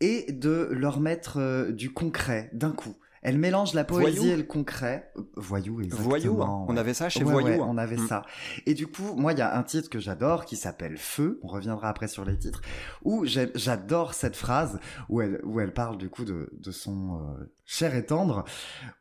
et 0.00 0.30
de 0.32 0.68
leur 0.72 1.00
mettre 1.00 1.38
euh, 1.38 1.70
du 1.72 1.90
concret 1.92 2.50
d'un 2.54 2.70
coup. 2.72 2.94
Elle 3.28 3.38
mélange 3.38 3.74
la 3.74 3.82
poésie 3.82 4.18
Voyou. 4.18 4.32
et 4.32 4.36
le 4.36 4.42
concret. 4.44 5.10
Euh, 5.16 5.22
Voyou, 5.34 5.80
exactement. 5.80 6.08
Voyou, 6.08 6.42
hein. 6.42 6.64
on 6.68 6.76
avait 6.76 6.94
ça 6.94 7.08
chez 7.08 7.24
Ouais, 7.24 7.32
Voyou. 7.32 7.48
ouais, 7.48 7.54
hein. 7.60 7.66
on 7.68 7.76
avait 7.76 7.96
Mm. 7.96 8.06
ça. 8.06 8.22
Et 8.66 8.74
du 8.74 8.86
coup, 8.86 9.14
moi, 9.16 9.32
il 9.32 9.38
y 9.38 9.42
a 9.42 9.56
un 9.58 9.62
titre 9.64 9.90
que 9.90 9.98
j'adore 9.98 10.44
qui 10.44 10.54
s'appelle 10.56 10.96
Feu. 10.96 11.40
On 11.42 11.48
reviendra 11.48 11.88
après 11.88 12.06
sur 12.06 12.24
les 12.24 12.38
titres. 12.38 12.60
Où 13.04 13.24
j'adore 13.26 14.14
cette 14.14 14.36
phrase 14.36 14.78
où 15.08 15.20
elle, 15.20 15.40
où 15.44 15.58
elle 15.58 15.72
parle 15.72 15.98
du 15.98 16.08
coup 16.08 16.24
de, 16.24 16.48
de 16.52 16.70
son 16.70 17.16
euh, 17.20 17.52
cher 17.64 17.96
et 17.96 18.06
tendre. 18.06 18.44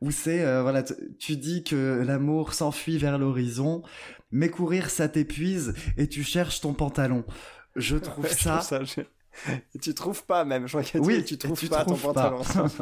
Où 0.02 0.10
c'est, 0.10 0.44
euh, 0.44 0.64
voilà, 0.64 0.84
tu 1.20 1.38
dis 1.38 1.64
que 1.64 2.04
l'amour 2.04 2.54
s'enfuit 2.54 2.98
vers 2.98 3.20
l'horizon, 3.20 3.84
mais 4.32 4.50
courir 4.50 4.90
ça 4.90 5.08
t'épuise 5.08 5.76
et 5.98 6.08
tu 6.10 6.24
cherches 6.24 6.62
ton 6.62 6.74
pantalon. 6.74 7.26
Je 7.76 7.96
trouve 7.98 8.28
je 8.30 8.34
ça. 8.34 8.58
trouve 8.58 8.68
ça 8.68 8.80
gé- 8.82 9.06
Et 9.76 9.80
tu 9.82 9.94
trouves 9.94 10.26
pas 10.26 10.46
même, 10.46 10.66
je 10.66 10.72
crois 10.72 10.84
qu'elle 10.84 11.02
Oui, 11.02 11.24
tu 11.26 11.38
trouves 11.38 11.60
tu 11.60 11.68
pas 11.68 11.84
trouves 11.86 12.02
ton 12.02 12.14
pas. 12.14 12.32
pantalon. 12.32 12.70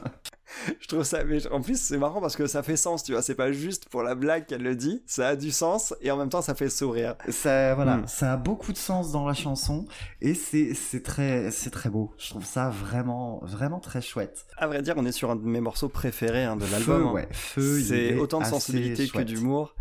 je 0.79 0.87
trouve 0.87 1.03
ça, 1.03 1.23
mais 1.23 1.45
en 1.47 1.61
plus 1.61 1.79
c'est 1.79 1.97
marrant 1.97 2.21
parce 2.21 2.35
que 2.35 2.47
ça 2.47 2.63
fait 2.63 2.77
sens, 2.77 3.03
tu 3.03 3.11
vois, 3.13 3.21
c'est 3.21 3.35
pas 3.35 3.51
juste 3.51 3.89
pour 3.89 4.03
la 4.03 4.15
blague 4.15 4.45
qu'elle 4.45 4.63
le 4.63 4.75
dit, 4.75 5.01
ça 5.05 5.29
a 5.29 5.35
du 5.35 5.51
sens 5.51 5.93
et 6.01 6.11
en 6.11 6.17
même 6.17 6.29
temps 6.29 6.41
ça 6.41 6.55
fait 6.55 6.69
sourire. 6.69 7.15
Ça, 7.29 7.75
voilà, 7.75 7.97
Mm. 7.97 8.07
ça 8.07 8.33
a 8.33 8.37
beaucoup 8.37 8.71
de 8.71 8.77
sens 8.77 9.11
dans 9.11 9.25
la 9.25 9.33
chanson 9.33 9.85
et 10.21 10.33
c'est 10.33 10.73
c'est 10.73 11.03
très 11.03 11.51
c'est 11.51 11.69
très 11.69 11.89
beau. 11.89 12.11
Je 12.17 12.29
trouve 12.29 12.45
ça 12.45 12.69
vraiment 12.69 13.39
vraiment 13.43 13.79
très 13.79 14.01
chouette. 14.01 14.45
À 14.57 14.67
vrai 14.67 14.81
dire, 14.81 14.95
on 14.97 15.05
est 15.05 15.11
sur 15.11 15.31
un 15.31 15.35
de 15.35 15.41
mes 15.45 15.61
morceaux 15.61 15.89
préférés 15.89 16.43
hein, 16.43 16.55
de 16.55 16.65
l'album. 16.71 17.01
Feu, 17.01 17.05
hein. 17.07 17.11
ouais, 17.11 17.27
feu. 17.31 17.79
il 17.79 17.85
C'est 17.85 17.97
est 18.07 18.17
autant 18.17 18.39
de 18.39 18.45
sensibilité 18.45 19.07
que 19.07 19.19
d'humour 19.21 19.75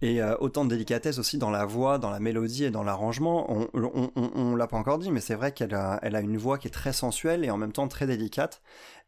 et 0.00 0.22
euh, 0.22 0.34
autant 0.40 0.64
de 0.64 0.70
délicatesse 0.70 1.18
aussi 1.18 1.38
dans 1.38 1.50
la 1.50 1.64
voix, 1.64 1.98
dans 1.98 2.10
la 2.10 2.20
mélodie 2.20 2.64
et 2.64 2.70
dans 2.70 2.82
l'arrangement. 2.82 3.46
On, 3.52 3.68
on, 3.74 4.10
on, 4.16 4.30
on 4.34 4.56
l'a 4.56 4.66
pas 4.66 4.76
encore 4.76 4.98
dit, 4.98 5.10
mais 5.10 5.20
c'est 5.20 5.34
vrai 5.34 5.52
qu'elle 5.52 5.74
a, 5.74 5.98
elle 6.02 6.16
a 6.16 6.20
une 6.20 6.36
voix 6.36 6.58
qui 6.58 6.68
est 6.68 6.72
très 6.72 6.92
sensuelle 6.92 7.44
et 7.44 7.50
en 7.50 7.56
même 7.56 7.72
temps 7.72 7.88
très 7.88 8.06
délicate 8.06 8.62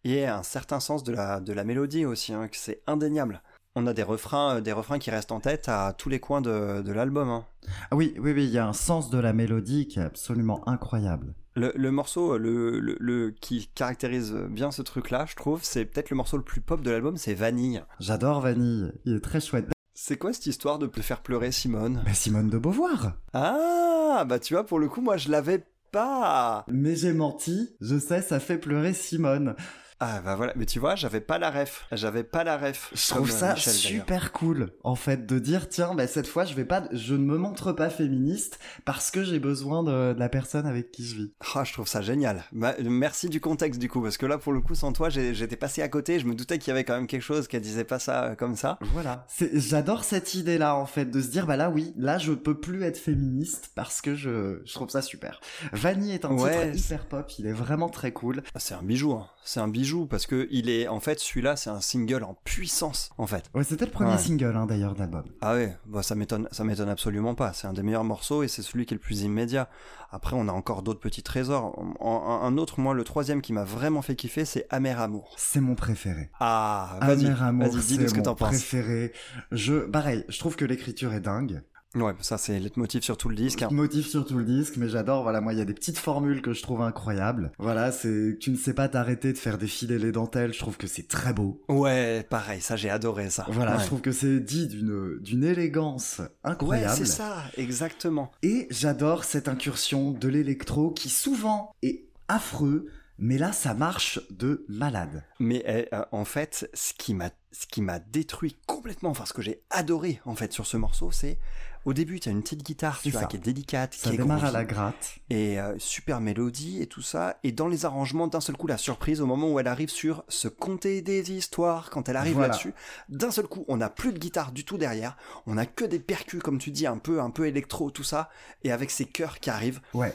et 0.04 0.26
un 0.26 0.42
certain 0.42 0.80
sens 0.80 1.02
de 1.02 1.12
la, 1.12 1.40
de 1.40 1.52
la 1.52 1.64
mélodie 1.64 2.04
aussi, 2.04 2.34
hein, 2.34 2.48
que 2.48 2.56
c'est 2.56 2.82
indéniable. 2.86 3.42
On 3.76 3.86
a 3.88 3.92
des 3.92 4.02
refrains, 4.04 4.56
euh, 4.56 4.60
des 4.60 4.72
refrains 4.72 4.98
qui 5.00 5.10
restent 5.10 5.32
en 5.32 5.40
tête 5.40 5.68
à 5.68 5.94
tous 5.96 6.08
les 6.08 6.20
coins 6.20 6.40
de, 6.40 6.80
de 6.82 6.92
l'album. 6.92 7.28
hein. 7.28 7.44
Ah 7.90 7.96
oui, 7.96 8.14
oui, 8.18 8.32
oui, 8.32 8.44
il 8.44 8.50
y 8.50 8.58
a 8.58 8.66
un 8.66 8.72
sens 8.72 9.10
de 9.10 9.18
la 9.18 9.32
mélodie 9.32 9.88
qui 9.88 9.98
est 9.98 10.02
absolument 10.02 10.62
incroyable. 10.68 11.34
Le, 11.56 11.72
le 11.74 11.90
morceau 11.90 12.36
le, 12.36 12.78
le, 12.80 12.96
le- 13.00 13.30
qui 13.30 13.68
caractérise 13.74 14.32
bien 14.32 14.70
ce 14.70 14.82
truc-là, 14.82 15.24
je 15.28 15.34
trouve, 15.34 15.60
c'est 15.62 15.84
peut-être 15.86 16.10
le 16.10 16.16
morceau 16.16 16.36
le 16.36 16.42
plus 16.44 16.60
pop 16.60 16.82
de 16.82 16.90
l'album, 16.90 17.16
c'est 17.16 17.34
Vanille. 17.34 17.82
J'adore 17.98 18.40
Vanille, 18.40 18.92
il 19.04 19.16
est 19.16 19.20
très 19.20 19.40
chouette. 19.40 19.66
C'est 19.96 20.16
quoi 20.18 20.32
cette 20.32 20.46
histoire 20.46 20.80
de 20.80 20.88
faire 21.00 21.22
pleurer 21.22 21.52
Simone? 21.52 22.02
Mais 22.04 22.14
Simone 22.14 22.50
de 22.50 22.58
Beauvoir. 22.58 23.12
Ah, 23.32 24.24
bah 24.28 24.40
tu 24.40 24.54
vois, 24.54 24.66
pour 24.66 24.80
le 24.80 24.88
coup, 24.88 25.00
moi 25.00 25.16
je 25.16 25.30
l'avais 25.30 25.64
pas. 25.92 26.64
Mais 26.66 26.96
j'ai 26.96 27.12
menti, 27.12 27.76
je 27.80 28.00
sais, 28.00 28.20
ça 28.20 28.40
fait 28.40 28.58
pleurer 28.58 28.92
Simone. 28.92 29.54
Ah 30.00 30.20
bah 30.22 30.34
voilà, 30.34 30.52
mais 30.56 30.66
tu 30.66 30.78
vois, 30.80 30.96
j'avais 30.96 31.20
pas 31.20 31.38
la 31.38 31.50
ref. 31.50 31.86
J'avais 31.92 32.24
pas 32.24 32.44
la 32.44 32.58
ref. 32.58 32.90
Je 32.94 33.08
trouve 33.14 33.30
euh, 33.30 33.32
ça 33.32 33.54
Michel, 33.54 33.72
super 33.72 34.32
cool, 34.32 34.72
en 34.82 34.96
fait, 34.96 35.24
de 35.26 35.38
dire 35.38 35.68
tiens, 35.68 35.94
bah, 35.94 36.06
cette 36.06 36.26
fois, 36.26 36.44
je 36.44 36.54
vais 36.54 36.64
pas, 36.64 36.84
je 36.92 37.14
ne 37.14 37.24
me 37.24 37.36
montre 37.38 37.72
pas 37.72 37.88
féministe 37.90 38.58
parce 38.84 39.10
que 39.10 39.22
j'ai 39.22 39.38
besoin 39.38 39.82
de, 39.82 40.12
de 40.12 40.18
la 40.18 40.28
personne 40.28 40.66
avec 40.66 40.90
qui 40.90 41.06
je 41.06 41.14
vis. 41.16 41.32
Ah, 41.54 41.64
je 41.64 41.72
trouve 41.72 41.86
ça 41.88 42.02
génial. 42.02 42.44
Bah, 42.52 42.74
merci 42.82 43.28
du 43.28 43.40
contexte 43.40 43.80
du 43.80 43.88
coup, 43.88 44.02
parce 44.02 44.18
que 44.18 44.26
là, 44.26 44.36
pour 44.36 44.52
le 44.52 44.60
coup, 44.60 44.74
sans 44.74 44.92
toi, 44.92 45.08
j'étais 45.10 45.56
passé 45.56 45.80
à 45.80 45.88
côté. 45.88 46.18
Je 46.18 46.26
me 46.26 46.34
doutais 46.34 46.58
qu'il 46.58 46.68
y 46.68 46.72
avait 46.72 46.84
quand 46.84 46.94
même 46.94 47.06
quelque 47.06 47.22
chose 47.22 47.46
qu'elle 47.46 47.62
disait 47.62 47.84
pas 47.84 47.98
ça 48.00 48.24
euh, 48.24 48.34
comme 48.34 48.56
ça. 48.56 48.78
Voilà. 48.92 49.26
J'adore 49.52 50.04
cette 50.04 50.34
idée-là, 50.34 50.74
en 50.74 50.86
fait, 50.86 51.06
de 51.06 51.20
se 51.22 51.28
dire, 51.28 51.46
bah 51.46 51.56
là, 51.56 51.70
oui, 51.70 51.94
là, 51.96 52.18
je 52.18 52.32
peux 52.32 52.58
plus 52.58 52.82
être 52.82 52.98
féministe 52.98 53.70
parce 53.74 54.00
que 54.00 54.14
je, 54.16 54.60
je 54.64 54.72
trouve 54.74 54.90
ça 54.90 55.02
super. 55.02 55.40
Vanille 55.72 56.12
est 56.12 56.24
un 56.24 56.32
Ouais, 56.32 56.72
titre 56.72 56.84
hyper 56.86 57.06
pop, 57.06 57.32
il 57.38 57.46
est 57.46 57.52
vraiment 57.52 57.88
très 57.88 58.10
cool. 58.12 58.42
Ah, 58.54 58.58
C'est 58.58 58.74
un 58.74 58.82
bijou, 58.82 59.12
hein. 59.12 59.28
c'est 59.44 59.60
un 59.60 59.68
bijou 59.68 59.83
parce 60.06 60.26
que 60.26 60.46
il 60.50 60.68
est, 60.70 60.88
en 60.88 61.00
fait, 61.00 61.18
celui-là, 61.20 61.56
c'est 61.56 61.70
un 61.70 61.80
single 61.80 62.24
en 62.24 62.34
puissance, 62.44 63.10
en 63.18 63.26
fait. 63.26 63.44
Ouais, 63.54 63.64
c'était 63.64 63.84
le 63.86 63.90
premier 63.90 64.12
Ouais. 64.12 64.18
single, 64.18 64.54
hein, 64.56 64.66
d'ailleurs, 64.66 64.94
de 64.94 64.98
l'album. 65.00 65.24
Ah 65.40 65.54
ouais, 65.54 65.76
bah 65.86 66.02
ça 66.02 66.14
m'étonne, 66.14 66.48
ça 66.52 66.64
m'étonne 66.64 66.88
absolument 66.88 67.34
pas. 67.34 67.52
C'est 67.52 67.66
un 67.66 67.72
des 67.72 67.82
meilleurs 67.82 68.04
morceaux 68.04 68.42
et 68.42 68.48
c'est 68.48 68.62
celui 68.62 68.86
qui 68.86 68.94
est 68.94 68.96
le 68.96 69.00
plus 69.00 69.22
immédiat. 69.22 69.68
Après, 70.10 70.36
on 70.36 70.48
a 70.48 70.52
encore 70.52 70.82
d'autres 70.82 71.00
petits 71.00 71.22
trésors. 71.22 71.76
En- 72.00 72.40
un, 72.44 72.56
autre, 72.58 72.78
moi, 72.80 72.94
le 72.94 73.04
troisième 73.04 73.42
qui 73.42 73.52
m'a 73.52 73.64
vraiment 73.64 74.00
fait 74.02 74.14
kiffer, 74.14 74.44
c'est 74.44 74.66
Amer 74.70 75.00
Amour. 75.00 75.34
C'est 75.36 75.60
mon 75.60 75.74
préféré. 75.74 76.30
Ah, 76.40 76.98
vas-y, 77.02 77.26
Amer 77.26 77.42
Amour, 77.42 77.72
vas-y, 77.72 77.82
dis-nous 77.84 78.08
ce 78.08 78.14
que 78.14 78.20
t'en 78.20 78.34
penses. 78.34 78.50
préféré. 78.50 79.12
Je, 79.50 79.74
pareil, 79.74 80.24
je 80.28 80.38
trouve 80.38 80.56
que 80.56 80.64
l'écriture 80.64 81.12
est 81.12 81.20
dingue. 81.20 81.62
Ouais, 81.94 82.12
ça 82.20 82.38
c'est 82.38 82.58
le 82.58 82.70
motif 82.76 83.04
sur 83.04 83.16
tout 83.16 83.28
le 83.28 83.36
disque. 83.36 83.62
hein. 83.62 83.68
Motif 83.70 84.06
sur 84.08 84.24
tout 84.26 84.36
le 84.38 84.44
disque, 84.44 84.76
mais 84.76 84.88
j'adore. 84.88 85.22
Voilà, 85.22 85.40
moi, 85.40 85.52
il 85.52 85.58
y 85.58 85.62
a 85.62 85.64
des 85.64 85.74
petites 85.74 85.98
formules 85.98 86.42
que 86.42 86.52
je 86.52 86.62
trouve 86.62 86.82
incroyables. 86.82 87.52
Voilà, 87.58 87.92
c'est, 87.92 88.36
tu 88.40 88.50
ne 88.50 88.56
sais 88.56 88.74
pas 88.74 88.88
t'arrêter 88.88 89.32
de 89.32 89.38
faire 89.38 89.58
défiler 89.58 89.98
les 89.98 90.10
dentelles. 90.12 90.52
Je 90.52 90.58
trouve 90.58 90.76
que 90.76 90.86
c'est 90.86 91.06
très 91.08 91.32
beau. 91.32 91.62
Ouais, 91.68 92.26
pareil, 92.28 92.60
ça 92.60 92.76
j'ai 92.76 92.90
adoré 92.90 93.30
ça. 93.30 93.46
Voilà, 93.48 93.76
ouais. 93.76 93.82
je 93.82 93.86
trouve 93.86 94.00
que 94.00 94.12
c'est 94.12 94.40
dit 94.40 94.66
d'une, 94.66 95.18
d'une 95.20 95.44
élégance 95.44 96.18
Ouais, 96.18 96.26
incroyable. 96.44 96.94
c'est 96.96 97.04
ça, 97.06 97.44
exactement. 97.56 98.30
Et 98.42 98.66
j'adore 98.70 99.24
cette 99.24 99.48
incursion 99.48 100.10
de 100.12 100.28
l'électro 100.28 100.90
qui 100.90 101.08
souvent 101.08 101.72
est 101.82 102.04
affreux, 102.28 102.86
mais 103.18 103.38
là, 103.38 103.52
ça 103.52 103.74
marche 103.74 104.18
de 104.30 104.64
malade. 104.68 105.22
Mais 105.38 105.62
eh, 105.66 105.94
euh, 105.94 106.04
en 106.10 106.24
fait, 106.24 106.68
ce 106.74 106.92
qui 106.94 107.14
m'a 107.14 107.30
ce 107.52 107.66
qui 107.68 107.82
m'a 107.82 108.00
détruit 108.00 108.56
complètement, 108.66 109.10
enfin 109.10 109.26
ce 109.26 109.32
que 109.32 109.40
j'ai 109.42 109.62
adoré 109.70 110.20
en 110.24 110.34
fait 110.34 110.52
sur 110.52 110.66
ce 110.66 110.76
morceau, 110.76 111.12
c'est 111.12 111.38
au 111.84 111.92
début 111.92 112.20
tu 112.20 112.28
as 112.28 112.32
une 112.32 112.42
petite 112.42 112.62
guitare, 112.62 113.00
tu 113.02 113.10
vois, 113.10 113.24
qui 113.24 113.36
est 113.36 113.40
délicate, 113.40 113.94
Ça 113.94 114.08
qui 114.10 114.14
est 114.14 114.18
démarre 114.18 114.38
à 114.38 114.40
groovy, 114.48 114.52
la 114.54 114.64
gratte. 114.64 115.14
et 115.30 115.60
euh, 115.60 115.74
super 115.78 116.20
mélodie 116.20 116.80
et 116.82 116.86
tout 116.86 117.02
ça, 117.02 117.38
et 117.44 117.52
dans 117.52 117.68
les 117.68 117.84
arrangements 117.84 118.26
d'un 118.26 118.40
seul 118.40 118.56
coup 118.56 118.66
la 118.66 118.78
surprise 118.78 119.20
au 119.20 119.26
moment 119.26 119.50
où 119.52 119.58
elle 119.60 119.66
arrive 119.68 119.90
sur 119.90 120.24
se 120.28 120.48
conter 120.48 121.02
des 121.02 121.32
histoires, 121.32 121.90
quand 121.90 122.08
elle 122.08 122.16
arrive 122.16 122.34
Voilà. 122.34 122.48
là-dessus, 122.48 122.72
d'un 123.08 123.30
seul 123.30 123.46
coup 123.46 123.64
on 123.68 123.76
n'a 123.76 123.90
plus 123.90 124.12
de 124.12 124.18
guitare 124.18 124.52
du 124.52 124.64
tout 124.64 124.78
derrière, 124.78 125.16
on 125.46 125.58
a 125.58 125.66
que 125.66 125.84
des 125.84 125.98
percus 126.00 126.42
comme 126.42 126.58
tu 126.58 126.70
dis 126.70 126.86
un 126.86 126.98
peu 126.98 127.20
un 127.20 127.30
peu 127.30 127.46
électro 127.46 127.90
tout 127.90 128.04
ça, 128.04 128.30
et 128.62 128.72
avec 128.72 128.90
ces 128.90 129.04
chœurs 129.04 129.38
qui 129.40 129.50
arrivent, 129.50 129.80
Ouais. 129.92 130.14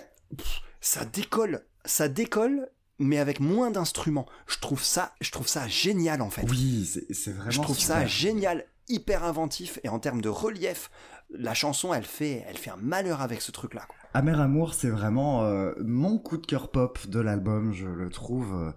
ça 0.82 1.06
décolle, 1.06 1.62
ça 1.86 2.08
décolle, 2.08 2.70
mais 3.00 3.18
avec 3.18 3.40
moins 3.40 3.72
d'instruments. 3.72 4.26
Je 4.48 4.58
trouve 4.60 4.84
ça, 4.84 5.14
je 5.22 5.32
trouve 5.32 5.48
ça 5.48 5.68
génial 5.68 6.22
en 6.22 6.30
fait. 6.30 6.46
Oui, 6.50 6.86
c'est, 7.12 7.32
vraiment 7.32 7.50
je 7.52 7.62
trouve 7.62 7.80
ça 7.80 8.06
génial, 8.06 8.66
hyper 8.90 9.24
inventif 9.24 9.80
et 9.84 9.90
en 9.90 10.00
termes 10.00 10.22
de 10.22 10.30
relief, 10.30 10.90
la 11.30 11.54
chanson 11.54 11.94
elle 11.94 12.04
fait, 12.04 12.44
elle 12.48 12.58
fait 12.58 12.72
un 12.72 12.78
malheur 12.78 13.22
avec 13.22 13.42
ce 13.42 13.52
truc 13.52 13.74
là. 13.74 13.88
Amer 14.14 14.42
Amour, 14.42 14.74
c'est 14.74 14.90
vraiment 14.90 15.44
euh, 15.44 15.74
mon 15.80 16.18
coup 16.18 16.38
de 16.38 16.46
cœur 16.46 16.72
pop 16.72 17.08
de 17.08 17.20
l'album. 17.20 17.72
Je 17.72 17.88
le 17.88 18.10
trouve 18.10 18.54
euh, 18.56 18.72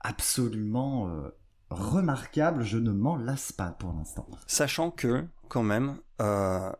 absolument 0.00 1.08
euh, 1.08 1.30
remarquable. 1.70 2.62
Je 2.62 2.78
ne 2.78 2.92
m'en 2.92 3.16
lasse 3.16 3.50
pas 3.52 3.70
pour 3.70 3.92
l'instant. 3.92 4.28
Sachant 4.46 4.90
que 4.90 5.24
quand 5.48 5.62
même, 5.62 5.98
euh, 6.20 6.70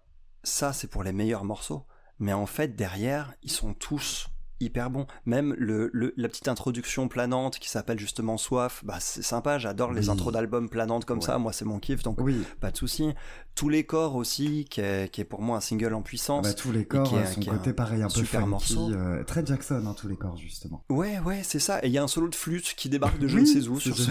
ça 0.42 0.72
c'est 0.72 0.88
pour 0.88 1.02
les 1.02 1.12
meilleurs 1.12 1.44
morceaux, 1.44 1.86
mais 2.18 2.34
en 2.34 2.46
fait 2.46 2.76
derrière 2.76 3.34
ils 3.42 3.50
sont 3.50 3.72
tous 3.72 4.28
hyper 4.64 4.90
bon. 4.90 5.06
Même 5.26 5.54
le, 5.58 5.90
le- 5.92 6.12
la 6.16 6.28
petite 6.28 6.48
introduction 6.48 7.08
planante 7.08 7.58
qui 7.58 7.68
s'appelle 7.68 7.98
justement 7.98 8.36
Soif, 8.36 8.82
bah 8.84 8.96
c'est 9.00 9.22
sympa. 9.22 9.58
J'adore 9.58 9.92
les 9.92 10.08
Oui. 10.08 10.10
intros 10.10 10.32
d'albums 10.32 10.68
planantes 10.68 11.04
comme 11.04 11.18
Ouais. 11.18 11.24
ça. 11.24 11.38
Moi, 11.38 11.52
c'est 11.52 11.64
mon 11.64 11.78
kiff, 11.78 12.02
donc 12.02 12.18
Oui, 12.20 12.42
pas 12.60 12.70
de 12.70 12.76
souci. 12.76 13.14
Tous 13.54 13.68
les 13.68 13.84
corps 13.84 14.16
aussi, 14.16 14.66
qui 14.68 14.80
est, 14.80 15.08
qui 15.12 15.20
est 15.20 15.24
pour 15.24 15.40
moi 15.40 15.58
un 15.58 15.60
single 15.60 15.94
en 15.94 16.02
puissance. 16.02 16.42
bah, 16.44 16.54
tous 16.54 16.72
les 16.72 16.84
corps 16.84 17.08
qui 17.08 17.14
est- 17.14 17.18
euh, 17.18 17.26
son 17.26 17.40
qui 17.40 17.48
est 17.48 17.52
côté 17.52 17.70
un 17.70 17.72
pareil 17.74 18.02
un 18.02 18.08
peu 18.08 18.14
super 18.14 18.40
funky, 18.40 18.50
morceau. 18.50 18.90
euh, 18.92 19.22
très 19.22 19.46
Jackson 19.46 19.84
hein, 19.86 19.94
tous 19.96 20.08
les 20.08 20.16
corps 20.16 20.36
justement. 20.36 20.82
Ouais, 20.88 21.18
ouais, 21.20 21.40
c'est 21.44 21.60
ça. 21.60 21.78
Et 21.84 21.86
il 21.86 21.92
y 21.92 21.98
a 21.98 22.02
un 22.02 22.08
solo 22.08 22.28
de 22.28 22.34
flûte 22.34 22.74
qui 22.76 22.88
débarque 22.88 23.18
de 23.18 23.28
je 23.28 23.38
ne 23.38 23.44
sais 23.44 23.68
où 23.68 23.78
sur 23.80 23.96
ce, 23.96 24.10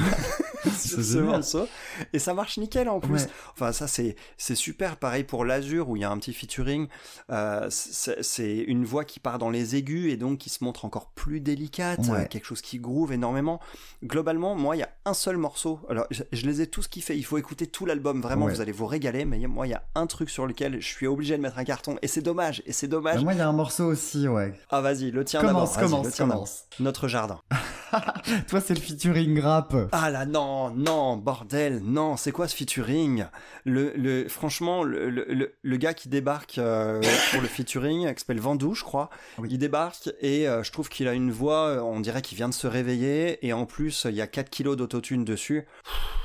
sur 0.80 1.04
ce 1.04 1.18
morceau. 1.18 1.68
Et 2.14 2.20
ça 2.20 2.34
marche 2.34 2.58
nickel 2.58 2.88
en 2.88 3.00
plus. 3.02 3.14
Ouais. 3.24 3.30
Enfin, 3.54 3.72
ça, 3.74 3.88
c'est, 3.88 4.16
c'est 4.38 4.56
super. 4.56 4.96
Pareil 4.98 5.24
pour 5.26 5.44
l'Azur 5.44 5.90
où 5.90 5.98
il 5.98 6.02
y 6.02 6.06
a 6.06 6.10
un 6.10 6.18
petit 6.18 6.34
featuring. 6.34 6.88
Euh, 7.30 7.68
c'est, 7.70 8.60
une 8.60 8.86
voix 8.86 9.04
qui 9.04 9.20
part 9.20 9.40
dans 9.40 9.50
les 9.50 9.76
aigus 9.76 10.12
et 10.12 10.16
donc 10.18 10.38
qui 10.40 10.50
se 10.50 10.64
montre 10.64 10.86
encore 10.86 11.08
plus 11.12 11.42
délicate. 11.42 12.00
Ouais. 12.08 12.28
quelque 12.30 12.46
chose 12.46 12.62
qui 12.62 12.80
groove 12.80 13.12
énormément. 13.12 13.60
Globalement, 14.06 14.56
moi, 14.56 14.76
il 14.76 14.80
y 14.80 14.84
a 14.84 14.90
un 15.06 15.14
seul 15.14 15.38
morceau. 15.38 15.80
Alors, 15.90 16.06
je, 16.12 16.24
je 16.32 16.46
les 16.46 16.62
ai 16.62 16.68
tous 16.68 16.88
kiffés. 16.88 17.18
Il 17.18 17.26
faut 17.26 17.38
écouter 17.38 17.68
tout 17.68 17.86
l'album. 17.86 18.22
Vraiment, 18.22 18.46
Ouais. 18.46 18.54
vous 18.54 18.62
allez 18.62 18.72
vous 18.72 18.86
régaler. 18.88 19.26
Mais 19.34 19.48
moi, 19.48 19.66
il 19.66 19.72
y 19.72 19.74
a 19.74 19.82
un 19.96 20.06
truc 20.06 20.30
sur 20.30 20.46
lequel 20.46 20.80
je 20.80 20.86
suis 20.88 21.08
obligé 21.08 21.36
de 21.36 21.42
mettre 21.42 21.58
un 21.58 21.64
carton. 21.64 21.98
Et 22.04 22.08
c'est 22.08 22.22
dommage. 22.22 22.62
Et 22.68 22.72
c'est 22.72 22.88
dommage. 22.88 23.16
Bah, 23.16 23.22
moi 23.24 23.34
il 23.34 23.40
y 23.40 23.42
a 23.42 23.48
un 23.48 23.52
morceau 23.54 23.86
aussi 23.86 24.28
ouais. 24.28 24.54
Ah, 24.70 24.80
vas-y, 24.82 25.10
le 25.12 25.26
tien 25.26 25.42
d'abord. 25.42 25.62
Commence, 25.64 25.78
le 25.78 25.84
commence, 25.84 26.10
tien 26.12 26.28
commence. 26.28 26.64
Notre 26.80 27.08
jardin. 27.08 27.40
Toi 28.48 28.62
c'est 28.62 28.74
le 28.74 28.80
featuring 28.80 29.40
rap. 29.40 29.76
Ah 29.92 30.10
là 30.10 30.26
non, 30.26 30.70
non, 30.72 31.18
bordel, 31.18 31.82
non, 31.84 32.18
c'est 32.18 32.32
quoi 32.32 32.48
ce 32.48 32.56
featuring? 32.56 33.26
Le, 33.66 33.94
le, 33.96 34.28
Franchement, 34.28 34.84
le, 34.84 35.10
le, 35.10 35.56
le- 35.62 35.78
gars 35.78 35.94
qui 35.94 36.10
débarque 36.10 36.58
euh, 36.58 37.02
pour 37.32 37.42
le 37.42 37.48
featuring, 37.48 38.12
qui 38.14 38.20
s'appelle 38.20 38.40
Vandou, 38.40 38.74
je 38.74 38.84
crois, 38.84 39.10
Oui. 39.38 39.48
il 39.52 39.58
débarque 39.58 40.12
et 40.22 40.48
euh, 40.48 40.64
je 40.64 40.72
trouve 40.72 40.90
qu'il 40.90 41.08
a 41.08 41.14
une 41.14 41.32
voix, 41.32 41.68
euh, 41.68 41.82
on 41.82 42.00
dirait 42.00 42.22
qu'il 42.22 42.36
vient 42.38 42.50
de 42.50 42.54
se 42.54 42.68
réveiller 42.68 43.46
et 43.46 43.54
en 43.54 43.66
plus 43.66 44.06
il 44.10 44.16
y 44.16 44.22
a 44.22 44.28
4 44.28 44.50
kilos 44.50 44.76
d'autotune 44.78 45.24
dessus. 45.26 45.66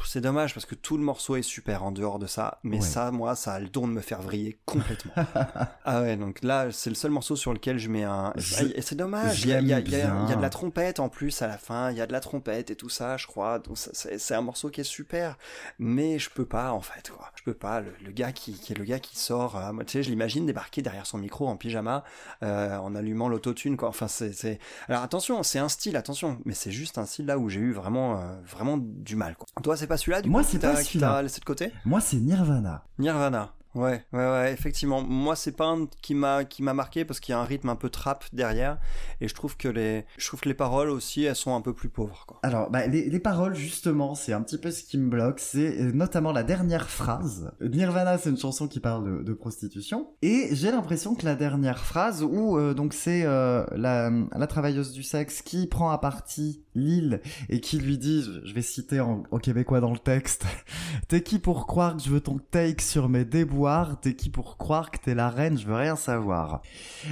C'est 0.06 0.20
dommage 0.22 0.54
parce 0.54 0.64
que 0.64 0.74
tout 0.74 0.96
le 0.96 1.02
morceau 1.02 1.36
est 1.36 1.42
super 1.42 1.82
en 1.84 1.92
dehors 1.92 2.18
de 2.18 2.26
ça, 2.26 2.60
mais 2.62 2.76
Ouais. 2.76 2.82
ça, 2.82 2.97
moi, 3.10 3.34
ça 3.36 3.54
a 3.54 3.58
le 3.60 3.68
don 3.68 3.86
de 3.88 3.92
me 3.92 4.00
faire 4.00 4.20
vriller 4.22 4.58
complètement. 4.64 5.12
ah 5.84 6.00
ouais, 6.02 6.16
donc 6.16 6.42
là, 6.42 6.70
c'est 6.72 6.90
le 6.90 6.96
seul 6.96 7.10
morceau 7.10 7.36
sur 7.36 7.52
lequel 7.52 7.78
je 7.78 7.88
mets 7.88 8.04
un... 8.04 8.32
C'est 8.38 8.94
dommage, 8.94 9.42
il 9.44 9.50
y 9.50 9.52
a, 9.54 9.60
il 9.60 9.68
y 9.68 9.72
a- 9.72 9.78
il 9.80 9.90
y 9.90 9.94
a- 10.32 10.36
de 10.36 10.42
la 10.42 10.50
trompette 10.50 11.00
en 11.00 11.08
plus 11.08 11.40
à 11.42 11.46
la 11.46 11.58
fin, 11.58 11.90
il 11.90 11.96
y 11.96 12.00
a 12.00 12.06
de 12.06 12.12
la 12.12 12.20
trompette 12.20 12.70
et 12.70 12.76
tout 12.76 12.88
ça, 12.88 13.16
je 13.16 13.26
crois. 13.26 13.58
Donc 13.58 13.76
c'est 13.76 14.34
un 14.34 14.40
morceau 14.42 14.70
qui 14.70 14.80
est 14.80 14.84
super, 14.84 15.36
mais 15.78 16.18
je 16.18 16.30
peux 16.30 16.44
pas 16.44 16.72
en 16.72 16.80
fait 16.80 17.10
quoi. 17.10 17.30
Je 17.36 17.42
peux 17.42 17.54
pas. 17.54 17.80
Le, 17.80 17.92
le 18.04 18.10
gars 18.12 18.32
qui, 18.32 18.52
qui 18.54 18.72
est 18.72 18.76
le 18.76 18.84
gars 18.84 18.98
qui 18.98 19.18
sort, 19.18 19.56
euh, 19.56 19.72
moi, 19.72 19.84
tu 19.84 19.92
sais, 19.92 20.02
je 20.02 20.10
l'imagine 20.10 20.46
débarquer 20.46 20.82
derrière 20.82 21.06
son 21.06 21.18
micro 21.18 21.48
en 21.48 21.56
pyjama, 21.56 22.04
euh, 22.42 22.76
en 22.78 22.94
allumant 22.94 23.28
l'autotune 23.28 23.76
quoi. 23.76 23.88
Enfin 23.88 24.08
c'est. 24.08 24.58
Alors 24.88 25.02
attention, 25.02 25.42
c'est 25.42 25.58
un 25.58 25.68
style, 25.68 25.96
attention, 25.96 26.38
mais 26.44 26.54
c'est 26.54 26.70
juste 26.72 26.98
un 26.98 27.06
style 27.06 27.26
là 27.26 27.38
où 27.38 27.48
j'ai 27.48 27.60
eu 27.60 27.72
vraiment 27.72 28.20
euh, 28.20 28.36
vraiment 28.46 28.76
du 28.78 29.16
mal 29.16 29.34
quoi. 29.36 29.46
Toi 29.62 29.76
c'est 29.76 29.86
pas 29.86 29.96
celui-là 29.96 30.22
du 30.22 30.28
Moi, 30.30 30.42
c'est 30.44 30.58
pas 30.58 30.76
celui-là. 30.82 31.22
laissé 31.22 31.40
de 31.40 31.44
côté? 31.44 31.72
Moi 31.84 32.00
c'est 32.00 32.16
Nirvana. 32.18 32.84
Nirvana. 32.98 33.57
Ouais, 33.74 34.04
ouais, 34.12 34.18
ouais, 34.30 34.52
effectivement. 34.52 35.02
Moi, 35.02 35.36
c'est 35.36 35.52
pas 35.56 35.66
un 35.66 35.86
qui 36.02 36.14
m'a 36.14 36.44
qui 36.44 36.62
m'a 36.62 36.74
marqué 36.74 37.04
parce 37.04 37.20
qu'il 37.20 37.32
y 37.32 37.36
a 37.36 37.40
un 37.40 37.44
rythme 37.44 37.68
un 37.68 37.76
peu 37.76 37.90
trap 37.90 38.24
derrière, 38.32 38.78
et 39.20 39.28
je 39.28 39.34
trouve 39.34 39.56
que 39.56 39.68
les 39.68 40.04
je 40.16 40.26
trouve 40.26 40.40
les 40.46 40.54
paroles 40.54 40.88
aussi, 40.90 41.24
elles 41.24 41.36
sont 41.36 41.54
un 41.54 41.60
peu 41.60 41.74
plus 41.74 41.88
pauvres, 41.90 42.24
quoi. 42.26 42.40
Alors, 42.42 42.70
bah, 42.70 42.86
les, 42.86 43.08
les 43.10 43.20
paroles, 43.20 43.54
justement, 43.54 44.14
c'est 44.14 44.32
un 44.32 44.42
petit 44.42 44.58
peu 44.58 44.70
ce 44.70 44.82
qui 44.82 44.96
me 44.98 45.08
bloque. 45.10 45.38
C'est 45.38 45.80
euh, 45.80 45.92
notamment 45.92 46.32
la 46.32 46.42
dernière 46.44 46.88
phrase. 46.88 47.52
Nirvana, 47.60 48.16
c'est 48.18 48.30
une 48.30 48.38
chanson 48.38 48.68
qui 48.68 48.80
parle 48.80 49.24
de, 49.24 49.32
prostitution. 49.34 50.08
Et 50.22 50.48
j'ai 50.52 50.70
l'impression 50.70 51.14
que 51.14 51.24
la 51.24 51.34
dernière 51.36 51.84
phrase, 51.84 52.22
où 52.22 52.56
euh, 52.58 52.74
donc 52.74 52.94
c'est 52.94 53.22
euh, 53.24 53.64
la, 53.76 54.10
la 54.10 54.46
travailleuse 54.46 54.92
du 54.92 55.02
sexe 55.02 55.42
qui 55.42 55.66
prend 55.66 55.90
à 55.90 55.98
partie 55.98 56.64
Lille 56.74 57.20
et 57.48 57.60
qui 57.60 57.78
lui 57.78 57.98
dit, 57.98 58.22
je- 58.44 58.54
vais 58.54 58.62
citer 58.62 59.00
en, 59.00 59.24
en 59.30 59.38
québécois 59.38 59.80
dans 59.80 59.92
le 59.92 59.98
texte, 59.98 60.44
T'es 61.08 61.22
qui 61.22 61.38
pour 61.38 61.66
croire 61.66 61.96
que 61.96 62.02
je 62.02 62.10
veux 62.10 62.20
ton 62.20 62.38
take 62.38 62.82
sur 62.82 63.08
mes 63.08 63.24
déboires 63.24 63.57
T'es 64.00 64.14
qui 64.14 64.30
pour 64.30 64.56
croire 64.56 64.90
que 64.90 64.98
t'es 64.98 65.14
la 65.14 65.28
reine 65.30 65.58
Je 65.58 65.66
veux 65.66 65.74
rien 65.74 65.96
savoir. 65.96 66.62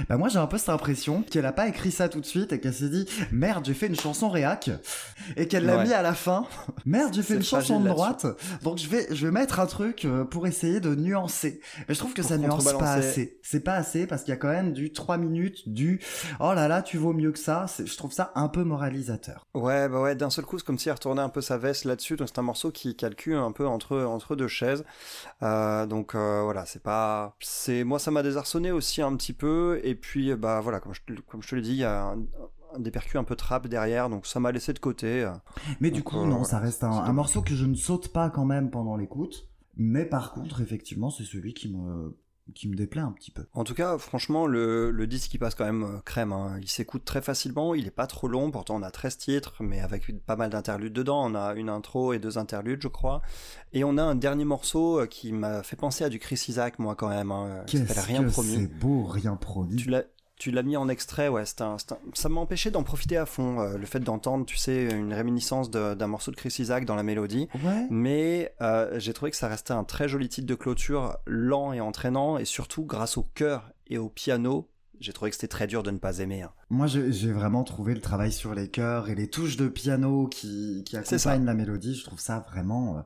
Bah 0.09 0.17
moi 0.17 0.29
j'ai 0.29 0.39
un 0.39 0.47
peu 0.47 0.57
cette 0.57 0.69
impression 0.69 1.21
qu'elle 1.23 1.45
a 1.45 1.51
pas 1.51 1.67
écrit 1.67 1.91
ça 1.91 2.07
tout 2.09 2.21
de 2.21 2.25
suite 2.25 2.53
et 2.53 2.59
qu'elle 2.59 2.73
s'est 2.73 2.89
dit 2.89 3.05
merde 3.31 3.65
j'ai 3.65 3.73
fait 3.73 3.87
une 3.87 3.95
chanson 3.95 4.29
réac 4.29 4.69
et 5.35 5.47
qu'elle 5.47 5.65
l'a 5.65 5.77
Ouais. 5.77 5.83
mis 5.83 5.93
à 5.93 6.01
la 6.01 6.13
fin. 6.13 6.45
Merde 6.85 7.13
j'ai 7.13 7.21
fait 7.23 7.35
une 7.35 7.43
chanson 7.43 7.79
de 7.81 7.87
droite 7.89 8.25
donc 8.63 8.77
je 8.77 8.87
vais 8.87 9.07
je 9.11 9.25
vais 9.25 9.31
mettre 9.31 9.59
un 9.59 9.65
truc 9.65 10.05
euh, 10.05 10.23
pour 10.23 10.47
essayer 10.47 10.79
de 10.79 10.95
nuancer. 10.95 11.59
Et 11.89 11.93
je 11.93 11.99
trouve 11.99 12.13
que 12.13 12.21
Pour 12.21 12.29
ça 12.29 12.37
nuance 12.37 12.71
pas 12.73 12.93
assez. 12.93 13.39
C'est 13.43 13.59
pas 13.59 13.73
assez 13.75 14.07
parce 14.07 14.23
qu'il 14.23 14.31
y 14.31 14.37
a 14.37 14.39
quand 14.39 14.47
même 14.51 14.73
du 14.73 14.91
3 14.93 15.17
minutes 15.17 15.67
du 15.69 15.99
oh 16.39 16.53
là 16.53 16.67
là 16.67 16.81
tu 16.81 16.97
vaux 16.97 17.13
mieux 17.13 17.31
que 17.31 17.39
ça. 17.39 17.65
Je 17.83 17.95
trouve 17.97 18.11
ça 18.11 18.31
un 18.35 18.47
peu 18.47 18.63
moralisateur. 18.63 19.45
Ouais, 19.53 19.89
bah 19.89 20.01
ouais, 20.01 20.15
d'un 20.15 20.29
seul 20.29 20.45
coup, 20.45 20.57
c'est 20.59 20.65
comme 20.65 20.77
si 20.79 20.89
elle 20.89 20.95
retournait 20.95 21.21
un 21.21 21.29
peu 21.29 21.41
sa 21.41 21.57
veste 21.57 21.85
là-dessus. 21.85 22.15
Donc 22.15 22.27
c'est 22.29 22.39
un 22.39 22.43
morceau 22.43 22.71
qui 22.71 22.95
calcule 22.95 23.35
un 23.35 23.51
peu 23.51 23.67
entre 23.67 23.97
entre 24.03 24.35
deux 24.35 24.47
chaises. 24.47 24.83
Euh, 25.43 25.85
donc 25.85 26.15
euh, 26.15 26.36
voilà, 26.43 26.65
c'est 26.65 26.81
pas, 26.81 27.35
c'est 27.39 27.83
moi 27.83 27.99
ça 27.99 28.11
m'a 28.11 28.23
désarçonné 28.23 28.71
aussi 28.71 29.01
un 29.01 29.15
petit 29.15 29.33
peu. 29.33 29.79
Et 29.83 29.95
puis 29.95 30.35
bah 30.35 30.59
voilà, 30.61 30.79
comme 30.79 30.93
je 30.93 31.01
te, 31.01 31.19
comme 31.21 31.41
je 31.41 31.49
te 31.49 31.55
l'ai 31.55 31.61
dit, 31.61 31.71
il 31.71 31.77
y 31.77 31.83
a 31.83 32.15
un, 32.75 32.79
des 32.79 32.91
percus 32.91 33.15
un 33.15 33.23
peu 33.23 33.35
trap 33.35 33.67
derrière, 33.67 34.09
donc 34.09 34.25
ça 34.25 34.39
m'a 34.39 34.51
laissé 34.51 34.73
de 34.73 34.79
côté. 34.79 35.29
Mais 35.79 35.91
du 35.91 36.03
coup, 36.03 36.19
euh, 36.19 36.27
non, 36.27 36.43
ça 36.43 36.59
reste 36.59 36.83
un, 36.83 37.13
morceau 37.13 37.41
que 37.41 37.55
je 37.55 37.65
ne 37.65 37.75
saute 37.75 38.09
pas 38.09 38.29
quand 38.29 38.45
même 38.45 38.69
pendant 38.69 38.95
l'écoute. 38.95 39.49
Mais 39.75 40.05
par 40.05 40.33
contre, 40.33 40.61
effectivement, 40.61 41.09
c'est 41.11 41.23
celui 41.23 41.53
qui 41.53 41.71
me, 41.71 42.17
qui 42.55 42.67
me 42.67 42.75
déplaît 42.75 43.01
un 43.01 43.11
petit 43.11 43.31
peu. 43.31 43.45
En 43.53 43.63
tout 43.63 43.73
cas, 43.73 43.97
franchement, 43.97 44.45
le, 44.47 44.91
le 44.91 45.07
disque 45.07 45.33
il 45.33 45.37
passe 45.39 45.55
quand 45.55 45.65
même 45.65 45.83
euh, 45.83 45.99
crème. 46.05 46.31
hein. 46.31 46.57
Il 46.61 46.67
s'écoute 46.69 47.03
très 47.05 47.21
facilement, 47.21 47.75
il 47.75 47.87
est 47.87 47.91
pas 47.91 48.07
trop 48.07 48.27
long. 48.27 48.51
Pourtant, 48.51 48.75
on 48.75 48.81
a 48.83 48.91
13 48.91 49.17
titres, 49.17 49.55
mais 49.61 49.79
avec 49.79 50.05
pas 50.25 50.35
mal 50.35 50.49
d'interludes 50.49 50.93
dedans. 50.93 51.25
On 51.25 51.35
a 51.35 51.53
une 51.55 51.69
intro 51.69 52.13
et 52.13 52.19
deux 52.19 52.37
interludes, 52.37 52.81
je 52.81 52.87
crois. 52.87 53.21
Et 53.73 53.83
on 53.83 53.97
a 53.97 54.03
un 54.03 54.15
dernier 54.15 54.45
morceau 54.45 55.01
euh, 55.01 55.05
qui 55.07 55.31
m'a 55.33 55.63
fait 55.63 55.75
penser 55.75 56.03
à 56.03 56.09
du 56.09 56.19
Chris 56.19 56.43
Isaac, 56.47 56.79
moi, 56.79 56.95
quand 56.95 57.09
même. 57.09 57.31
Hein, 57.31 57.63
qui 57.67 57.77
Qu'est-ce 57.77 57.87
s'appelle 57.93 58.03
Rien 58.15 58.23
que 58.23 58.29
promis. 58.31 58.55
c'est 58.55 58.67
beau, 58.79 59.03
rien 59.03 59.35
promis. 59.35 59.75
Tu 59.75 59.89
l'as. 59.89 60.03
Tu 60.39 60.51
l'as 60.51 60.61
mis 60.61 60.77
en 60.77 60.87
extrait, 60.87 61.29
ouais. 61.29 61.43
un- 61.61 61.65
un- 61.65 61.77
Ça 62.13 62.29
m'a 62.29 62.39
empêché 62.39 62.69
d'en 62.69 62.83
profiter 62.83 63.17
à 63.17 63.25
fond. 63.25 63.59
euh, 63.59 63.77
le 63.77 63.85
fait 63.87 63.99
d'entendre, 63.99 64.45
tu 64.45 64.55
sais, 64.55 64.87
une 64.91 65.11
réminiscence 65.13 65.71
d'un 65.71 66.07
morceau 66.07 66.29
de 66.29 66.35
Chris 66.35 66.55
Isaac 66.59 66.85
dans 66.85 66.95
la 66.95 67.01
mélodie. 67.03 67.47
Ouais. 67.65 67.87
Mais 67.89 68.53
euh, 68.61 68.99
j'ai 68.99 69.13
trouvé 69.13 69.31
que 69.31 69.37
ça 69.37 69.47
restait 69.47 69.73
un 69.73 69.83
très 69.83 70.07
joli 70.07 70.29
titre 70.29 70.45
de 70.47 70.53
clôture, 70.55 71.17
lent 71.25 71.73
et 71.73 71.81
entraînant, 71.81 72.37
et 72.37 72.45
surtout 72.45 72.85
grâce 72.85 73.17
au 73.17 73.23
chœur 73.33 73.71
et 73.87 73.97
au 73.97 74.09
piano, 74.09 74.69
j'ai 74.99 75.11
trouvé 75.13 75.31
que 75.31 75.35
c'était 75.35 75.47
très 75.47 75.65
dur 75.65 75.81
de 75.81 75.89
ne 75.91 75.97
pas 75.97 76.19
aimer. 76.19 76.43
hein. 76.43 76.51
Moi, 76.69 76.85
j'ai 76.87 77.31
vraiment 77.31 77.63
trouvé 77.63 77.95
le 77.95 78.01
travail 78.01 78.31
sur 78.31 78.53
les 78.53 78.69
chœurs 78.69 79.09
et 79.09 79.15
les 79.15 79.29
touches 79.29 79.57
de 79.57 79.67
piano 79.67 80.27
qui, 80.27 80.83
qui 80.85 80.97
accompagnent 80.97 81.45
la 81.45 81.53
mélodie. 81.55 81.95
Je 81.95 82.03
trouve 82.03 82.19
ça 82.19 82.45
vraiment 82.49 82.97
euh, 82.97 83.01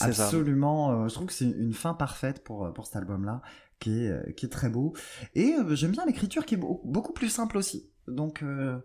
absolument. 0.00 1.08
je 1.08 1.14
trouve 1.14 1.26
que 1.26 1.32
c'est 1.32 1.44
une 1.44 1.72
fin 1.74 1.94
parfaite 1.94 2.42
pour, 2.42 2.72
pour 2.72 2.86
cet 2.86 2.96
album-là, 2.96 3.42
qui 3.80 4.04
est, 4.04 4.08
euh, 4.10 4.22
qui 4.36 4.46
est 4.46 4.50
très 4.50 4.68
beau. 4.68 4.92
Et 5.34 5.54
euh, 5.54 5.74
j'aime 5.74 5.92
bien 5.92 6.04
l'écriture 6.06 6.44
qui 6.46 6.54
est 6.54 6.58
beau- 6.58 6.80
beaucoup 6.84 7.12
plus 7.12 7.28
simple 7.28 7.56
aussi. 7.56 7.88
Donc, 8.08 8.42
euh, 8.42 8.78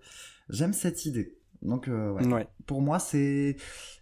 j'aime 0.50 0.74
cette 0.74 1.06
idée. 1.06 1.36
Donc, 1.62 1.90
euh, 1.90 2.12
ouais. 2.14 2.26
Ouais. 2.28 2.48
pour 2.68 2.82
moi, 2.82 3.00
c'est 3.00 3.58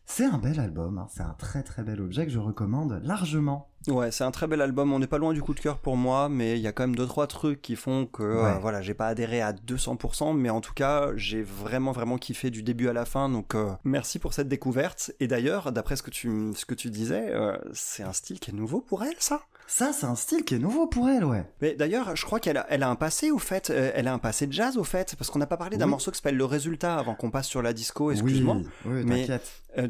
c'est 0.05 0.25
un 0.25 0.37
bel 0.37 0.59
album. 0.59 0.99
hein. 0.99 1.07
C'est 1.11 1.23
un 1.23 1.33
très 1.39 1.63
très 1.63 1.81
bel 1.83 1.99
objet 2.01 2.25
que 2.27 2.31
je 2.31 2.37
recommande 2.39 3.01
largement. 3.03 3.71
Ouais, 3.87 4.11
c'est 4.11 4.23
un 4.23 4.31
très 4.31 4.47
bel 4.47 4.61
album. 4.61 4.93
On 4.93 4.99
n'est 4.99 5.07
pas 5.07 5.17
loin 5.17 5.33
du 5.33 5.41
coup 5.41 5.53
de 5.55 5.59
cœur 5.59 5.79
pour 5.79 5.97
moi, 5.97 6.29
mais 6.29 6.57
il 6.57 6.61
y 6.61 6.67
a 6.67 6.71
quand 6.71 6.83
même 6.83 6.95
deux 6.95 7.07
trois 7.07 7.25
trucs 7.25 7.61
qui 7.63 7.75
font 7.75 8.05
que 8.05 8.21
euh, 8.21 8.43
Ouais. 8.53 8.59
voilà, 8.59 8.81
j'ai 8.83 8.93
pas 8.93 9.07
adhéré 9.07 9.41
à 9.41 9.53
200%, 9.53 10.33
mais 10.37 10.49
en 10.51 10.61
tout 10.61 10.73
cas, 10.73 11.09
j'ai 11.15 11.41
vraiment 11.41 11.93
vraiment 11.93 12.17
kiffé 12.17 12.51
du 12.51 12.61
début 12.63 12.89
à 12.89 12.93
la 12.93 13.05
fin. 13.05 13.27
Donc 13.27 13.55
euh, 13.55 13.71
merci 13.85 14.19
pour 14.19 14.33
cette 14.33 14.49
découverte. 14.49 15.11
Et 15.19 15.27
d'ailleurs, 15.27 15.71
d'après 15.71 15.95
ce 15.95 16.03
que 16.03 16.11
tu 16.11 16.51
ce 16.55 16.65
que 16.65 16.75
tu 16.75 16.89
disais, 16.91 17.31
euh, 17.33 17.57
c'est 17.73 18.03
un 18.03 18.13
style 18.13 18.39
qui 18.39 18.51
est 18.51 18.53
nouveau 18.53 18.81
pour 18.81 19.03
elle, 19.03 19.15
ça? 19.19 19.41
Ça, 19.69 19.91
c'est 19.93 20.05
un 20.05 20.15
style 20.15 20.43
qui 20.45 20.55
est 20.55 20.59
nouveau 20.59 20.87
pour 20.87 21.09
elle, 21.09 21.25
ouais. 21.25 21.43
Mais 21.61 21.75
d'ailleurs, 21.75 22.15
je 22.15 22.23
crois 22.25 22.39
qu'elle 22.39 22.55
a, 22.57 22.65
elle 22.69 22.83
a 22.83 22.89
un 22.89 22.95
passé 22.95 23.31
au 23.31 23.37
fait. 23.37 23.69
Euh, 23.69 23.91
elle 23.93 24.07
a 24.07 24.13
un 24.13 24.17
passé 24.17 24.47
de 24.47 24.53
jazz 24.53 24.77
au 24.77 24.83
fait, 24.85 25.15
parce 25.17 25.29
qu'on 25.29 25.39
n'a 25.39 25.45
pas 25.45 25.57
parlé 25.57 25.75
d'un 25.77 25.85
Oui. 25.85 25.91
morceau 25.91 26.09
qui 26.09 26.17
s'appelle 26.17 26.37
Le 26.37 26.45
Résultat 26.45 26.97
avant 26.97 27.15
qu'on 27.15 27.29
passe 27.31 27.47
sur 27.47 27.61
la 27.61 27.73
disco. 27.73 28.11
Excuse-moi. 28.11 28.57
Oui, 28.85 28.93
oui 28.93 29.03
mais-. 29.05 29.27
Euh, 29.77 29.87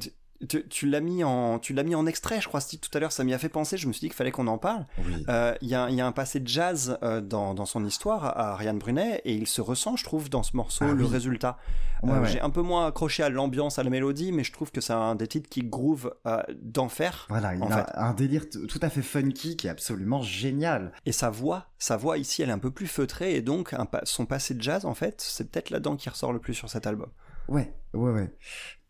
tu- 0.70 0.88
l'as 0.88 1.00
mis 1.00 1.24
en 1.24 1.60
tu 1.60 1.74
l'as 1.74 1.84
mis 1.84 1.96
en 1.96 2.06
extrait, 2.06 2.40
je 2.42 2.48
crois. 2.48 2.62
Si 2.62 2.80
tout 2.80 2.90
à 2.94 3.00
l'heure, 3.00 3.12
ça 3.12 3.24
m'y 3.24 3.34
a 3.34 3.38
fait 3.40 3.50
penser. 3.50 3.78
Je 3.78 3.88
me 3.88 3.94
suis 3.94 4.02
dit 4.02 4.08
qu'il 4.08 4.16
fallait 4.16 4.32
qu'on 4.32 4.48
en 4.48 4.58
parle. 4.58 4.86
Oui. 5.06 5.26
Euh, 5.30 5.56
Il 5.62 5.68
y, 5.70 5.76
a, 5.76 5.90
il 5.90 5.96
y 5.96 6.02
a 6.02 6.06
un 6.08 6.12
passé 6.12 6.40
de 6.40 6.48
jazz 6.48 6.98
euh, 7.04 7.22
dans, 7.22 7.54
dans 7.54 7.66
son 7.66 7.84
histoire 7.86 8.26
à 8.26 8.52
Ariane 8.54 8.78
Brunet 8.80 9.22
et 9.26 9.34
il 9.34 9.48
se 9.48 9.62
ressent, 9.62 9.96
je 9.96 10.04
trouve, 10.04 10.30
dans 10.30 10.44
ce 10.44 10.56
morceau, 10.56 10.86
Ah 10.88 10.94
le 10.94 11.04
oui. 11.06 11.10
résultat. 11.12 11.58
Ouais, 12.04 12.12
Euh, 12.12 12.22
ouais. 12.22 12.28
J'ai 12.28 12.42
un 12.42 12.52
peu 12.52 12.62
moins 12.62 12.86
accroché 12.88 13.24
à 13.24 13.30
l'ambiance, 13.30 13.80
à 13.80 13.84
la 13.84 13.90
mélodie, 13.90 14.32
mais 14.32 14.44
je 14.44 14.52
trouve 14.54 14.72
que 14.72 14.82
c'est 14.82 14.94
un 14.94 15.16
des 15.16 15.28
titres 15.28 15.50
qui 15.50 15.62
groove 15.64 16.14
d'enfer. 16.62 17.26
Voilà, 17.30 17.56
il 17.56 17.64
en 17.64 17.72
a 17.72 17.84
fait. 17.86 17.92
un 17.96 18.14
délire 18.14 18.44
tout 18.50 18.80
à 18.82 18.90
fait 18.90 19.02
funky 19.02 19.58
qui 19.58 19.68
est 19.68 19.70
absolument 19.72 20.22
génial. 20.22 20.92
Et 21.06 21.12
sa 21.12 21.30
voix, 21.30 21.66
sa 21.80 21.98
voix 21.98 22.18
ici, 22.18 22.42
elle 22.42 22.50
est 22.50 22.54
un 22.54 22.60
peu 22.60 22.72
plus 22.72 22.88
feutrée 22.88 23.36
et 23.36 23.42
donc 23.42 23.74
un 23.74 23.86
pa- 23.86 24.02
son 24.04 24.26
passé 24.26 24.54
de 24.54 24.62
jazz, 24.62 24.86
en 24.86 24.94
fait, 24.94 25.22
c'est 25.22 25.50
peut-être 25.52 25.70
là-dedans 25.70 25.96
qui 25.96 26.10
ressort 26.10 26.34
le 26.34 26.40
plus 26.40 26.54
sur 26.54 26.70
cet 26.70 26.86
album. 26.88 27.10
Ouais, 27.48 27.74
ouais, 27.94 28.12
ouais. 28.12 28.34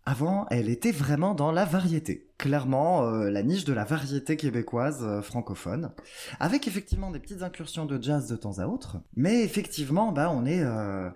Avant, 0.09 0.45
elle 0.51 0.69
était 0.69 0.93
vraiment 0.93 1.35
dans 1.35 1.51
la 1.51 1.65
variété. 1.65 2.29
Clairement, 2.37 3.03
euh, 3.03 3.29
la 3.29 3.43
niche 3.43 3.65
de 3.65 3.73
la 3.73 3.83
variété 3.83 4.37
québécoise 4.37 5.03
euh, 5.03 5.21
francophone. 5.21 5.91
Avec 6.39 6.65
effectivement 6.65 7.11
des 7.11 7.19
petites 7.19 7.41
incursions 7.41 7.85
de 7.85 8.01
jazz 8.01 8.29
de 8.29 8.37
temps 8.37 8.59
à 8.59 8.67
autre. 8.67 9.01
Mais 9.17 9.43
effectivement, 9.43 10.13
bah, 10.13 10.31
on 10.33 10.45
est... 10.45 10.63
euh, 10.63 11.09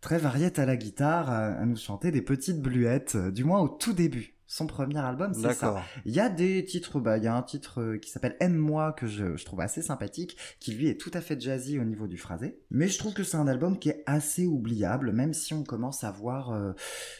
très 0.00 0.18
variette 0.18 0.58
à 0.58 0.66
la 0.66 0.76
guitare, 0.76 1.30
à, 1.30 1.46
à 1.46 1.64
nous 1.64 1.76
chanter 1.76 2.10
des 2.10 2.22
petites 2.22 2.60
bluettes, 2.60 3.14
euh, 3.14 3.30
du 3.30 3.44
moins 3.44 3.60
au 3.60 3.68
tout 3.68 3.92
début. 3.92 4.31
Son 4.52 4.66
premier 4.66 4.98
album, 4.98 5.32
c'est 5.32 5.54
ça. 5.54 5.82
Il 6.04 6.12
y 6.12 6.20
a 6.20 6.28
des 6.28 6.62
titres, 6.66 7.00
bah, 7.00 7.16
il 7.16 7.24
y 7.24 7.26
a 7.26 7.34
un 7.34 7.40
titre 7.40 7.80
euh, 7.80 7.96
qui 7.96 8.10
s'appelle 8.10 8.36
Aime-moi 8.38 8.92
que 8.92 9.06
je, 9.06 9.34
je 9.34 9.44
trouve 9.46 9.62
assez 9.62 9.80
sympathique, 9.80 10.36
qui 10.60 10.74
lui 10.74 10.88
est 10.88 11.00
tout 11.00 11.10
à 11.14 11.22
fait 11.22 11.40
jazzy 11.40 11.78
au 11.78 11.84
niveau 11.84 12.06
du 12.06 12.18
phrasé. 12.18 12.60
Mais 12.70 12.86
je 12.86 12.98
trouve 12.98 13.14
que 13.14 13.24
c'est 13.24 13.38
un 13.38 13.46
album 13.48 13.78
qui 13.78 13.88
est 13.88 14.02
assez 14.04 14.44
oubliable, 14.44 15.12
même 15.12 15.32
si 15.32 15.54
on 15.54 15.64
commence 15.64 16.04
à 16.04 16.10
voir 16.10 16.50
euh, 16.50 16.72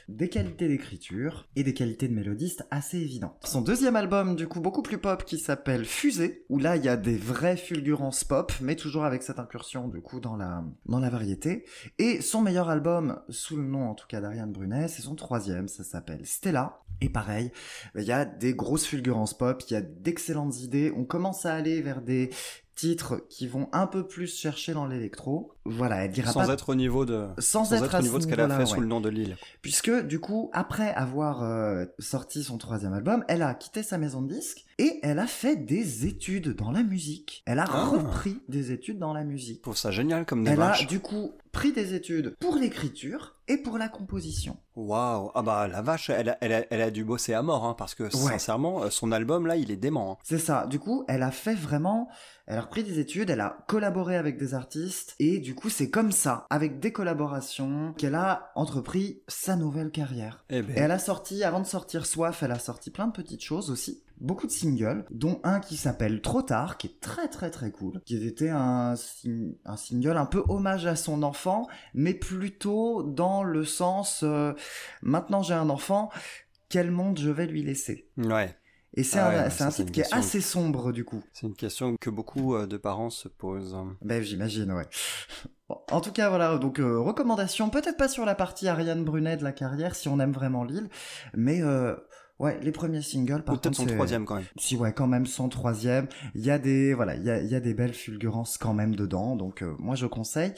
des 0.08 0.28
qualités 0.28 0.68
d'écriture 0.68 1.48
et 1.56 1.62
des 1.62 1.72
qualités 1.72 2.06
de 2.06 2.12
mélodiste 2.12 2.66
assez 2.70 2.98
évidentes. 2.98 3.38
Son 3.44 3.62
deuxième 3.62 3.96
album, 3.96 4.36
du 4.36 4.46
coup, 4.46 4.60
beaucoup 4.60 4.82
plus 4.82 4.98
pop, 4.98 5.24
qui 5.24 5.38
s'appelle 5.38 5.86
Fusée, 5.86 6.44
où 6.50 6.58
là, 6.58 6.76
il 6.76 6.84
y 6.84 6.90
a 6.90 6.98
des 6.98 7.16
vraies 7.16 7.56
fulgurances 7.56 8.24
pop, 8.24 8.52
mais 8.60 8.76
toujours 8.76 9.06
avec 9.06 9.22
cette 9.22 9.38
incursion, 9.38 9.88
du 9.88 10.02
coup, 10.02 10.20
dans 10.20 10.36
la, 10.36 10.64
dans 10.84 11.00
la 11.00 11.08
variété. 11.08 11.64
Et 11.98 12.20
son 12.20 12.42
meilleur 12.42 12.68
album, 12.68 13.22
sous 13.30 13.56
le 13.56 13.64
nom 13.64 13.88
en 13.88 13.94
tout 13.94 14.06
cas 14.06 14.20
d'Ariane 14.20 14.52
Brunet, 14.52 14.88
c'est 14.88 15.00
son 15.00 15.14
troisième, 15.14 15.66
ça 15.66 15.82
s'appelle 15.82 16.26
Stella. 16.26 16.82
Et 17.00 17.08
pareil, 17.22 17.52
il 17.94 18.02
y 18.02 18.12
a 18.12 18.24
des 18.24 18.54
grosses 18.54 18.84
fulgurances 18.84 19.34
pop, 19.34 19.62
il 19.68 19.74
y 19.74 19.76
a 19.76 19.80
d'excellentes 19.80 20.60
idées, 20.60 20.92
on 20.96 21.04
commence 21.04 21.46
à 21.46 21.54
aller 21.54 21.80
vers 21.80 22.02
des 22.02 22.30
titres 22.74 23.24
qui 23.28 23.46
vont 23.46 23.68
un 23.72 23.86
peu 23.86 24.06
plus 24.06 24.34
chercher 24.34 24.72
dans 24.72 24.86
l'électro. 24.86 25.52
Voilà, 25.64 26.04
elle 26.04 26.10
dira 26.10 26.32
Sans 26.32 26.46
pas 26.46 26.52
être 26.52 26.70
au 26.70 26.74
niveau 26.74 27.04
de, 27.04 27.28
sans, 27.38 27.66
sans 27.66 27.74
être, 27.76 27.98
au 27.98 28.02
niveau 28.02 28.18
de 28.18 28.24
ce 28.24 28.28
qu'elle 28.28 28.40
a 28.40 28.58
fait 28.58 28.66
sous 28.66 28.80
le 28.80 28.86
nom 28.86 29.00
de 29.00 29.08
Lille. 29.08 29.36
Puisque 29.60 29.90
du 30.06 30.18
coup, 30.18 30.50
après 30.52 30.92
avoir 30.94 31.42
euh, 31.42 31.84
sorti 31.98 32.42
son 32.42 32.58
troisième 32.58 32.92
album, 32.92 33.24
elle 33.28 33.42
a 33.42 33.54
quitté 33.54 33.82
sa 33.82 33.98
maison 33.98 34.22
de 34.22 34.34
disques 34.34 34.64
et 34.82 34.98
elle 35.02 35.18
a 35.20 35.26
fait 35.26 35.56
des 35.56 36.06
études 36.06 36.56
dans 36.56 36.70
la 36.72 36.82
musique. 36.82 37.42
Elle 37.46 37.58
a 37.60 37.66
Ah. 37.68 37.84
repris 37.86 38.40
des 38.48 38.72
études 38.72 38.98
dans 38.98 39.14
la 39.14 39.22
musique. 39.24 39.62
Trouve 39.62 39.76
ça 39.76 39.90
génial 39.92 40.26
comme 40.26 40.40
Elle 40.46 40.48
a 40.54 40.56
démarche. 40.56 40.86
du 40.88 40.98
coup 41.00 41.32
pris 41.52 41.72
des 41.72 41.92
études 41.94 42.34
pour 42.40 42.56
l'écriture 42.56 43.36
et 43.46 43.58
pour 43.58 43.76
la 43.76 43.88
composition. 43.88 44.56
Waouh, 44.74 45.30
ah 45.34 45.42
bah 45.42 45.68
la 45.68 45.82
vache, 45.82 46.08
elle 46.08 46.30
a, 46.30 46.38
elle 46.40 46.52
a, 46.54 46.64
elle 46.70 46.80
a 46.80 46.90
dû 46.90 47.04
bosser 47.04 47.34
à 47.34 47.42
mort, 47.42 47.66
hein, 47.66 47.74
parce 47.76 47.94
que 47.94 48.08
sincèrement, 48.08 48.84
euh, 48.84 48.90
son 48.90 49.12
album 49.12 49.46
là, 49.46 49.56
il 49.56 49.70
est 49.70 49.76
dément. 49.76 50.12
hein. 50.12 50.16
C'est 50.24 50.38
ça. 50.38 50.66
Du 50.66 50.78
coup, 50.78 51.04
elle 51.08 51.22
a 51.22 51.30
fait 51.30 51.54
vraiment, 51.54 52.08
elle 52.46 52.56
a 52.56 52.62
repris 52.62 52.82
des 52.84 52.98
études, 52.98 53.28
elle 53.28 53.40
a 53.42 53.58
collaboré 53.68 54.16
avec 54.16 54.38
des 54.38 54.54
artistes 54.54 55.14
et 55.18 55.40
du 55.40 55.54
coup, 55.54 55.68
c'est 55.68 55.90
comme 55.90 56.10
ça, 56.10 56.46
avec 56.48 56.80
des 56.80 56.90
collaborations, 56.92 57.92
qu'elle 57.98 58.14
a 58.14 58.50
entrepris 58.54 59.22
sa 59.28 59.54
nouvelle 59.56 59.90
carrière. 59.90 60.44
Eh 60.48 60.62
ben, 60.62 60.74
Et 60.74 60.80
elle 60.80 60.90
a 60.90 60.98
sorti, 60.98 61.44
avant 61.44 61.60
de 61.60 61.66
sortir 61.66 62.06
Soif, 62.06 62.42
elle 62.42 62.52
a 62.52 62.58
sorti 62.58 62.90
plein 62.90 63.06
de 63.08 63.12
petites 63.12 63.42
choses 63.44 63.70
aussi. 63.70 64.02
Beaucoup 64.22 64.46
de 64.46 64.52
singles, 64.52 65.04
dont 65.10 65.40
un 65.42 65.60
qui 65.60 65.76
s'appelle 65.76 66.22
Trop 66.22 66.42
tard, 66.42 66.78
qui 66.78 66.86
est 66.86 67.00
très 67.00 67.28
très 67.28 67.50
très 67.50 67.70
cool, 67.72 68.00
qui 68.06 68.24
était 68.26 68.50
un, 68.50 68.94
sing- 68.94 69.56
un 69.64 69.76
single 69.76 70.16
un 70.16 70.26
peu 70.26 70.44
hommage 70.48 70.86
à 70.86 70.94
son 70.96 71.22
enfant, 71.24 71.66
mais 71.92 72.14
plutôt 72.14 73.02
dans 73.02 73.42
le 73.42 73.64
sens 73.64 74.22
euh, 74.22 74.52
maintenant 75.02 75.42
j'ai 75.42 75.54
un 75.54 75.68
enfant, 75.68 76.08
quel 76.68 76.90
monde 76.92 77.18
je 77.18 77.30
vais 77.30 77.46
lui 77.46 77.62
laisser? 77.64 78.06
Ouais, 78.16 78.56
Et 78.94 79.02
c'est 79.02 79.18
Ah 79.18 79.28
un, 79.28 79.44
ouais, 79.46 79.62
un 79.62 79.68
titre 79.70 79.92
qui 79.92 80.00
est 80.00 80.12
assez 80.14 80.40
sombre 80.40 80.92
du 80.92 81.04
coup. 81.04 81.22
c'est 81.32 81.46
une 81.46 81.54
question 81.56 81.96
que 82.00 82.10
beaucoup 82.10 82.54
euh, 82.54 82.66
de 82.66 82.76
parents 82.76 83.10
se 83.10 83.28
posent. 83.28 83.76
Ben 84.02 84.22
j'imagine, 84.22 84.70
ouais. 84.72 84.86
Bon, 85.68 85.78
en 85.90 86.00
tout 86.00 86.12
cas, 86.12 86.28
voilà, 86.28 86.58
donc 86.58 86.78
euh, 86.80 86.98
recommandation, 87.00 87.70
peut-être 87.70 87.96
pas 87.96 88.08
sur 88.08 88.24
la 88.24 88.34
partie 88.34 88.68
Ariane 88.68 89.04
Brunet 89.04 89.36
de 89.36 89.44
la 89.44 89.52
carrière, 89.52 89.94
si 89.94 90.08
on 90.08 90.18
aime 90.20 90.32
vraiment 90.32 90.64
Lille, 90.64 90.88
mais 91.34 91.62
euh, 91.62 91.94
ouais, 92.42 92.58
les 92.62 92.72
premiers 92.72 93.00
singles, 93.00 93.42
par 93.42 93.54
Ou 93.54 93.58
peut-être 93.58 93.76
contre, 93.76 93.88
son 93.88 93.94
troisième 93.96 94.26
quand 94.26 94.34
même. 94.34 94.44
Si 94.58 94.76
ouais, 94.76 94.92
quand 94.92 95.06
même 95.06 95.26
son 95.26 95.48
troisième, 95.48 96.08
il 96.34 96.44
y 96.44 96.50
a 96.50 96.58
des 96.58 96.92
voilà, 96.92 97.14
il 97.14 97.24
y 97.24 97.30
a, 97.30 97.40
il 97.40 97.48
y 97.48 97.54
a 97.54 97.60
des 97.60 97.72
belles 97.72 97.94
fulgurances 97.94 98.58
quand 98.58 98.74
même 98.74 98.94
dedans, 98.94 99.36
donc 99.36 99.62
euh, 99.62 99.74
moi 99.78 99.94
je 99.94 100.06
conseille. 100.06 100.52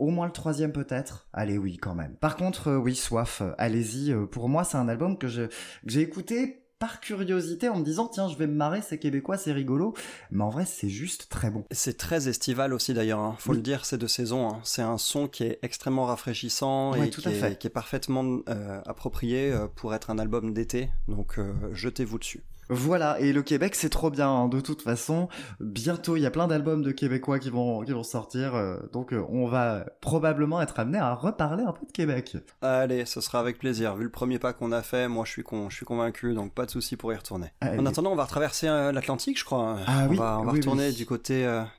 Au 0.00 0.10
moins 0.10 0.26
le 0.26 0.32
troisième 0.32 0.72
peut-être. 0.72 1.28
Allez 1.32 1.56
oui 1.56 1.76
quand 1.76 1.94
même. 1.94 2.16
Par 2.16 2.36
contre 2.36 2.68
euh, 2.68 2.76
oui 2.78 2.96
soif, 2.96 3.42
euh, 3.42 3.52
allez-y. 3.58 4.12
euh, 4.12 4.26
pour 4.26 4.48
moi 4.48 4.64
c'est 4.64 4.76
un 4.76 4.88
album 4.88 5.18
que 5.18 5.28
je 5.28 5.42
que 5.42 5.52
j'ai 5.86 6.00
écouté 6.00 6.63
par 6.78 7.00
curiosité 7.00 7.68
en 7.68 7.78
me 7.78 7.84
disant 7.84 8.08
tiens 8.08 8.28
je 8.28 8.36
vais 8.36 8.46
me 8.46 8.54
marrer 8.54 8.82
c'est 8.82 8.98
québécois 8.98 9.36
c'est 9.38 9.52
rigolo, 9.52 9.94
mais 10.30 10.42
en 10.44 10.50
vrai 10.50 10.64
c'est 10.66 10.88
juste 10.88 11.28
très 11.28 11.50
bon. 11.50 11.64
C'est 11.70 11.96
très 11.96 12.28
estival 12.28 12.72
aussi 12.74 12.92
d'ailleurs, 12.94 13.20
hein. 13.20 13.36
faut 13.38 13.50
Oui. 13.52 13.56
le 13.56 13.62
dire, 13.62 13.84
c'est 13.84 13.98
de 13.98 14.06
saison. 14.06 14.48
hein. 14.48 14.60
C'est 14.64 14.82
un 14.82 14.98
son 14.98 15.28
qui 15.28 15.44
est 15.44 15.58
extrêmement 15.62 16.04
rafraîchissant 16.06 16.94
et 16.94 17.10
tout 17.10 17.20
qui 17.22 17.28
à 17.28 17.30
est, 17.30 17.34
fait. 17.34 17.58
qui 17.58 17.66
est 17.66 17.70
parfaitement 17.70 18.40
euh, 18.48 18.80
approprié 18.86 19.50
euh, 19.52 19.66
pour 19.74 19.94
être 19.94 20.10
un 20.10 20.18
album 20.18 20.52
d'été. 20.52 20.90
Donc 21.08 21.38
euh, 21.38 21.52
jetez-vous 21.72 22.18
dessus. 22.18 22.42
Voilà, 22.68 23.20
et 23.20 23.32
le 23.32 23.42
Québec 23.42 23.74
c'est 23.74 23.88
trop 23.88 24.10
bien, 24.10 24.28
hein. 24.28 24.48
de 24.48 24.60
toute 24.60 24.82
façon. 24.82 25.28
Bientôt 25.60 26.16
il 26.16 26.22
y 26.22 26.26
a 26.26 26.30
plein 26.30 26.46
d'albums 26.46 26.82
de 26.82 26.92
Québécois 26.92 27.38
qui 27.38 27.50
vont, 27.50 27.82
qui 27.84 27.92
vont 27.92 28.02
sortir, 28.02 28.54
euh, 28.54 28.78
donc 28.92 29.12
euh, 29.12 29.24
on 29.28 29.46
va 29.46 29.84
probablement 30.00 30.60
être 30.60 30.78
amené 30.78 30.98
à 30.98 31.14
reparler 31.14 31.64
un 31.64 31.72
peu 31.72 31.86
de 31.86 31.92
Québec. 31.92 32.36
Allez, 32.62 33.04
ce 33.06 33.20
sera 33.20 33.40
avec 33.40 33.58
plaisir. 33.58 33.96
Vu 33.96 34.04
le 34.04 34.10
premier 34.10 34.38
pas 34.38 34.52
qu'on 34.52 34.72
a 34.72 34.82
fait, 34.82 35.08
moi 35.08 35.24
je 35.24 35.32
suis 35.32 35.42
con, 35.42 35.68
je 35.70 35.76
suis 35.76 35.86
convaincu, 35.86 36.34
donc 36.34 36.52
pas 36.52 36.66
de 36.66 36.70
souci 36.70 36.96
pour 36.96 37.12
y 37.12 37.16
retourner. 37.16 37.48
Allez. 37.60 37.78
En 37.78 37.86
attendant, 37.86 38.12
on 38.12 38.16
va 38.16 38.24
retraverser 38.24 38.68
euh, 38.68 38.92
l'Atlantique, 38.92 39.38
je 39.38 39.44
crois. 39.44 39.76
Ah 39.86 40.04
on 40.06 40.10
oui, 40.10 40.16
va, 40.16 40.38
on 40.40 40.44
va 40.44 40.52
oui, 40.52 40.58
retourner 40.58 40.88
oui. 40.88 40.94
du 40.94 41.06
côté 41.06 41.24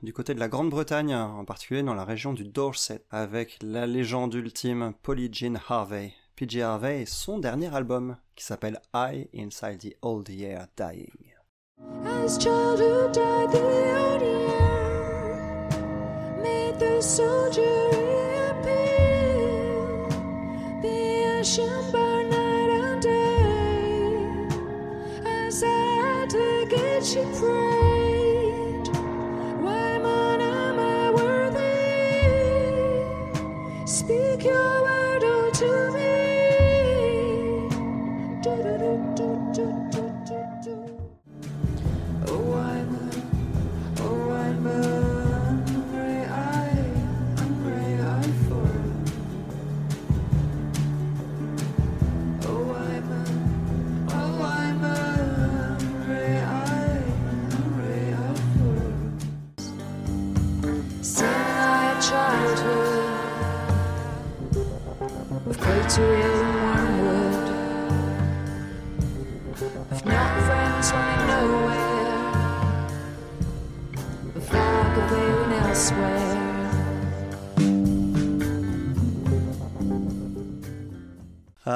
du 0.04 0.14
côté 0.14 0.34
de 0.34 0.40
la 0.40 0.48
Grande-Bretagne, 0.48 1.14
en 1.14 1.46
particulier 1.46 1.84
dans 1.84 1.94
la 1.94 2.06
région 2.06 2.34
du 2.34 2.44
Dorset, 2.44 3.04
avec 3.12 3.58
la 3.62 3.88
légende 3.88 4.34
ultime 4.34 4.94
Polly 5.02 5.30
Jean 5.32 5.58
Harvey. 5.68 6.14
PJ 6.36 6.62
Harvey 6.62 7.04
et 7.04 7.06
son 7.06 7.40
dernier 7.40 7.74
album 7.74 8.18
qui 8.36 8.44
s'appelle 8.44 8.82
I 8.94 9.30
Inside 9.34 9.80
the 9.80 9.96
Old 10.02 10.28
Year 10.28 10.68
Dying. 10.76 11.32
As 12.06 12.38
childhood 12.38 13.14
died, 13.14 13.52
the 13.52 13.60
old 13.98 14.22
year 14.22 15.70
made 16.42 16.78
the 16.78 17.02
soldier 17.02 17.90
reappear. 17.92 19.00
The 20.82 21.40
ocean 21.40 21.92
burned 21.92 22.30
night 22.32 22.70
and 22.84 23.02
day. 23.02 24.28
As 25.26 25.64
at 25.64 26.30
the 26.32 26.66
gate 26.70 27.06
she 27.06 27.24
prayed, 27.40 27.65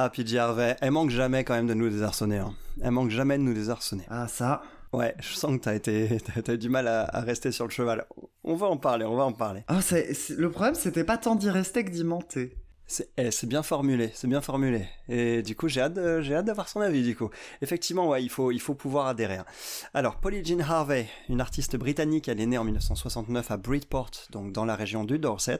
PJ 0.09 0.35
Harvey, 0.35 0.75
elle 0.81 0.91
manque 0.91 1.09
jamais 1.09 1.43
quand 1.43 1.53
même 1.55 1.67
de 1.67 1.73
nous 1.73 1.89
désarçonner. 1.89 2.37
Hein. 2.37 2.53
Elle 2.81 2.91
manque 2.91 3.09
jamais 3.09 3.37
de 3.37 3.43
nous 3.43 3.53
désarçonner. 3.53 4.03
Ah 4.09 4.27
ça, 4.27 4.61
Ouais, 4.91 5.13
je 5.19 5.35
sens 5.35 5.51
que 5.57 5.61
t'as 5.63 5.75
été, 5.75 6.17
t'as, 6.43 6.57
du 6.57 6.67
mal 6.69 6.87
à, 6.87 7.03
à 7.03 7.21
rester 7.21 7.51
sur 7.51 7.65
le 7.65 7.71
cheval. 7.71 8.05
On 8.43 8.55
va 8.55 8.67
en 8.67 8.77
parler, 8.77 9.05
on 9.05 9.15
va 9.15 9.23
en 9.23 9.33
parler. 9.33 9.63
ah, 9.67 9.79
le 9.91 10.49
problème 10.49 10.73
c'était 10.75 11.03
pas 11.03 11.17
tant 11.17 11.35
d'y 11.35 11.49
rester 11.49 11.85
que 11.85 11.91
d'y 11.91 12.03
monter. 12.03 12.55
C'est, 12.91 13.11
eh, 13.17 13.29
c'est 13.29 13.45
bien 13.45 13.61
formulé, 13.61 14.09
c'est 14.15 14.25
bien 14.27 14.41
formulé. 14.41 14.87
Et 15.09 15.43
du 15.43 15.55
coup, 15.55 15.67
j'ai 15.67 15.79
hâte, 15.81 15.99
j'ai 16.21 16.33
hâte 16.33 16.45
d'avoir 16.45 16.67
son 16.67 16.81
avis, 16.81 17.03
du 17.03 17.15
coup. 17.15 17.29
Effectivement, 17.61 18.09
ouais, 18.09 18.23
il 18.23 18.29
faut, 18.29 18.49
il 18.51 18.59
faut 18.59 18.73
pouvoir 18.73 19.05
adhérer. 19.05 19.35
hein. 19.35 19.45
Alors, 19.93 20.15
Polly 20.15 20.43
Jean 20.43 20.59
Harvey, 20.61 21.05
une 21.29 21.39
artiste 21.39 21.75
britannique, 21.75 22.27
elle 22.27 22.41
est 22.41 22.47
née 22.47 22.57
en 22.57 22.63
1969 22.63 23.51
à 23.51 23.57
Bridport, 23.57 24.09
donc 24.31 24.53
dans 24.53 24.65
la 24.65 24.75
région 24.75 25.03
du 25.03 25.19
Dorset. 25.19 25.59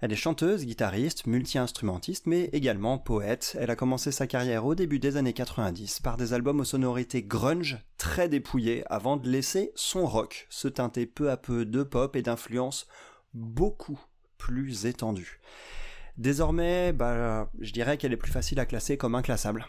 Elle 0.00 0.12
est 0.12 0.16
chanteuse, 0.16 0.64
guitariste, 0.64 1.26
multi-instrumentiste, 1.26 2.26
mais 2.26 2.44
également 2.52 2.98
poète. 2.98 3.56
Elle 3.58 3.70
a 3.70 3.76
commencé 3.76 4.12
sa 4.12 4.28
carrière 4.28 4.64
au 4.64 4.76
début 4.76 5.00
des 5.00 5.16
années 5.16 5.32
90 5.32 6.00
par 6.00 6.16
des 6.16 6.32
albums 6.32 6.60
aux 6.60 6.64
sonorités 6.64 7.24
grunge 7.24 7.78
très 7.96 8.28
dépouillés 8.28 8.84
avant 8.90 9.16
de 9.16 9.28
laisser 9.28 9.72
son 9.74 10.06
rock 10.06 10.46
se 10.50 10.68
teinter 10.68 11.06
peu 11.06 11.30
à 11.30 11.36
peu 11.36 11.64
de 11.64 11.82
pop 11.82 12.14
et 12.14 12.22
d'influences 12.22 12.86
beaucoup 13.34 13.98
plus 14.36 14.86
étendues. 14.86 15.40
Désormais, 16.16 16.92
bah, 16.92 17.50
je 17.58 17.72
dirais 17.72 17.96
qu'elle 17.96 18.12
est 18.12 18.16
plus 18.16 18.32
facile 18.32 18.60
à 18.60 18.66
classer 18.66 18.96
comme 18.96 19.16
inclassable. 19.16 19.66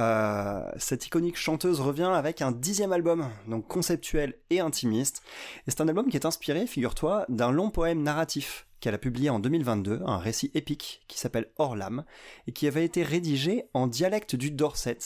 Euh, 0.00 0.62
cette 0.76 1.06
iconique 1.06 1.36
chanteuse 1.36 1.80
revient 1.80 2.10
avec 2.14 2.42
un 2.42 2.52
dixième 2.52 2.92
album, 2.92 3.28
donc 3.48 3.66
conceptuel 3.66 4.34
et 4.50 4.60
intimiste. 4.60 5.22
Et 5.66 5.70
c'est 5.70 5.80
un 5.80 5.88
album 5.88 6.08
qui 6.08 6.16
est 6.16 6.26
inspiré, 6.26 6.66
figure-toi, 6.66 7.26
d'un 7.28 7.50
long 7.50 7.70
poème 7.70 8.02
narratif 8.02 8.66
qu'elle 8.80 8.94
a 8.94 8.98
publié 8.98 9.28
en 9.28 9.40
2022, 9.40 10.02
un 10.06 10.18
récit 10.18 10.50
épique 10.54 11.02
qui 11.08 11.18
s'appelle 11.18 11.50
Orlam, 11.56 12.04
et 12.46 12.52
qui 12.52 12.66
avait 12.66 12.84
été 12.84 13.02
rédigé 13.02 13.64
en 13.74 13.86
dialecte 13.86 14.36
du 14.36 14.50
Dorset. 14.50 14.98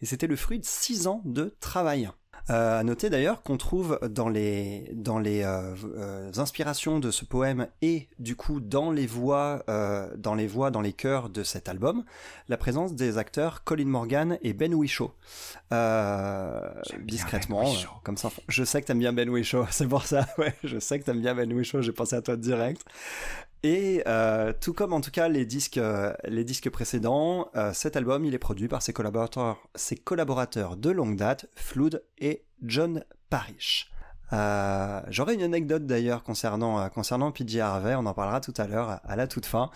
Et 0.00 0.06
c'était 0.06 0.28
le 0.28 0.36
fruit 0.36 0.60
de 0.60 0.64
six 0.64 1.06
ans 1.06 1.22
de 1.24 1.56
travail. 1.60 2.08
Euh, 2.48 2.78
à 2.78 2.84
noter 2.84 3.10
d'ailleurs 3.10 3.42
qu'on 3.42 3.56
trouve 3.56 3.98
dans 4.08 4.28
les 4.28 4.88
dans 4.92 5.18
les 5.18 5.42
euh, 5.42 5.74
euh, 5.96 6.30
inspirations 6.36 7.00
de 7.00 7.10
ce 7.10 7.24
poème 7.24 7.66
et 7.82 8.08
du 8.20 8.36
coup 8.36 8.60
dans 8.60 8.92
les 8.92 9.06
voix 9.08 9.64
euh, 9.68 10.08
dans 10.16 10.36
les 10.36 10.46
voix 10.46 10.70
dans 10.70 10.80
les 10.80 10.92
chœurs 10.92 11.28
de 11.28 11.42
cet 11.42 11.68
album 11.68 12.04
la 12.48 12.56
présence 12.56 12.94
des 12.94 13.18
acteurs 13.18 13.64
Colin 13.64 13.86
Morgan 13.86 14.38
et 14.42 14.52
Ben 14.52 14.72
Whishaw 14.74 15.12
euh, 15.72 16.60
discrètement 17.02 17.62
Ben 17.64 17.70
Whishaw. 17.70 17.90
comme 18.04 18.16
ça 18.16 18.30
je 18.46 18.62
sais 18.62 18.80
que 18.80 18.86
t'aimes 18.86 19.00
bien 19.00 19.12
Ben 19.12 19.28
Whishaw 19.28 19.66
c'est 19.70 19.88
pour 19.88 20.04
ça 20.04 20.28
ouais 20.38 20.54
je 20.62 20.78
sais 20.78 21.00
que 21.00 21.04
t'aimes 21.04 21.20
bien 21.20 21.34
Ben 21.34 21.52
Whishaw 21.52 21.82
j'ai 21.82 21.92
pensé 21.92 22.14
à 22.14 22.22
toi 22.22 22.36
direct 22.36 22.82
et 23.62 24.02
euh, 24.06 24.52
tout 24.60 24.72
comme 24.72 24.92
en 24.92 25.00
tout 25.00 25.10
cas 25.10 25.28
les 25.28 25.44
disques, 25.44 25.78
euh, 25.78 26.12
les 26.24 26.44
disques 26.44 26.70
précédents, 26.70 27.48
euh, 27.56 27.72
cet 27.72 27.96
album 27.96 28.24
il 28.24 28.34
est 28.34 28.38
produit 28.38 28.68
par 28.68 28.82
ses 28.82 28.92
collaborateurs, 28.92 29.58
ses 29.74 29.96
collaborateurs 29.96 30.76
de 30.76 30.90
longue 30.90 31.16
date, 31.16 31.46
Flood 31.54 32.02
et 32.18 32.44
John 32.62 33.04
Parrish. 33.30 33.90
J'aurais 35.08 35.34
une 35.34 35.42
anecdote 35.42 35.86
d'ailleurs 35.86 36.22
concernant 36.24 36.88
concernant 36.90 37.30
PJ 37.30 37.58
Harvey, 37.58 37.94
on 37.94 38.06
en 38.06 38.14
parlera 38.14 38.40
tout 38.40 38.54
à 38.56 38.66
l'heure 38.66 39.00
à 39.04 39.16
la 39.16 39.28
toute 39.28 39.46
fin. 39.46 39.70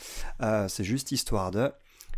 C'est 0.69 0.85
juste 0.85 1.13
histoire 1.13 1.51
de. 1.53 1.71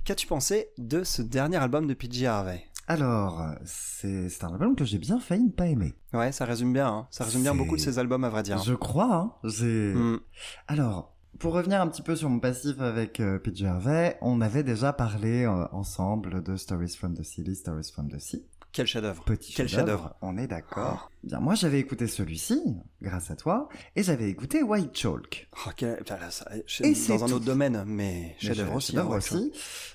Qu'as-tu 0.05 0.27
pensé 0.27 0.71
de 0.79 1.05
ce 1.05 1.21
dernier 1.23 1.59
album 1.59 1.87
de 1.87 1.95
PJ 1.95 2.25
Harvey? 2.25 2.65
Alors, 2.89 3.45
c'est 3.65 4.43
un 4.43 4.53
album 4.53 4.75
que 4.75 4.85
j'ai 4.85 4.99
bien 4.99 5.21
failli 5.21 5.45
ne 5.45 5.51
pas 5.51 5.67
aimer. 5.67 5.95
Ouais, 6.13 6.33
ça 6.33 6.45
résume 6.45 6.73
bien. 6.73 6.89
hein. 6.89 7.07
Ça 7.11 7.25
résume 7.25 7.43
bien 7.43 7.55
beaucoup 7.55 7.77
de 7.77 7.81
ses 7.81 7.99
albums 7.99 8.25
à 8.25 8.29
vrai 8.29 8.43
dire. 8.43 8.59
Je 8.59 8.75
crois, 8.75 9.15
hein. 9.15 9.33
J'ai... 9.45 9.95
Hmm. 9.95 10.19
Alors, 10.67 11.12
pour 11.39 11.55
revenir 11.55 11.81
un 11.81 11.89
petit 11.89 12.03
peu 12.03 12.15
sur 12.17 12.29
mon 12.31 12.41
passif 12.41 12.81
avec 12.81 13.19
euh, 13.21 13.39
PJ 13.39 13.65
Harvey, 13.65 14.17
on 14.21 14.41
avait 14.41 14.63
déjà 14.63 14.93
parlé 14.93 15.45
euh, 15.45 15.67
ensemble 15.73 16.43
de 16.43 16.57
Stories 16.57 16.97
from 16.97 17.15
the 17.17 17.23
City, 17.23 17.55
Stories 17.57 17.91
from 17.93 18.09
the 18.11 18.19
Sea. 18.19 18.45
Quel 18.73 18.87
chef-d'œuvre. 18.87 19.23
Petit 19.25 19.53
Quel 19.53 19.69
chef-d'œuvre, 19.69 20.15
on 20.23 20.39
est 20.39 20.47
d'accord. 20.47 21.11
Bien, 21.25 21.41
moi 21.41 21.55
j'avais 21.55 21.79
écouté 21.79 22.07
celui-ci, 22.07 22.59
grâce 23.03 23.31
à 23.31 23.37
toi, 23.37 23.69
et 23.97 24.03
j'avais 24.03 24.31
écouté 24.31 24.63
White 24.63 24.97
Chalk. 24.97 25.47
Oh, 25.67 25.71
quel- 25.77 26.03
là, 26.09 26.31
ça- 26.31 26.51
Et 26.83 26.95
c'est 26.95 27.13
dans 27.19 27.25
un 27.25 27.27
tout. 27.29 27.35
autre 27.35 27.45
domaine, 27.45 27.85
mais 27.87 28.35
chef-d'œuvre 28.39 28.77
aussi. 28.77 28.93
Chef-d'œuvre 28.93 29.13
hein, 29.13 29.17
aussi. 29.19 29.53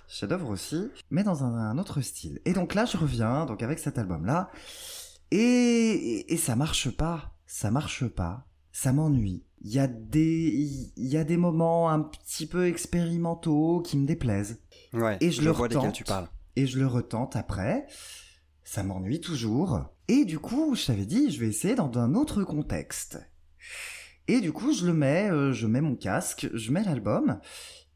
Chef-d'œuvre 0.08 0.50
aussi, 0.50 0.92
mais 1.10 1.24
dans 1.24 1.44
un, 1.44 1.56
un 1.56 1.78
autre 1.80 2.02
style. 2.02 2.40
Et 2.46 2.54
donc 2.54 2.76
là, 2.76 2.86
je 2.86 2.98
reviens, 2.98 3.48
donc 3.48 3.64
avec 3.64 3.80
cet 3.80 3.98
album-là, 3.98 4.52
et, 5.32 5.38
et, 5.40 6.34
et 6.34 6.38
ça 6.38 6.56
marche 6.56 6.92
pas. 6.92 7.34
Ça 7.48 7.72
marche 7.72 8.06
pas. 8.08 8.46
Ça 8.72 8.94
m'ennuie. 8.94 9.44
Il 9.62 9.72
y 9.72 9.80
a 9.80 9.88
des, 9.88 10.50
il 10.96 11.08
y 11.08 11.18
a 11.18 11.24
des 11.24 11.38
moments 11.38 11.90
un 11.90 12.00
petit 12.02 12.46
peu 12.46 12.68
expérimentaux 12.68 13.82
qui 13.82 13.98
me 13.98 14.06
déplaisent. 14.06 14.60
Ouais, 14.94 15.18
Et 15.20 15.32
je 15.32 15.42
le 15.42 15.52
vois 15.52 15.68
retente. 15.68 15.94
tu 15.94 16.04
parles. 16.04 16.30
Et 16.56 16.68
je 16.68 16.80
le 16.80 16.88
retente 16.88 17.36
après. 17.36 17.88
Ça 18.64 18.84
m'ennuie 18.84 19.22
toujours. 19.22 19.80
Et 20.08 20.26
du 20.26 20.40
coup, 20.40 20.76
je 20.76 20.86
t'avais 20.86 21.06
dit, 21.06 21.32
je 21.32 21.40
vais 21.40 21.48
essayer 21.48 21.76
dans 21.76 21.92
un 21.98 22.14
autre 22.16 22.44
contexte. 22.44 23.20
Et 24.28 24.42
du 24.42 24.52
coup, 24.52 24.74
je 24.74 24.86
le 24.86 24.94
mets, 24.94 25.30
euh, 25.30 25.54
je 25.54 25.68
mets 25.68 25.82
mon 25.82 25.96
casque, 25.96 26.50
je 26.54 26.72
mets 26.72 26.84
l'album. 26.84 27.40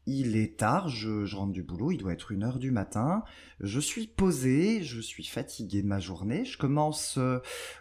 Il 0.06 0.36
est 0.36 0.58
tard, 0.58 0.88
je, 0.88 1.24
je 1.24 1.36
rentre 1.36 1.52
du 1.52 1.62
boulot, 1.62 1.92
il 1.92 1.98
doit 1.98 2.12
être 2.12 2.32
une 2.32 2.42
heure 2.42 2.58
du 2.58 2.70
matin. 2.72 3.22
Je 3.60 3.78
suis 3.78 4.08
posé, 4.08 4.82
je 4.82 5.00
suis 5.00 5.24
fatigué 5.24 5.80
de 5.82 5.86
ma 5.86 6.00
journée. 6.00 6.44
Je 6.44 6.58
commence 6.58 7.18
euh, 7.18 7.38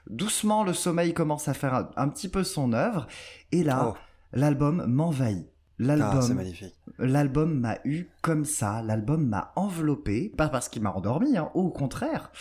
doucement, 0.09 0.63
le 0.63 0.73
sommeil 0.73 1.13
commence 1.15 1.47
à 1.47 1.53
faire 1.55 1.73
un, 1.73 1.89
un 1.95 2.09
petit 2.09 2.29
peu 2.29 2.43
son 2.43 2.73
œuvre. 2.73 3.07
Et 3.51 3.63
là, 3.63 3.93
Oh, 3.93 3.97
l'album 4.33 4.85
m'envahit. 4.85 5.47
ah, 5.79 5.81
c'est 5.81 5.85
L'album 5.87 6.33
magnifique. 6.35 6.75
L'album 6.99 7.59
m'a 7.59 7.79
eu 7.85 8.05
comme 8.21 8.45
ça, 8.45 8.83
l'album 8.83 9.25
m'a 9.27 9.51
enveloppé, 9.55 10.29
pas 10.37 10.47
parce 10.49 10.69
qu'il 10.69 10.83
m'a 10.83 10.91
endormi, 10.91 11.37
hein, 11.37 11.49
au 11.55 11.69
contraire. 11.71 12.31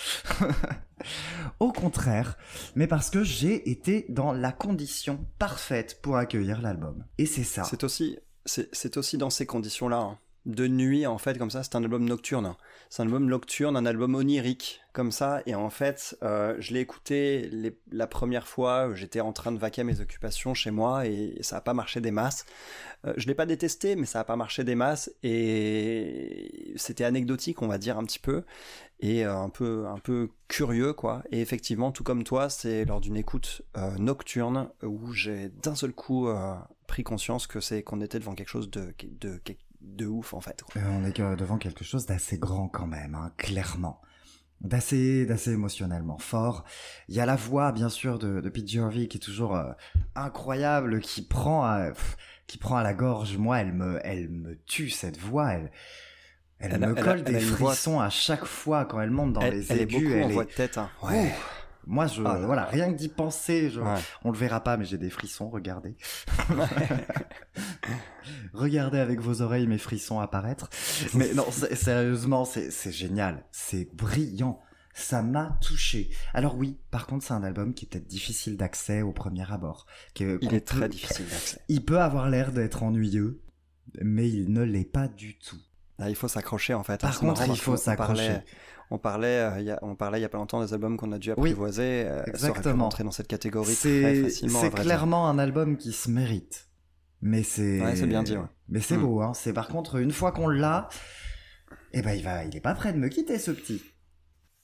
au 1.60 1.72
contraire, 1.72 2.36
mais 2.74 2.86
parce 2.86 3.08
que 3.08 3.22
j'ai 3.24 3.70
été 3.70 4.04
dans 4.10 4.32
la 4.32 4.52
condition 4.52 5.24
parfaite 5.38 6.00
pour 6.02 6.16
accueillir 6.16 6.60
l'album. 6.60 7.04
Et 7.16 7.24
c'est 7.24 7.44
ça. 7.44 7.64
C'est 7.64 7.84
aussi, 7.84 8.18
c'est 8.46 8.96
aussi 8.96 9.18
dans 9.18 9.30
ces 9.30 9.46
conditions-là. 9.46 9.98
hein. 9.98 10.18
De 10.46 10.66
nuit, 10.66 11.06
en 11.06 11.18
fait, 11.18 11.36
comme 11.36 11.50
ça, 11.50 11.62
c'est 11.62 11.76
un 11.76 11.82
album 11.82 12.06
nocturne. 12.06 12.54
C'est 12.88 13.02
un 13.02 13.04
album 13.04 13.26
nocturne, 13.26 13.76
un 13.76 13.84
album 13.84 14.14
onirique, 14.14 14.80
comme 14.94 15.12
ça. 15.12 15.42
Et 15.44 15.54
en 15.54 15.68
fait, 15.68 16.16
euh, 16.22 16.56
je 16.58 16.72
l'ai 16.72 16.80
écouté 16.80 17.50
la 17.92 18.06
première 18.06 18.48
fois, 18.48 18.94
j'étais 18.94 19.20
en 19.20 19.34
train 19.34 19.52
de 19.52 19.58
vaquer 19.58 19.84
mes 19.84 20.00
occupations 20.00 20.54
chez 20.54 20.70
moi 20.70 21.06
et 21.06 21.36
ça 21.42 21.56
n'a 21.56 21.60
pas 21.60 21.74
marché 21.74 22.00
des 22.00 22.10
masses. 22.10 22.46
Euh, 23.04 23.12
je 23.18 23.26
l'ai 23.26 23.34
pas 23.34 23.44
détesté, 23.44 23.96
mais 23.96 24.06
ça 24.06 24.20
n'a 24.20 24.24
pas 24.24 24.36
marché 24.36 24.64
des 24.64 24.74
masses. 24.74 25.12
Et 25.22 26.72
c'était 26.76 27.04
anecdotique, 27.04 27.60
on 27.60 27.68
va 27.68 27.76
dire, 27.76 27.98
un 27.98 28.04
petit 28.04 28.18
peu. 28.18 28.44
Et 29.00 29.26
euh, 29.26 29.36
un 29.36 29.50
peu, 29.50 29.86
un 29.88 29.98
peu 29.98 30.30
curieux, 30.48 30.94
quoi. 30.94 31.22
Et 31.30 31.42
effectivement, 31.42 31.92
tout 31.92 32.02
comme 32.02 32.24
toi, 32.24 32.48
c'est 32.48 32.86
lors 32.86 33.00
d'une 33.02 33.16
écoute 33.18 33.60
euh, 33.76 33.90
nocturne 33.98 34.70
où 34.82 35.12
j'ai 35.12 35.50
d'un 35.62 35.74
seul 35.74 35.92
coup 35.92 36.28
pris 36.90 37.02
conscience 37.04 37.46
que 37.46 37.60
c'est 37.60 37.82
qu'on 37.82 38.00
était 38.00 38.18
devant 38.18 38.34
quelque 38.34 38.48
chose 38.48 38.70
de, 38.70 38.94
de, 39.20 39.40
de, 39.80 40.06
ouf, 40.06 40.34
en 40.34 40.40
fait. 40.40 40.62
quoi. 40.62 40.82
Euh, 40.82 40.84
on 40.90 41.04
est 41.04 41.18
devant 41.36 41.56
quelque 41.58 41.84
chose 41.84 42.04
d'assez 42.06 42.36
grand 42.38 42.68
quand 42.68 42.86
même, 42.86 43.14
hein, 43.14 43.32
clairement. 43.38 44.00
D'assez, 44.60 45.24
d'assez 45.24 45.52
émotionnellement 45.52 46.18
fort. 46.18 46.64
Il 47.08 47.14
y 47.14 47.20
a 47.20 47.24
la 47.26 47.36
voix, 47.36 47.72
bien 47.72 47.88
sûr, 47.88 48.18
de, 48.18 48.40
de 48.42 48.48
Pete 48.50 48.76
Harvey 48.76 49.06
qui 49.08 49.16
est 49.16 49.20
toujours 49.20 49.56
euh, 49.56 49.72
incroyable, 50.14 51.00
qui 51.00 51.22
prend, 51.26 51.64
à, 51.64 51.90
pff, 51.92 52.16
qui 52.46 52.58
prend 52.58 52.76
à 52.76 52.82
la 52.82 52.92
gorge. 52.92 53.38
Moi, 53.38 53.58
elle 53.60 53.72
me, 53.72 53.98
elle 54.04 54.28
me 54.28 54.58
tue 54.66 54.90
cette 54.90 55.18
voix. 55.18 55.52
Elle, 55.52 55.70
elle, 56.58 56.72
Elle 56.74 56.84
a- 56.84 56.86
me 56.88 56.98
elle 56.98 57.04
colle 57.04 57.22
elle 57.26 57.32
des 57.34 57.38
voix- 57.38 57.70
frissons 57.72 58.00
à 58.00 58.10
chaque 58.10 58.44
fois 58.44 58.84
quand 58.84 59.00
elle 59.00 59.10
monte 59.10 59.32
dans 59.32 59.40
Elle, 59.40 59.54
les 59.60 59.72
elle 59.72 59.78
est 59.78 59.82
aigus. 59.84 60.02
beaucoup 60.02 60.14
en 60.14 60.26
elle 60.28 60.32
voix 60.34 60.44
de 60.44 60.50
tête. 60.50 60.76
hein. 60.76 60.90
Ouh. 61.04 61.08
Moi, 61.86 62.06
je, 62.06 62.22
Ah 62.24 62.38
là 62.38 62.46
voilà, 62.46 62.62
là. 62.62 62.68
rien 62.68 62.92
que 62.92 62.98
d'y 62.98 63.08
penser, 63.08 63.70
je, 63.70 63.80
Ouais. 63.80 63.96
on 64.24 64.30
le 64.30 64.38
verra 64.38 64.62
pas, 64.62 64.76
mais 64.76 64.84
j'ai 64.84 64.98
des 64.98 65.10
frissons, 65.10 65.48
regardez. 65.50 65.96
regardez 68.52 68.98
avec 68.98 69.20
vos 69.20 69.42
oreilles 69.42 69.66
mes 69.66 69.78
frissons 69.78 70.20
apparaître. 70.20 70.68
Mais 71.14 71.32
non, 71.34 71.46
sérieusement, 71.50 72.44
c'est 72.44 72.92
génial. 72.92 73.44
C'est 73.50 73.94
brillant. 73.94 74.60
Ça 74.92 75.22
m'a 75.22 75.56
touché. 75.62 76.10
Alors 76.34 76.56
oui, 76.56 76.76
par 76.90 77.06
contre, 77.06 77.24
c'est 77.24 77.32
un 77.32 77.44
album 77.44 77.74
qui 77.74 77.84
est 77.84 77.88
peut-être 77.88 78.08
difficile 78.08 78.56
d'accès 78.56 79.02
au 79.02 79.12
premier 79.12 79.50
abord. 79.50 79.86
Il 80.18 80.52
est 80.52 80.66
très 80.66 80.80
peut- 80.80 80.88
difficile 80.88 81.26
d'accès. 81.30 81.60
Il 81.68 81.84
peut 81.84 82.00
avoir 82.00 82.28
l'air 82.28 82.50
d'être 82.52 82.82
ennuyeux, 82.82 83.40
mais 84.02 84.28
il 84.28 84.52
ne 84.52 84.62
l'est 84.62 84.84
pas 84.90 85.06
du 85.08 85.38
tout. 85.38 85.56
Là, 85.98 86.10
il 86.10 86.16
faut 86.16 86.28
s'accrocher, 86.28 86.74
en 86.74 86.82
fait. 86.82 87.00
Par 87.00 87.18
contre, 87.20 87.46
il 87.48 87.56
faut 87.56 87.76
s'accrocher. 87.76 88.38
On 88.90 88.98
parlait, 88.98 89.38
euh, 89.38 89.60
il 89.60 89.66
y 89.66 89.70
a, 89.70 89.78
on 89.82 89.94
parlait 89.94 90.18
il 90.18 90.22
y 90.22 90.24
a 90.24 90.28
pas 90.28 90.38
longtemps 90.38 90.60
des 90.64 90.74
albums 90.74 90.96
qu'on 90.96 91.12
a 91.12 91.18
dû 91.18 91.30
Oui, 91.36 91.50
apprivoiser. 91.50 92.04
euh, 92.06 92.22
pu 92.24 92.30
exactement. 92.30 92.84
rentrer 92.84 93.04
dans 93.04 93.10
cette 93.12 93.28
catégorie 93.28 93.74
très 93.76 94.22
facilement. 94.22 94.60
c'est 94.60 94.70
dire. 94.70 94.80
clairement 94.82 95.28
un 95.28 95.38
album 95.38 95.76
qui 95.76 95.92
se 95.92 96.10
mérite. 96.10 96.68
Mais 97.22 97.42
c'est. 97.42 97.80
Ouais, 97.80 97.96
c'est 97.96 98.06
bien 98.06 98.22
dit, 98.22 98.36
ouais. 98.36 98.44
Mais 98.68 98.80
c'est 98.80 98.96
Mm. 98.96 99.02
beau, 99.02 99.20
hein. 99.20 99.32
C'est 99.34 99.52
par 99.52 99.68
contre, 99.68 99.96
une 99.96 100.10
fois 100.10 100.32
qu'on 100.32 100.48
l'a, 100.48 100.88
eh 101.92 102.02
ben, 102.02 102.12
il 102.14 102.22
va, 102.24 102.44
il 102.44 102.56
est 102.56 102.60
pas 102.60 102.74
prêt 102.74 102.92
de 102.92 102.98
me 102.98 103.08
quitter, 103.08 103.38
ce 103.38 103.50
petit. 103.50 103.82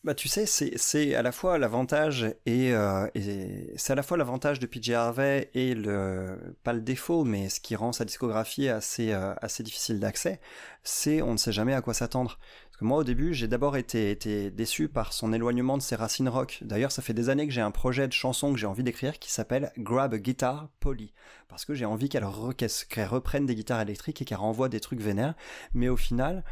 Bah 0.04 0.14
tu 0.14 0.28
sais, 0.28 0.46
c'est 0.46 0.70
c'est 0.76 1.16
à 1.16 1.22
la 1.22 1.32
fois 1.32 1.58
l'avantage 1.58 2.32
et, 2.46 2.72
euh, 2.72 3.08
et 3.16 3.72
c'est 3.76 3.92
à 3.92 3.96
la 3.96 4.04
fois 4.04 4.16
l'avantage 4.16 4.60
de 4.60 4.66
PJ 4.66 4.90
Harvey 4.90 5.50
et 5.52 5.74
le 5.74 6.54
pas 6.62 6.72
le 6.72 6.80
défaut, 6.80 7.24
mais 7.24 7.48
ce 7.48 7.58
qui 7.58 7.74
rend 7.74 7.90
sa 7.92 8.04
discographie 8.04 8.68
assez 8.68 9.12
euh, 9.12 9.34
assez 9.42 9.64
difficile 9.64 9.98
d'accès, 9.98 10.40
c'est 10.84 11.22
on 11.22 11.32
ne 11.32 11.36
sait 11.36 11.50
jamais 11.50 11.74
à 11.74 11.80
quoi 11.80 11.92
s'attendre. 11.92 12.38
Que 12.78 12.84
moi 12.84 12.98
au 12.98 13.04
début, 13.04 13.32
j'ai 13.32 13.48
d'abord 13.48 13.78
été 13.78 14.50
déçu 14.50 14.88
par 14.88 15.14
son 15.14 15.32
éloignement 15.32 15.78
de 15.78 15.82
ses 15.82 15.96
racines 15.96 16.28
rock. 16.28 16.58
D'ailleurs, 16.60 16.92
ça 16.92 17.00
fait 17.00 17.14
des 17.14 17.30
années 17.30 17.46
que 17.46 17.52
j'ai 17.52 17.62
un 17.62 17.70
projet 17.70 18.06
de 18.06 18.12
chanson 18.12 18.52
que 18.52 18.58
j'ai 18.58 18.66
envie 18.66 18.82
d'écrire 18.82 19.18
qui 19.18 19.32
s'appelle 19.32 19.72
Grab 19.78 20.12
a 20.12 20.18
Guitar 20.18 20.68
Polly, 20.78 21.14
parce 21.48 21.64
que 21.64 21.72
j'ai 21.72 21.86
envie 21.86 22.10
qu'elle 22.10 22.26
reprenne 22.26 23.46
des 23.46 23.54
guitares 23.54 23.80
électriques 23.80 24.20
et 24.20 24.24
qu'elle 24.26 24.36
renvoie 24.36 24.68
des 24.68 24.80
trucs 24.80 25.00
vénères. 25.00 25.34
Mais 25.72 25.88
au 25.88 25.96
final, 25.96 26.44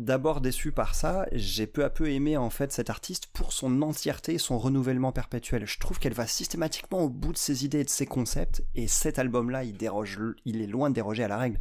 d'abord 0.00 0.40
déçu 0.40 0.72
par 0.72 0.94
ça, 0.94 1.26
j'ai 1.32 1.66
peu 1.66 1.84
à 1.84 1.90
peu 1.90 2.10
aimé 2.10 2.36
en 2.36 2.50
fait 2.50 2.72
cette 2.72 2.90
artiste 2.90 3.26
pour 3.26 3.52
son 3.52 3.82
entièreté, 3.82 4.38
son 4.38 4.58
renouvellement 4.58 5.12
perpétuel. 5.12 5.66
Je 5.66 5.78
trouve 5.78 5.98
qu'elle 5.98 6.14
va 6.14 6.26
systématiquement 6.26 7.00
au 7.00 7.08
bout 7.08 7.32
de 7.32 7.38
ses 7.38 7.64
idées 7.64 7.80
et 7.80 7.84
de 7.84 7.90
ses 7.90 8.06
concepts, 8.06 8.64
et 8.74 8.88
cet 8.88 9.18
album-là, 9.18 9.64
il 9.64 9.82
est 9.82 10.66
loin 10.66 10.90
de 10.90 10.94
déroger 10.94 11.22
à 11.22 11.28
la 11.28 11.36
règle. 11.36 11.58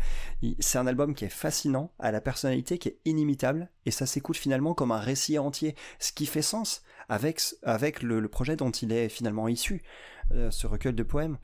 C'est 0.59 0.77
un 0.77 0.87
album 0.87 1.13
qui 1.13 1.25
est 1.25 1.29
fascinant, 1.29 1.91
à 1.99 2.11
la 2.11 2.21
personnalité 2.21 2.77
qui 2.77 2.89
est 2.89 2.99
inimitable, 3.05 3.69
et 3.85 3.91
ça 3.91 4.05
s'écoute 4.05 4.37
finalement 4.37 4.73
comme 4.73 4.91
un 4.91 4.99
récit 4.99 5.37
entier, 5.37 5.75
ce 5.99 6.11
qui 6.11 6.25
fait 6.25 6.41
sens 6.41 6.83
avec, 7.09 8.01
le 8.01 8.27
projet 8.27 8.55
dont 8.55 8.71
il 8.71 8.93
est 8.93 9.09
finalement 9.09 9.47
issu, 9.47 9.83
euh, 10.31 10.49
ce 10.51 10.65
recueil 10.65 10.93
de 10.93 11.03
poèmes. 11.03 11.37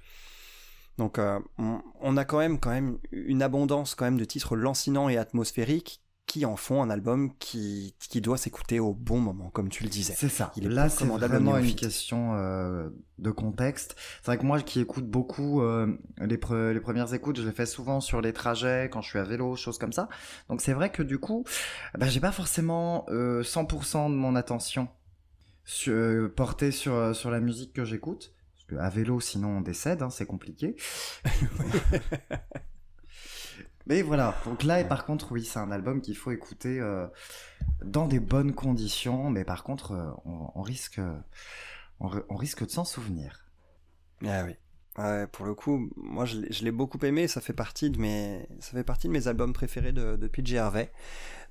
Donc 0.98 1.20
euh, 1.20 1.40
on, 1.58 1.82
on 2.00 2.16
a 2.16 2.24
quand 2.24 2.38
même, 2.38 2.58
quand 2.60 2.70
même 2.70 3.00
une 3.12 3.42
abondance 3.42 3.96
quand 3.96 4.06
même 4.06 4.18
de 4.18 4.24
titres 4.24 4.56
lancinants 4.56 5.10
et 5.10 5.18
atmosphériques 5.18 6.05
qui 6.28 6.46
en 6.46 6.56
font 6.56 6.82
un 6.82 6.90
album 6.90 7.32
qui, 7.38 7.96
qui 8.00 8.20
doit 8.20 8.38
s'écouter 8.38 8.80
au 8.80 8.94
bon 8.94 9.20
moment, 9.20 9.50
comme 9.52 9.70
tu 9.70 9.84
le 9.84 9.90
disais. 9.90 10.14
C'est 10.18 10.28
ça. 10.30 10.52
Il 10.56 10.66
est 10.66 10.70
Là, 10.70 10.90
c'est 10.90 11.06
vraiment 11.06 11.58
une 11.58 11.76
question 11.76 12.34
euh, 12.36 12.90
de 13.20 13.32
contexte. 13.32 13.96
C'est 14.22 14.26
vrai 14.26 14.38
que 14.40 14.44
moi, 14.46 14.60
qui 14.62 14.80
écoute 14.80 15.06
beaucoup 15.08 15.62
euh, 15.62 15.96
les, 16.20 16.38
pre- 16.38 16.72
les 16.72 16.80
premières 16.80 17.14
écoutes, 17.14 17.40
je 17.40 17.46
les 17.46 17.52
fais 17.52 17.68
souvent 17.68 18.02
sur 18.02 18.22
les 18.22 18.34
trajets, 18.34 18.90
quand 18.92 19.02
je 19.02 19.10
suis 19.10 19.20
à 19.20 19.24
vélo, 19.24 19.56
choses 19.56 19.78
comme 19.78 19.94
ça. 19.94 20.10
Donc 20.50 20.62
c'est 20.62 20.74
vrai 20.74 20.92
que 20.92 21.04
du 21.04 21.20
coup, 21.20 21.46
bah, 21.98 22.08
j'ai 22.08 22.20
pas 22.20 22.32
forcément 22.32 23.06
euh, 23.10 23.44
100% 23.44 24.10
de 24.10 24.16
mon 24.16 24.36
attention 24.36 24.88
sur, 25.64 25.94
euh, 25.94 26.28
portée 26.36 26.72
sur 26.72 26.94
euh, 26.96 27.14
sur 27.14 27.30
la 27.32 27.40
musique 27.40 27.72
que 27.74 27.86
j'écoute. 27.86 28.34
Parce 28.56 28.66
que 28.68 28.76
à 28.78 28.90
vélo, 28.90 29.20
sinon 29.20 29.58
on 29.58 29.62
décède, 29.62 30.02
hein, 30.02 30.10
c'est 30.10 30.26
compliqué. 30.26 30.76
Mais 33.88 34.02
voilà, 34.02 34.36
donc 34.46 34.64
là, 34.64 34.80
et 34.80 34.86
par 34.88 35.06
contre, 35.06 35.32
oui, 35.32 35.44
c'est 35.46 35.60
un 35.60 35.72
album 35.72 36.02
qu'il 36.02 36.16
faut 36.18 36.32
écouter 36.32 36.80
euh, 36.80 37.06
dans 37.84 38.08
des 38.08 38.20
bonnes 38.20 38.54
conditions, 38.54 39.30
mais 39.30 39.46
par 39.46 39.64
contre, 39.64 39.92
euh, 39.94 40.12
on, 40.26 40.52
on 40.56 40.62
risque, 40.64 41.00
on, 42.00 42.08
ri- 42.08 42.24
on 42.30 42.36
risque 42.36 42.66
de 42.66 42.72
s'en 42.72 42.86
souvenir. 42.86 43.46
Ah 44.26 44.44
oui. 44.46 44.54
Ouais, 44.98 45.28
pour 45.28 45.46
le 45.46 45.56
coup, 45.56 45.90
moi 45.98 46.26
je 46.26 46.38
l'ai- 46.40 46.54
je 46.54 46.64
l'ai 46.64 46.72
beaucoup 46.72 47.00
aimé, 47.06 47.28
ça 47.28 47.42
fait 47.42 47.54
partie 47.54 47.90
de 47.90 48.00
mes, 48.00 48.48
ça 48.60 48.72
fait 48.72 48.84
partie 48.84 49.08
de 49.08 49.14
mes 49.14 49.28
albums 49.28 49.54
préférés 49.54 49.92
de, 49.92 50.16
de 50.16 50.28
PJ 50.28 50.56
Harvey, 50.56 50.92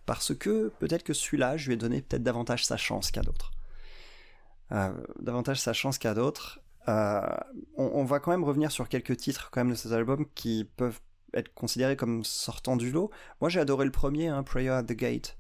parce 0.07 0.35
que 0.35 0.69
peut-être 0.81 1.05
que 1.05 1.15
celui-là, 1.15 1.57
je 1.59 1.69
lui 1.69 1.75
ai 1.75 1.77
donné 1.79 2.03
peut-être 2.03 2.23
davantage 2.25 2.65
sa 2.67 2.77
chance 2.79 3.11
qu'à 3.11 3.23
d'autres. 3.23 3.53
Euh, 4.73 4.93
davantage 5.21 5.61
sa 5.61 5.73
chance 5.73 5.99
qu'à 5.99 6.15
d'autres. 6.15 6.61
Euh, 6.89 7.21
on, 7.77 7.85
on 7.95 8.05
va 8.05 8.21
quand 8.21 8.31
même 8.31 8.45
revenir 8.45 8.71
sur 8.71 8.89
quelques 8.89 9.17
titres 9.17 9.51
quand 9.51 9.61
même 9.61 9.71
de 9.71 9.77
cet 9.77 9.93
album 9.93 10.27
qui 10.35 10.65
peuvent 10.77 11.01
être 11.35 11.53
considérés 11.55 11.97
comme 11.97 12.25
sortant 12.25 12.77
du 12.77 12.91
lot. 12.91 13.11
Moi 13.41 13.51
j'ai 13.51 13.61
adoré 13.61 13.85
le 13.85 13.91
premier, 13.93 14.29
hein, 14.29 14.43
Prayer 14.43 14.71
at 14.71 14.85
the 14.85 14.93
Gate. 14.93 15.37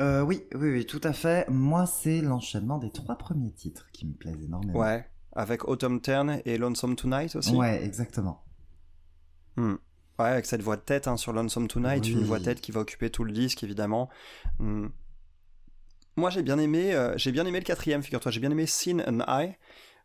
Euh, 0.00 0.22
oui, 0.22 0.42
oui, 0.54 0.70
oui, 0.70 0.86
tout 0.86 1.00
à 1.04 1.12
fait. 1.12 1.48
Moi, 1.48 1.86
c'est 1.86 2.22
l'enchaînement 2.22 2.78
des 2.78 2.90
trois 2.90 3.16
premiers 3.16 3.52
titres 3.52 3.88
qui 3.92 4.06
me 4.06 4.14
plaisent 4.14 4.42
énormément. 4.42 4.78
Ouais, 4.78 5.06
avec 5.32 5.68
Autumn 5.68 6.00
Turn 6.00 6.40
et 6.44 6.58
Lonesome 6.58 6.96
Tonight 6.96 7.36
aussi. 7.36 7.54
Ouais, 7.54 7.84
exactement. 7.84 8.42
Hmm. 9.56 9.74
Ouais, 10.18 10.28
avec 10.28 10.46
cette 10.46 10.62
voix 10.62 10.76
de 10.76 10.82
tête 10.82 11.08
hein, 11.08 11.16
sur 11.16 11.32
Lonesome 11.32 11.68
Tonight, 11.68 12.04
Oui. 12.04 12.12
une 12.12 12.24
voix 12.24 12.38
de 12.38 12.44
tête 12.44 12.60
qui 12.60 12.72
va 12.72 12.80
occuper 12.80 13.10
tout 13.10 13.22
le 13.22 13.32
disque 13.32 13.62
évidemment. 13.62 14.08
Hmm. 14.58 14.88
Moi 16.16 16.30
j'ai 16.30 16.42
bien 16.42 16.58
aimé, 16.58 16.94
euh, 16.94 17.16
j'ai 17.16 17.32
bien 17.32 17.46
aimé 17.46 17.58
le 17.58 17.64
quatrième, 17.64 18.02
figure-toi, 18.02 18.30
j'ai 18.30 18.40
bien 18.40 18.50
aimé 18.50 18.66
Sin 18.66 19.00
and 19.06 19.20
I 19.26 19.56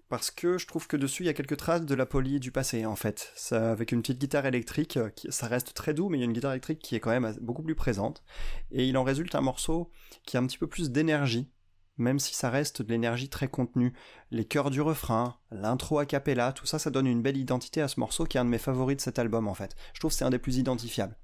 parce 0.09 0.31
que 0.31 0.57
je 0.57 0.67
trouve 0.67 0.87
que 0.87 0.97
dessus 0.97 1.23
il 1.23 1.25
y 1.25 1.29
a 1.29 1.33
quelques 1.33 1.57
traces 1.57 1.85
de 1.85 1.95
la 1.95 2.05
poly 2.05 2.39
du 2.39 2.51
passé 2.51 2.85
en 2.85 2.95
fait. 2.95 3.33
Avec 3.51 3.91
une 3.91 4.01
petite 4.01 4.19
guitare 4.19 4.45
électrique, 4.45 4.97
euh, 4.97 5.09
ça 5.29 5.47
reste 5.47 5.73
très 5.73 5.93
doux, 5.93 6.09
mais 6.09 6.17
il 6.17 6.21
y 6.21 6.23
a 6.23 6.25
une 6.25 6.33
guitare 6.33 6.51
électrique 6.51 6.79
qui 6.79 6.95
est 6.95 6.99
quand 6.99 7.09
même 7.09 7.35
beaucoup 7.41 7.63
plus 7.63 7.75
présente. 7.75 8.23
Et 8.71 8.87
il 8.87 8.97
en 8.97 9.03
résulte 9.03 9.35
un 9.35 9.41
morceau 9.41 9.91
qui 10.23 10.37
a 10.37 10.39
un 10.39 10.47
petit 10.47 10.57
peu 10.57 10.67
plus 10.67 10.91
d'énergie, 10.91 11.51
même 11.97 12.19
si 12.19 12.33
ça 12.33 12.49
reste 12.49 12.81
de 12.81 12.89
l'énergie 12.89 13.29
très 13.29 13.47
contenue. 13.47 13.93
Les 14.31 14.45
chœurs 14.45 14.69
du 14.69 14.81
refrain, 14.81 15.37
l'intro 15.51 15.99
a 15.99 16.05
cappella, 16.05 16.53
tout 16.53 16.65
ça, 16.65 16.79
ça 16.79 16.89
donne 16.89 17.07
une 17.07 17.21
belle 17.21 17.37
identité 17.37 17.81
à 17.81 17.87
ce 17.87 17.99
morceau 17.99 18.25
qui 18.25 18.37
est 18.37 18.39
un 18.39 18.45
de 18.45 18.49
mes 18.49 18.57
favoris 18.57 18.97
de 18.97 19.01
cet 19.01 19.19
album 19.19 19.47
en 19.47 19.53
fait. 19.53 19.75
Je 19.93 19.99
trouve 19.99 20.11
que 20.11 20.17
c'est 20.17 20.25
un 20.25 20.29
des 20.29 20.39
plus 20.39 20.57
identifiables. 20.57 21.17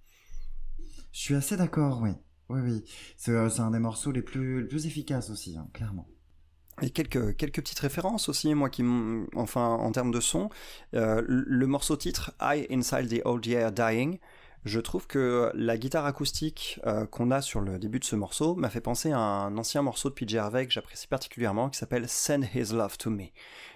Je 1.12 1.20
suis 1.20 1.36
assez 1.36 1.56
d'accord, 1.56 2.02
oui. 2.02 2.10
Oui, 2.50 2.60
oui. 2.62 2.84
C'est 3.18 3.32
euh, 3.32 3.50
un 3.60 3.72
des 3.72 3.80
morceaux 3.80 4.12
les 4.12 4.22
plus, 4.22 4.68
plus 4.68 4.86
efficaces 4.86 5.30
aussi, 5.30 5.56
hein, 5.58 5.70
clairement. 5.74 6.08
Et 6.82 6.90
quelques, 6.90 7.36
quelques 7.38 7.62
petites 7.62 7.80
références 7.80 8.30
aussi, 8.30 8.54
moi 8.56 8.70
qui, 8.70 8.84
enfin, 9.36 9.66
en 9.68 9.92
termes 9.92 10.12
de 10.12 10.20
son. 10.20 10.50
Euh, 10.96 11.22
le 11.28 11.44
le 11.48 11.68
morceau 11.68 11.96
titre 11.96 12.34
I 12.42 12.68
Inside 12.72 13.08
the 13.08 13.22
Old 13.26 13.46
Year 13.46 13.72
Dying, 13.72 14.20
je 14.66 14.80
trouve 14.80 15.08
que 15.08 15.52
la 15.56 15.78
guitare 15.78 16.06
acoustique 16.06 16.80
euh, 16.86 17.06
qu'on 17.06 17.32
a 17.32 17.42
sur 17.42 17.60
le 17.60 17.80
début 17.80 18.00
de 18.00 18.06
ce 18.06 18.16
morceau 18.16 18.56
m'a 18.56 18.70
fait 18.70 18.82
penser 18.82 19.12
à 19.12 19.20
un 19.20 19.58
ancien 19.58 19.82
morceau 19.82 20.10
de 20.10 20.14
PJ 20.14 20.36
Harvey 20.36 20.66
que 20.66 20.72
j'apprécie 20.72 21.08
particulièrement 21.08 21.70
qui 21.70 21.78
s'appelle 21.78 22.08
Send 22.08 22.46
His 22.56 22.74
Love 22.74 22.98
to 22.98 23.10
Me, 23.10 23.26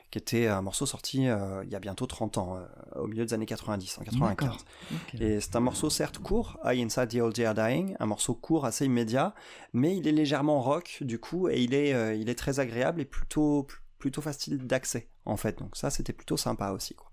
qui 0.09 0.17
était 0.17 0.47
un 0.47 0.61
morceau 0.61 0.85
sorti 0.85 1.27
euh, 1.27 1.63
il 1.65 1.69
y 1.69 1.75
a 1.75 1.79
bientôt 1.79 2.05
30 2.05 2.37
ans, 2.37 2.57
euh, 2.57 3.01
au 3.01 3.07
milieu 3.07 3.25
des 3.25 3.33
années 3.33 3.45
90, 3.45 3.97
en 3.99 4.03
95. 4.03 4.37
D'accord. 4.37 4.57
Ok. 4.91 5.21
Et 5.21 5.41
c'est 5.41 5.55
un 5.55 5.59
morceau 5.59 5.89
certes 5.89 6.19
court, 6.19 6.57
I 6.63 6.81
Inside 6.81 7.09
the 7.09 7.15
Old 7.15 7.37
Year 7.37 7.53
Dying, 7.53 7.95
un 7.99 8.05
morceau 8.05 8.33
court 8.33 8.65
assez 8.65 8.85
immédiat, 8.85 9.33
mais 9.73 9.97
il 9.97 10.07
est 10.07 10.13
légèrement 10.13 10.61
rock 10.61 10.99
du 11.01 11.19
coup 11.19 11.49
et 11.49 11.61
il 11.61 11.73
est, 11.73 11.93
euh, 11.93 12.13
il 12.13 12.29
est 12.29 12.35
très 12.35 12.59
agréable 12.59 13.01
et 13.01 13.05
plutôt, 13.05 13.67
plutôt 13.99 14.21
facile 14.21 14.65
d'accès 14.65 15.09
en 15.25 15.35
fait. 15.35 15.59
Donc 15.59 15.75
ça 15.75 15.89
c'était 15.89 16.13
plutôt 16.13 16.37
sympa 16.37 16.71
aussi. 16.71 16.95
Quoi. 16.95 17.11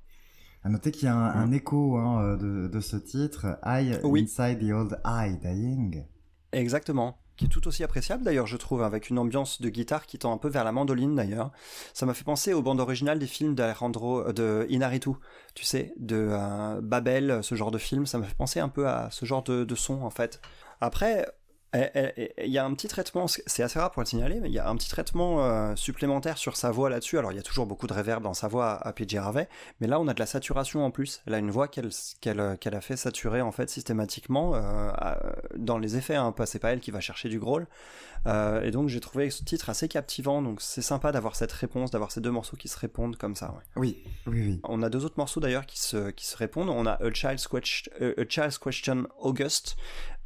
À 0.63 0.69
noter 0.69 0.93
qu'il 0.93 1.07
y 1.07 1.09
a 1.09 1.17
un, 1.17 1.43
un 1.43 1.53
écho 1.53 1.97
hein, 1.97 2.37
de, 2.37 2.69
de 2.69 2.81
ce 2.81 2.97
titre, 2.97 3.59
I 3.65 3.99
Oui. 4.05 4.23
Inside 4.23 4.61
the 4.61 4.73
Old 4.73 5.01
Eye 5.05 5.37
Dying. 5.37 6.05
Exactement. 6.53 7.19
Qui 7.37 7.47
est 7.47 7.49
tout 7.49 7.67
aussi 7.67 7.83
appréciable 7.83 8.23
d'ailleurs, 8.23 8.47
je 8.47 8.57
trouve, 8.57 8.83
avec 8.83 9.11
une 9.11 9.19
ambiance 9.19 9.61
de 9.61 9.69
guitare 9.69 10.07
qui 10.07 10.19
tend 10.19 10.33
un 10.33 10.39
peu 10.39 10.49
vers 10.49 10.63
la 10.63 10.71
mandoline 10.71 11.17
d'ailleurs. 11.17 11.51
Ça 11.93 12.07
m'a 12.07 12.15
fait 12.15 12.25
penser 12.25 12.53
aux 12.53 12.63
bandes 12.63 12.81
originales 12.81 13.19
des 13.19 13.27
films 13.27 13.55
d'Alejandro, 13.57 14.29
euh, 14.29 14.33
de 14.33 14.67
Inaritu, 14.71 15.11
tu 15.55 15.65
sais, 15.65 15.95
de 15.99 16.29
euh, 16.31 16.81
Babel, 16.81 17.43
ce 17.43 17.57
genre 17.57 17.73
de 17.73 17.79
film. 17.79 18.07
Ça 18.07 18.19
m'a 18.19 18.27
fait 18.27 18.37
penser 18.37 18.61
un 18.61 18.69
peu 18.69 18.89
à 18.89 19.09
ce 19.11 19.25
genre 19.25 19.43
de, 19.43 19.65
de 19.65 19.75
son 19.75 20.03
en 20.03 20.11
fait. 20.11 20.41
Après, 20.81 21.27
il 21.75 22.51
y 22.51 22.59
a 22.59 22.65
un 22.65 22.75
petit 22.75 22.89
traitement, 22.89 23.27
c'est 23.27 23.63
assez 23.63 23.79
rare 23.79 23.91
pour 23.91 24.03
le 24.03 24.07
signaler, 24.07 24.41
mais 24.41 24.49
il 24.49 24.55
y 24.55 24.59
a 24.59 24.69
un 24.69 24.77
petit 24.77 24.89
traitement 24.89 25.45
euh, 25.45 25.75
supplémentaire 25.77 26.39
sur 26.39 26.57
sa 26.57 26.71
voix 26.71 26.89
là-dessus. 26.89 27.19
Alors 27.19 27.33
il 27.33 27.37
y 27.37 27.39
a 27.39 27.43
toujours 27.43 27.67
beaucoup 27.67 27.87
de 27.87 27.93
reverb 27.93 28.23
dans 28.23 28.35
sa 28.35 28.49
voix 28.49 28.75
à, 28.75 28.93
PJ 28.93 29.17
Harvey, 29.17 29.49
mais 29.81 29.87
là 29.87 29.99
on 30.01 30.07
a 30.09 30.15
de 30.15 30.21
la 30.21 30.27
saturation 30.27 30.85
en 30.85 30.91
plus. 30.91 31.23
Elle 31.27 31.35
a 31.35 31.39
une 31.39 31.51
voix 31.51 31.69
qu'elle 31.69 31.91
qu'elle 32.21 32.41
a 32.75 32.81
fait 32.81 32.97
saturer 32.97 33.41
en 33.41 33.53
fait 33.53 33.69
systématiquement 33.69 34.53
euh, 34.55 34.91
dans 35.57 35.79
les 35.79 35.97
effets. 35.97 36.17
Hein, 36.17 36.35
c'est 36.45 36.59
pas 36.59 36.73
elle 36.73 36.81
qui 36.81 36.91
va 36.91 37.01
chercher 37.01 37.29
du 37.29 37.39
growl. 37.39 37.67
Euh, 38.27 38.63
et 38.63 38.71
donc 38.71 38.89
j'ai 38.89 39.01
trouvé 39.01 39.31
ce 39.31 39.43
titre 39.45 39.69
assez 39.69 39.89
captivant. 39.89 40.43
Donc 40.43 40.61
c'est 40.61 40.83
sympa 40.83 41.13
d'avoir 41.13 41.37
cette 41.37 41.53
réponse, 41.53 41.91
d'avoir 41.91 42.13
ces 42.13 42.21
deux 42.21 42.31
morceaux 42.31 42.57
qui 42.57 42.69
se 42.69 42.79
répondent 42.79 43.17
comme 43.17 43.35
ça. 43.35 43.53
ouais. 43.53 43.65
Oui, 43.77 44.05
oui, 44.27 44.43
oui. 44.47 44.61
On 44.65 44.83
a 44.83 44.89
deux 44.89 45.05
autres 45.05 45.19
morceaux 45.19 45.41
d'ailleurs 45.41 45.67
qui 45.67 45.81
se, 45.81 46.11
qui 46.11 46.27
se 46.27 46.37
répondent. 46.37 46.69
On 46.69 46.87
a 46.87 46.93
A 46.93 47.13
Child's 47.13 47.49
Question, 47.49 47.93
A 48.01 48.25
Child's 48.29 48.59
Question 48.59 49.07
August, 49.19 49.77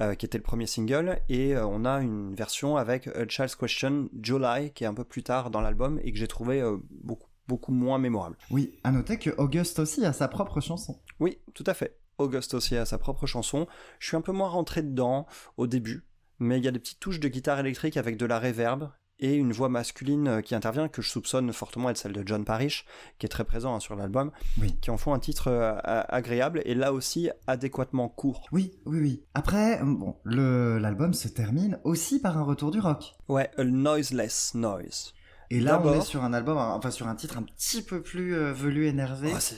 euh, 0.00 0.14
qui 0.14 0.26
était 0.26 0.38
le 0.38 0.44
premier 0.44 0.68
single, 0.68 1.18
et 1.28 1.37
euh, 1.54 1.66
on 1.66 1.84
a 1.84 2.00
une 2.00 2.34
version 2.34 2.76
avec 2.76 3.06
A 3.08 3.26
Child's 3.28 3.56
Question 3.56 4.08
July, 4.20 4.72
qui 4.72 4.84
est 4.84 4.86
un 4.86 4.94
peu 4.94 5.04
plus 5.04 5.22
tard 5.22 5.50
dans 5.50 5.60
l'album 5.60 6.00
et 6.02 6.12
que 6.12 6.18
j'ai 6.18 6.28
trouvé 6.28 6.60
euh, 6.60 6.76
beaucoup, 6.90 7.28
beaucoup 7.46 7.72
moins 7.72 7.98
mémorable. 7.98 8.36
Oui, 8.50 8.78
à 8.84 8.92
noter 8.92 9.18
que 9.18 9.30
Auguste 9.38 9.78
aussi 9.78 10.04
a 10.04 10.12
sa 10.12 10.28
propre 10.28 10.60
chanson. 10.60 11.00
Oui, 11.20 11.38
tout 11.54 11.64
à 11.66 11.74
fait. 11.74 11.98
August 12.18 12.54
aussi 12.54 12.76
a 12.76 12.84
sa 12.84 12.98
propre 12.98 13.26
chanson. 13.26 13.66
Je 13.98 14.08
suis 14.08 14.16
un 14.16 14.20
peu 14.20 14.32
moins 14.32 14.48
rentré 14.48 14.82
dedans 14.82 15.26
au 15.56 15.66
début, 15.66 16.04
mais 16.38 16.58
il 16.58 16.64
y 16.64 16.68
a 16.68 16.72
des 16.72 16.80
petites 16.80 17.00
touches 17.00 17.20
de 17.20 17.28
guitare 17.28 17.60
électrique 17.60 17.96
avec 17.96 18.16
de 18.16 18.26
la 18.26 18.38
reverb 18.38 18.90
et 19.20 19.34
une 19.34 19.52
voix 19.52 19.68
masculine 19.68 20.28
euh, 20.28 20.40
qui 20.40 20.54
intervient, 20.54 20.88
que 20.88 21.02
je 21.02 21.08
soupçonne 21.10 21.52
fortement 21.52 21.90
être 21.90 21.96
celle 21.98 22.12
de 22.12 22.22
John 22.26 22.44
Parrish, 22.44 22.84
qui 23.18 23.26
est 23.26 23.28
très 23.28 23.44
présent 23.44 23.74
hein, 23.74 23.80
sur 23.80 23.96
l'album, 23.96 24.30
Oui. 24.60 24.76
qui 24.80 24.90
en 24.90 24.96
font 24.96 25.12
un 25.12 25.18
titre 25.18 25.48
euh, 25.48 25.74
agréable 25.82 26.62
et 26.64 26.74
là 26.74 26.92
aussi 26.92 27.30
adéquatement 27.46 28.08
court. 28.08 28.46
Oui, 28.52 28.72
oui, 28.86 28.98
oui. 29.00 29.24
Après, 29.34 29.80
bon, 29.82 30.16
le 30.24 30.78
l'album 30.78 31.14
se 31.14 31.28
termine 31.28 31.80
aussi 31.84 32.20
par 32.20 32.38
un 32.38 32.42
retour 32.44 32.70
du 32.70 32.80
rock. 32.80 33.14
Ouais, 33.28 33.50
a 33.58 33.64
noiseless 33.64 34.54
noise. 34.54 35.12
Et 35.50 35.60
là, 35.60 35.80
on 35.82 35.94
est 35.94 36.00
sur 36.02 36.22
un 36.24 36.32
album, 36.34 36.58
enfin 36.58 36.90
sur 36.90 37.08
un 37.08 37.14
titre 37.14 37.38
un 37.38 37.42
petit 37.42 37.82
peu 37.82 38.02
plus 38.02 38.34
euh, 38.36 38.52
velu, 38.52 38.86
énervé 38.86 39.30
Oh, 39.34 39.40
c'est- 39.40 39.56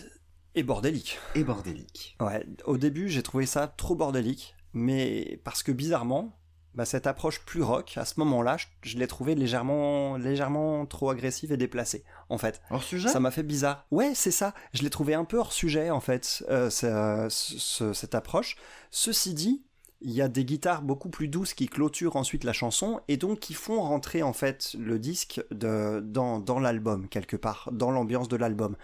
et 0.54 0.62
bordélique. 0.62 1.18
et 1.34 1.44
bordélique. 1.44 2.16
Ouais, 2.20 2.46
au 2.64 2.76
début, 2.78 3.08
j'ai 3.08 3.22
trouvé 3.22 3.44
ça 3.46 3.66
trop 3.68 3.94
bordélique, 3.96 4.54
mais 4.72 5.40
parce 5.44 5.62
que 5.62 5.72
bizarrement, 5.72 6.39
bah, 6.74 6.84
cette 6.84 7.06
approche 7.06 7.40
plus 7.40 7.62
rock, 7.62 7.94
à 7.96 8.04
ce 8.04 8.14
moment-là, 8.20 8.56
je, 8.56 8.66
je 8.82 8.96
l'ai 8.98 9.06
trouvé 9.06 9.34
légèrement, 9.34 10.16
légèrement 10.16 10.86
trop 10.86 11.10
agressive 11.10 11.52
et 11.52 11.56
déplacée, 11.56 12.04
en 12.28 12.38
fait. 12.38 12.60
Hors 12.70 12.82
sujet? 12.82 13.08
Ça 13.08 13.20
m'a 13.20 13.30
fait 13.30 13.42
bizarre. 13.42 13.86
Ouais, 13.90 14.12
c'est 14.14 14.30
ça. 14.30 14.54
Je 14.72 14.82
l'ai 14.82 14.90
trouvé 14.90 15.14
un 15.14 15.24
peu 15.24 15.38
hors 15.38 15.52
sujet, 15.52 15.90
en 15.90 16.00
fait, 16.00 16.44
euh, 16.48 16.70
ce- 16.70 17.26
ce- 17.28 17.92
cette 17.92 18.14
approche. 18.14 18.56
Ceci 18.90 19.34
dit, 19.34 19.62
il 20.02 20.12
y 20.12 20.22
a 20.22 20.28
des 20.28 20.46
guitares 20.46 20.80
beaucoup 20.80 21.10
plus 21.10 21.28
douces 21.28 21.52
qui 21.52 21.68
clôturent 21.68 22.16
ensuite 22.16 22.44
la 22.44 22.54
chanson 22.54 23.00
et 23.08 23.18
donc 23.18 23.38
qui 23.40 23.52
font 23.52 23.82
rentrer 23.82 24.22
en 24.22 24.32
fait 24.32 24.74
le 24.78 24.98
disque 24.98 25.42
de, 25.50 26.00
dans, 26.02 26.38
dans 26.38 26.58
l'album 26.58 27.06
quelque 27.06 27.36
part, 27.36 27.68
dans 27.70 27.90
l'ambiance 27.90 28.26
de 28.28 28.36
l'album. 28.36 28.76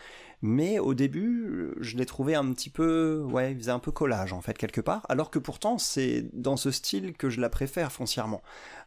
Mais 0.43 0.79
au 0.79 0.95
début, 0.95 1.73
je 1.81 1.97
l'ai 1.97 2.07
trouvé 2.07 2.35
un 2.35 2.53
petit 2.53 2.71
peu, 2.71 3.23
ouais, 3.31 3.53
il 3.53 3.59
faisait 3.59 3.71
un 3.71 3.79
peu 3.79 3.91
collage 3.91 4.33
en 4.33 4.41
fait 4.41 4.57
quelque 4.59 4.81
part, 4.81 5.07
alors 5.09 5.31
que 5.31 5.39
pourtant 5.39 5.79
c'est 5.79 6.27
dans 6.33 6.57
ce 6.57 6.71
style 6.71 7.15
que 7.15 7.31
je 7.31 7.41
la 7.41 7.49
préfère 7.49 7.91
foncièrement. 7.93 8.43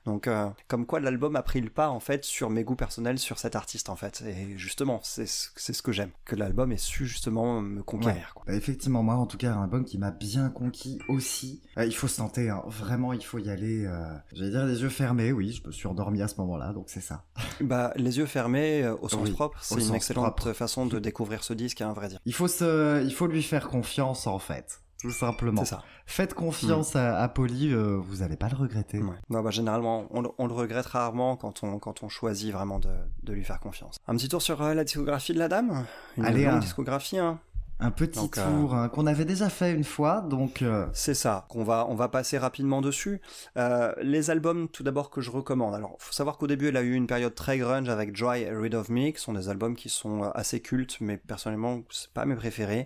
Donc 0.05 0.27
euh, 0.27 0.47
comme 0.67 0.85
quoi 0.85 0.99
l'album 0.99 1.35
a 1.35 1.43
pris 1.43 1.59
le 1.59 1.69
pas 1.69 1.89
en 1.89 1.99
fait 1.99 2.23
sur 2.23 2.49
mes 2.49 2.63
goûts 2.63 2.75
personnels 2.75 3.19
sur 3.19 3.37
cet 3.37 3.55
artiste 3.55 3.89
en 3.89 3.95
fait. 3.95 4.23
Et 4.25 4.57
justement, 4.57 5.01
c'est 5.03 5.25
ce 5.25 5.49
c'est 5.55 5.73
ce 5.73 5.81
que 5.81 5.91
j'aime, 5.91 6.11
que 6.25 6.35
l'album 6.35 6.71
ait 6.71 6.77
su 6.77 7.05
justement 7.05 7.61
me 7.61 7.83
conquérir. 7.83 8.31
quoi. 8.33 8.45
Bah, 8.47 8.53
effectivement, 8.53 9.03
moi, 9.03 9.15
en 9.15 9.25
tout 9.25 9.37
cas, 9.37 9.51
un 9.53 9.63
album 9.63 9.83
qui 9.83 9.97
m'a 9.97 10.11
bien 10.11 10.49
conquis 10.49 10.99
aussi. 11.09 11.61
Euh, 11.77 11.85
il 11.85 11.93
faut 11.93 12.07
se 12.07 12.17
tenter, 12.17 12.49
hein. 12.49 12.63
vraiment, 12.67 13.13
il 13.13 13.23
faut 13.23 13.39
y 13.39 13.49
aller. 13.49 13.85
Euh... 13.85 14.15
J'allais 14.33 14.51
dire 14.51 14.65
les 14.65 14.81
yeux 14.81 14.89
fermés, 14.89 15.31
oui, 15.31 15.51
je 15.51 15.67
me 15.67 15.71
suis 15.71 15.87
endormi 15.87 16.21
à 16.21 16.27
ce 16.27 16.35
moment-là, 16.37 16.71
donc 16.73 16.85
c'est 16.87 17.01
ça. 17.01 17.25
Bah 17.61 17.91
les 17.97 18.17
yeux 18.17 18.25
fermés 18.25 18.87
au 19.01 19.09
sens 19.09 19.21
Oui, 19.23 19.31
propre, 19.31 19.59
c'est 19.61 19.75
une 19.75 19.95
excellente 19.95 20.37
propre. 20.37 20.53
façon 20.53 20.85
de 20.85 20.97
découvrir 20.99 21.38
ce 21.43 21.53
disque 21.53 21.81
à 21.81 21.87
un 21.89 21.93
vrai 21.93 22.07
dire. 22.09 22.19
Il 22.25 22.33
faut 22.33 22.47
se, 22.47 23.03
il 23.03 23.13
faut 23.13 23.27
lui 23.27 23.43
faire 23.43 23.67
confiance 23.69 24.27
en 24.27 24.39
fait. 24.39 24.81
tout 25.01 25.11
simplement. 25.11 25.63
C'est 25.63 25.69
ça. 25.75 25.83
Faites 26.05 26.33
confiance 26.33 26.95
à, 26.95 27.21
à 27.21 27.27
Polly, 27.29 27.71
euh, 27.71 27.97
vous 28.01 28.21
allez 28.23 28.35
pas 28.35 28.49
le 28.49 28.57
regretter. 28.57 28.99
Ouais. 29.01 29.15
Non, 29.29 29.41
bah, 29.41 29.51
généralement, 29.51 30.07
on, 30.09 30.21
le- 30.21 30.29
on 30.39 30.47
le 30.47 30.53
regrette 30.53 30.87
rarement 30.87 31.37
quand 31.37 31.63
on, 31.63 31.77
quand 31.79 32.03
on 32.03 32.09
choisit 32.09 32.51
vraiment 32.51 32.79
de, 32.79 32.89
de 33.23 33.33
lui 33.33 33.43
faire 33.43 33.59
confiance. 33.59 33.95
Un 34.07 34.15
petit 34.17 34.27
tour 34.27 34.41
sur 34.41 34.61
euh, 34.61 34.73
la 34.73 34.83
discographie 34.83 35.33
de 35.33 35.39
la 35.39 35.47
dame 35.47 35.85
Une 36.17 36.25
Allez, 36.25 36.45
longue 36.45 36.55
un- 36.55 36.59
discographie, 36.59 37.17
hein. 37.19 37.39
Un 37.81 37.91
petit 37.91 38.19
Donc, 38.19 38.37
euh, 38.37 38.45
tour 38.45 38.73
hein, 38.73 38.89
qu'on 38.89 39.07
avait 39.07 39.23
déjà 39.23 39.49
fait 39.49 39.71
une 39.71 39.85
fois, 39.85 40.19
donc 40.19 40.61
euh, 40.61 40.85
C'est 40.91 41.13
ça, 41.13 41.45
qu'on 41.47 41.63
va, 41.63 41.87
on 41.87 41.95
va 41.95 42.09
passer 42.09 42.37
rapidement 42.37 42.81
dessus. 42.81 43.21
Euh, 43.55 43.93
les 44.01 44.29
albums, 44.29 44.67
tout 44.67 44.83
d'abord, 44.83 45.09
que 45.09 45.21
je 45.21 45.31
recommande. 45.31 45.73
Alors, 45.73 45.95
faut 45.99 46.11
savoir 46.11 46.37
qu'au 46.37 46.47
début, 46.47 46.67
elle 46.67 46.77
a 46.77 46.81
eu 46.81 46.93
une 46.93 47.07
période 47.07 47.33
très 47.35 47.57
grunge 47.57 47.87
avec 47.87 48.11
Dry 48.11 48.41
et 48.41 48.51
Rid 48.51 48.75
of 48.75 48.89
Me, 48.89 49.11
qui 49.11 49.21
sont 49.21 49.31
des 49.31 49.47
albums 49.47 49.77
qui 49.77 49.87
sont 49.87 50.23
assez 50.23 50.59
cultes, 50.59 50.97
mais 50.99 51.15
personnellement, 51.15 51.81
c'est 51.89 52.11
pas 52.11 52.25
mes 52.25 52.35
préférés. 52.35 52.85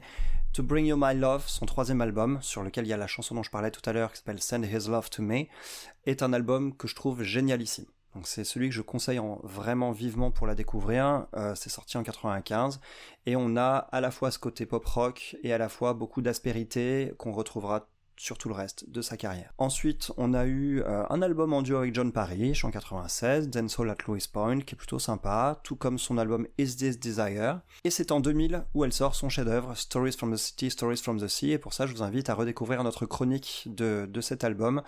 To 0.54 0.62
Bring 0.62 0.86
You 0.86 0.98
My 1.00 1.16
Love, 1.16 1.46
son 1.48 1.66
troisième 1.66 2.02
album, 2.02 2.38
sur 2.42 2.62
lequel 2.62 2.86
il 2.86 2.90
y 2.90 2.94
a 2.94 2.98
la 2.98 3.08
chanson 3.08 3.34
dont 3.34 3.42
je 3.42 3.50
parlais 3.50 3.72
tout 3.72 3.88
à 3.90 3.94
l'heure, 3.94 4.12
qui 4.12 4.20
s'appelle 4.20 4.40
Send 4.40 4.64
His 4.66 4.88
Love 4.88 5.10
to 5.10 5.24
Me, 5.24 5.46
est 6.06 6.22
un 6.22 6.34
album 6.34 6.76
que 6.78 6.88
je 6.88 6.94
trouve 6.94 7.24
génialissime. 7.24 7.86
Donc 8.16 8.28
c'est 8.28 8.44
celui 8.44 8.70
que 8.70 8.76
je 8.76 8.82
conseille 8.82 9.20
en- 9.20 9.40
vraiment 9.44 9.92
vivement 9.92 10.30
pour 10.32 10.46
la 10.48 10.56
découvrir. 10.56 11.26
Euh, 11.36 11.56
c'est 11.56 11.70
sorti 11.70 11.98
en 11.98 12.04
95 12.04 12.80
et 13.26 13.36
on 13.36 13.58
a 13.58 13.76
à 13.92 14.02
la 14.02 14.12
fois 14.12 14.30
ce 14.32 14.38
côté 14.40 14.66
pop 14.66 14.86
rock 14.86 15.36
et 15.44 15.52
à 15.54 15.58
la 15.58 15.70
fois 15.70 15.94
beaucoup 15.94 16.22
d'aspérité 16.22 17.14
qu'on 17.18 17.32
retrouvera 17.32 17.88
sur 18.18 18.38
tout 18.38 18.50
le 18.50 18.56
reste 18.56 18.90
de 18.90 19.02
sa 19.02 19.18
carrière. 19.18 19.54
Ensuite, 19.58 20.12
on 20.18 20.34
a 20.34 20.46
eu 20.46 20.82
euh, 20.82 21.04
un 21.10 21.22
album 21.22 21.54
en 21.54 21.62
duo 21.62 21.78
avec 21.78 21.94
John 21.94 22.12
Parrish 22.12 22.64
en 22.66 22.72
96, 22.72 23.50
Dancehall 23.50 23.90
at 23.90 23.98
Louis 24.08 24.24
Point, 24.32 24.62
qui 24.62 24.76
est 24.76 24.78
plutôt 24.78 25.00
sympa, 25.00 25.60
tout 25.64 25.76
comme 25.76 25.98
son 25.98 26.18
album 26.18 26.48
Is 26.58 26.76
This 26.78 27.00
Desire. 27.00 27.62
Et 27.84 27.90
c'est 27.90 28.12
en 28.12 28.20
2000 28.20 28.66
où 28.74 28.86
elle 28.86 28.94
sort 28.94 29.16
son 29.16 29.30
chef-d'œuvre 29.30 29.76
Stories 29.76 30.14
from 30.14 30.34
the 30.34 30.38
City, 30.38 30.70
Stories 30.70 30.98
from 30.98 31.20
the 31.20 31.28
Sea. 31.28 31.52
Et 31.52 31.58
pour 31.58 31.74
ça, 31.74 31.86
je 31.86 31.94
vous 31.94 32.04
invite 32.04 32.30
à 32.30 32.36
redécouvrir 32.36 32.84
notre 32.84 33.06
chronique 33.06 33.68
de, 33.68 34.08
de 34.10 34.22
cet 34.22 34.44
album 34.44 34.82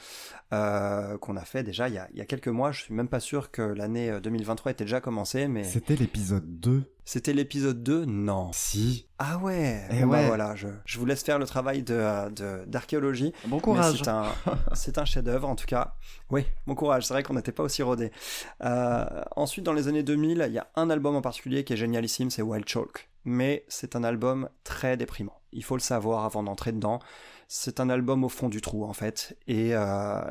euh, 0.53 1.17
qu'on 1.17 1.37
a 1.37 1.45
fait 1.45 1.63
déjà 1.63 1.89
il 1.89 1.95
y 1.95 1.97
a, 1.97 2.07
il 2.11 2.17
y 2.17 2.21
a 2.21 2.25
quelques 2.25 2.47
mois. 2.47 2.71
Je 2.71 2.81
suis 2.81 2.93
même 2.93 3.09
pas 3.09 3.19
sûr 3.19 3.51
que 3.51 3.61
l'année 3.61 4.09
euh, 4.09 4.19
2023 4.19 4.71
était 4.71 4.85
déjà 4.85 5.01
commencée, 5.01 5.47
mais 5.47 5.63
c'était 5.63 5.95
l'épisode 5.95 6.59
2. 6.59 6.83
C'était 7.05 7.33
l'épisode 7.33 7.83
2 7.83 8.05
Non. 8.05 8.49
Si. 8.51 9.07
Ah 9.19 9.37
ouais. 9.37 9.87
Eh 9.91 10.01
Bon, 10.01 10.07
bah 10.07 10.25
voilà, 10.25 10.55
je, 10.55 10.67
je 10.85 10.97
vous 10.97 11.05
laisse 11.05 11.23
faire 11.23 11.37
le 11.37 11.45
travail 11.45 11.83
de, 11.83 12.65
d'archéologie. 12.65 13.31
Bon 13.45 13.59
courage. 13.59 13.99
c'est 13.99 14.07
un, 14.07 14.25
c'est 14.73 14.97
un 14.97 15.05
chef-d'œuvre 15.05 15.47
en 15.47 15.55
tout 15.55 15.67
cas. 15.67 15.93
Oui, 16.31 16.45
bon 16.65 16.73
courage. 16.73 17.05
C'est 17.05 17.13
vrai 17.13 17.21
qu'on 17.21 17.35
n'était 17.35 17.51
pas 17.51 17.61
aussi 17.61 17.83
rodé. 17.83 18.11
Euh, 18.63 19.05
ensuite, 19.35 19.63
dans 19.63 19.73
les 19.73 19.87
années 19.87 20.01
2000, 20.01 20.45
il 20.47 20.53
y 20.53 20.57
a 20.57 20.67
un 20.75 20.89
album 20.89 21.15
en 21.15 21.21
particulier 21.21 21.63
qui 21.63 21.73
est 21.73 21.77
génialissime, 21.77 22.31
c'est 22.31 22.41
Wild 22.41 22.67
Chalk. 22.67 23.09
Mais 23.23 23.65
c'est 23.67 23.95
un 23.95 24.03
album 24.03 24.49
très 24.63 24.97
déprimant. 24.97 25.39
Il 25.51 25.63
faut 25.63 25.75
le 25.75 25.81
savoir 25.81 26.25
avant 26.25 26.41
d'entrer 26.41 26.71
dedans. 26.71 26.99
C'est 27.47 27.79
un 27.79 27.89
album 27.89 28.23
au 28.23 28.29
fond 28.29 28.49
du 28.49 28.61
trou 28.61 28.83
en 28.83 28.93
fait. 28.93 29.37
Et 29.47 29.75
euh, 29.75 30.21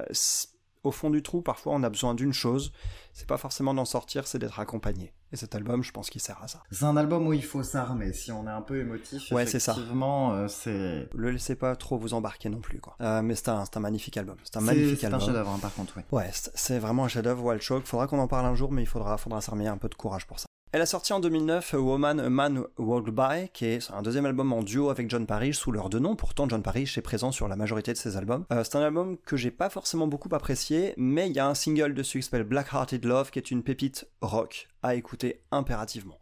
au 0.83 0.91
fond 0.91 1.11
du 1.11 1.23
trou, 1.23 1.41
parfois, 1.41 1.73
on 1.75 1.83
a 1.83 1.91
besoin 1.91 2.15
d'une 2.15 2.33
chose. 2.33 2.73
C'est 3.15 3.29
pas 3.29 3.37
forcément 3.37 3.73
d'en 3.75 3.85
sortir, 3.85 4.27
c'est 4.27 4.41
d'être 4.41 4.59
accompagné. 4.59 5.15
Et 5.31 5.37
cet 5.37 5.55
album, 5.55 5.85
je 5.85 5.93
pense 5.93 6.11
qu'il 6.11 6.21
sert 6.21 6.43
à 6.43 6.49
ça. 6.49 6.63
C'est 6.73 6.85
un 6.85 6.97
album 6.97 7.29
où 7.29 7.33
il 7.33 7.45
faut 7.45 7.63
s'armer. 7.63 8.13
Si 8.13 8.33
on 8.33 8.45
est 8.47 8.51
un 8.51 8.61
peu 8.61 8.81
émotif, 8.81 9.31
Ouais, 9.31 9.47
c'est 9.47 9.61
ça. 9.61 9.73
effectivement, 9.73 10.35
euh, 10.35 10.49
c'est. 10.49 11.09
Le 11.15 11.31
laissez 11.31 11.55
pas 11.55 11.77
trop 11.77 11.97
vous 11.97 12.13
embarquer 12.13 12.49
non 12.49 12.59
plus, 12.59 12.81
quoi. 12.81 12.97
Euh, 13.01 13.23
mais 13.23 13.37
c'est 13.37 13.49
un, 13.49 13.65
magnifique 13.79 14.17
album. 14.17 14.37
C'est 14.43 14.57
un 14.57 14.63
magnifique 14.63 14.99
c'est 14.99 15.07
un 15.07 15.13
album. 15.13 15.27
chef-d'œuvre, 15.27 15.51
hein, 15.51 15.59
par 15.63 15.73
contre, 15.75 15.95
oui. 15.97 16.03
Ouais, 16.11 16.29
c'est 16.33 16.81
vraiment 16.81 17.05
un 17.05 17.09
chef-d'œuvre, 17.09 17.45
Wild 17.45 17.63
Chalk. 17.63 17.87
Faudra 17.87 18.09
qu'on 18.09 18.19
en 18.19 18.27
parle 18.29 18.47
un 18.47 18.57
jour, 18.57 18.73
mais 18.73 18.83
il 18.83 18.89
faudra, 18.89 19.17
faudra 19.17 19.41
s'armer 19.41 19.69
un 19.69 19.79
peu 19.79 19.89
de 19.89 19.95
courage 19.95 20.27
pour 20.27 20.41
ça. 20.41 20.47
Elle 20.77 20.81
a 20.83 20.87
sorti 20.87 21.13
en 21.13 21.21
2009 21.21 21.75
A 21.75 21.79
Woman, 21.79 22.19
A 22.19 22.29
Man 22.29 22.65
Walked 22.79 23.15
By, 23.15 23.49
qui 23.53 23.65
est 23.65 23.93
un 23.93 24.03
deuxième 24.03 24.27
album 24.27 24.53
en 24.53 24.61
duo 24.65 24.91
avec 24.91 25.09
John 25.09 25.25
Parrish 25.25 25.57
sous 25.57 25.71
leurs 25.71 25.89
deux 25.89 26.01
noms. 26.01 26.17
Pourtant, 26.17 26.49
John 26.49 26.65
Parrish 26.65 26.99
est 26.99 27.01
présent 27.01 27.31
sur 27.31 27.47
la 27.47 27.55
majorité 27.55 27.93
de 27.93 27.97
ses 27.97 28.17
albums. 28.17 28.45
Euh, 28.53 28.65
c'est 28.65 28.75
un 28.75 28.81
album 28.81 29.17
que 29.25 29.37
j'ai 29.37 29.53
pas 29.53 29.71
forcément 29.71 30.09
beaucoup 30.09 30.29
apprécié, 30.35 30.93
mais 30.97 31.29
il 31.31 31.37
y 31.37 31.39
a 31.39 31.47
un 31.47 31.55
single 31.55 31.95
dessus 31.95 32.19
qui 32.19 32.25
s'appelle 32.25 32.43
Black 32.43 32.73
Hearted 32.73 33.05
Love, 33.05 33.31
qui 33.31 33.39
est 33.39 33.53
une 33.53 33.63
pépite 33.63 34.09
rock 34.21 34.67
à 34.83 34.97
écouter 34.97 35.43
impérativement. 35.53 36.19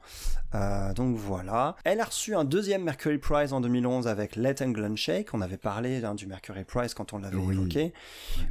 Euh, 0.55 0.93
donc 0.93 1.17
voilà. 1.17 1.75
Elle 1.85 2.01
a 2.01 2.05
reçu 2.05 2.35
un 2.35 2.45
deuxième 2.45 2.83
Mercury 2.85 3.17
Prize 3.17 3.55
en 3.55 3.63
2011 3.63 4.07
avec 4.07 4.37
Let 4.37 4.57
England 4.63 4.97
Shake. 4.97 5.33
On 5.33 5.41
avait 5.41 5.57
parlé 5.57 6.05
hein, 6.05 6.15
du 6.15 6.27
Mercury 6.27 6.65
Prize 6.65 6.93
quand 6.93 7.15
on 7.15 7.19
l'avait 7.19 7.37
Oui. 7.39 7.55
évoqué. 7.55 7.95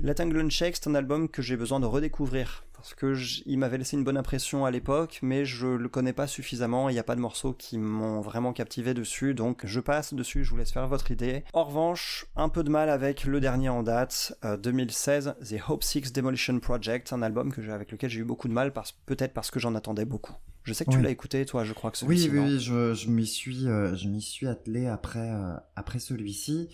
Let 0.01 0.19
England 0.19 0.49
Shake, 0.49 0.77
c'est 0.77 0.89
un 0.89 0.95
album 0.95 1.29
que 1.29 1.43
j'ai 1.43 1.57
besoin 1.57 1.79
de 1.79 1.85
redécouvrir 1.85 2.65
parce 2.81 2.95
que 2.95 3.13
il 3.45 3.57
m'avait 3.59 3.77
laissé 3.77 3.95
une 3.95 4.03
bonne 4.03 4.17
impression 4.17 4.65
à 4.65 4.71
l'époque, 4.71 5.19
mais 5.21 5.45
je 5.45 5.67
le 5.67 5.87
connais 5.87 6.13
pas 6.13 6.25
suffisamment. 6.27 6.89
Il 6.89 6.93
n'y 6.93 6.99
a 6.99 7.03
pas 7.03 7.15
de 7.15 7.21
morceaux 7.21 7.53
qui 7.53 7.77
m'ont 7.77 8.21
vraiment 8.21 8.53
captivé 8.53 8.93
dessus, 8.93 9.33
donc 9.35 9.65
je 9.65 9.79
passe 9.79 10.13
dessus. 10.13 10.43
Je 10.43 10.49
vous 10.49 10.57
laisse 10.57 10.71
faire 10.71 10.87
votre 10.87 11.11
idée. 11.11 11.43
En 11.53 11.63
revanche, 11.63 12.25
un 12.35 12.49
peu 12.49 12.63
de 12.63 12.69
mal 12.69 12.89
avec 12.89 13.25
le 13.25 13.39
dernier 13.39 13.69
en 13.69 13.83
date, 13.83 14.35
euh, 14.43 14.57
2016, 14.57 15.35
The 15.47 15.55
Hope 15.69 15.83
Six 15.83 16.11
Demolition 16.11 16.59
Project, 16.59 17.13
un 17.13 17.21
album 17.21 17.51
que 17.53 17.61
avec 17.69 17.91
lequel 17.91 18.09
j'ai 18.09 18.19
eu 18.21 18.23
beaucoup 18.25 18.47
de 18.47 18.53
mal, 18.53 18.73
peut-être 19.05 19.33
parce 19.33 19.51
que 19.51 19.59
j'en 19.59 19.75
attendais 19.75 20.05
beaucoup. 20.05 20.33
Je 20.63 20.73
sais 20.73 20.83
que 20.85 20.91
tu 20.91 20.97
Oui. 20.97 21.03
l'as 21.03 21.09
écouté, 21.11 21.45
toi, 21.45 21.63
je 21.63 21.73
crois 21.73 21.91
que 21.91 21.97
Oui, 22.05 22.19
celui-ci. 22.19 22.29
oui, 22.29 22.39
oui, 22.39 22.59
je, 22.59 22.93
je 22.93 23.09
m'y 23.09 23.25
suis, 23.27 23.67
euh, 23.67 23.95
je 23.95 24.07
m'y 24.07 24.21
suis 24.21 24.47
attelé 24.47 24.87
après, 24.87 25.19
euh, 25.31 25.53
après 25.75 25.99
celui-ci. 25.99 26.69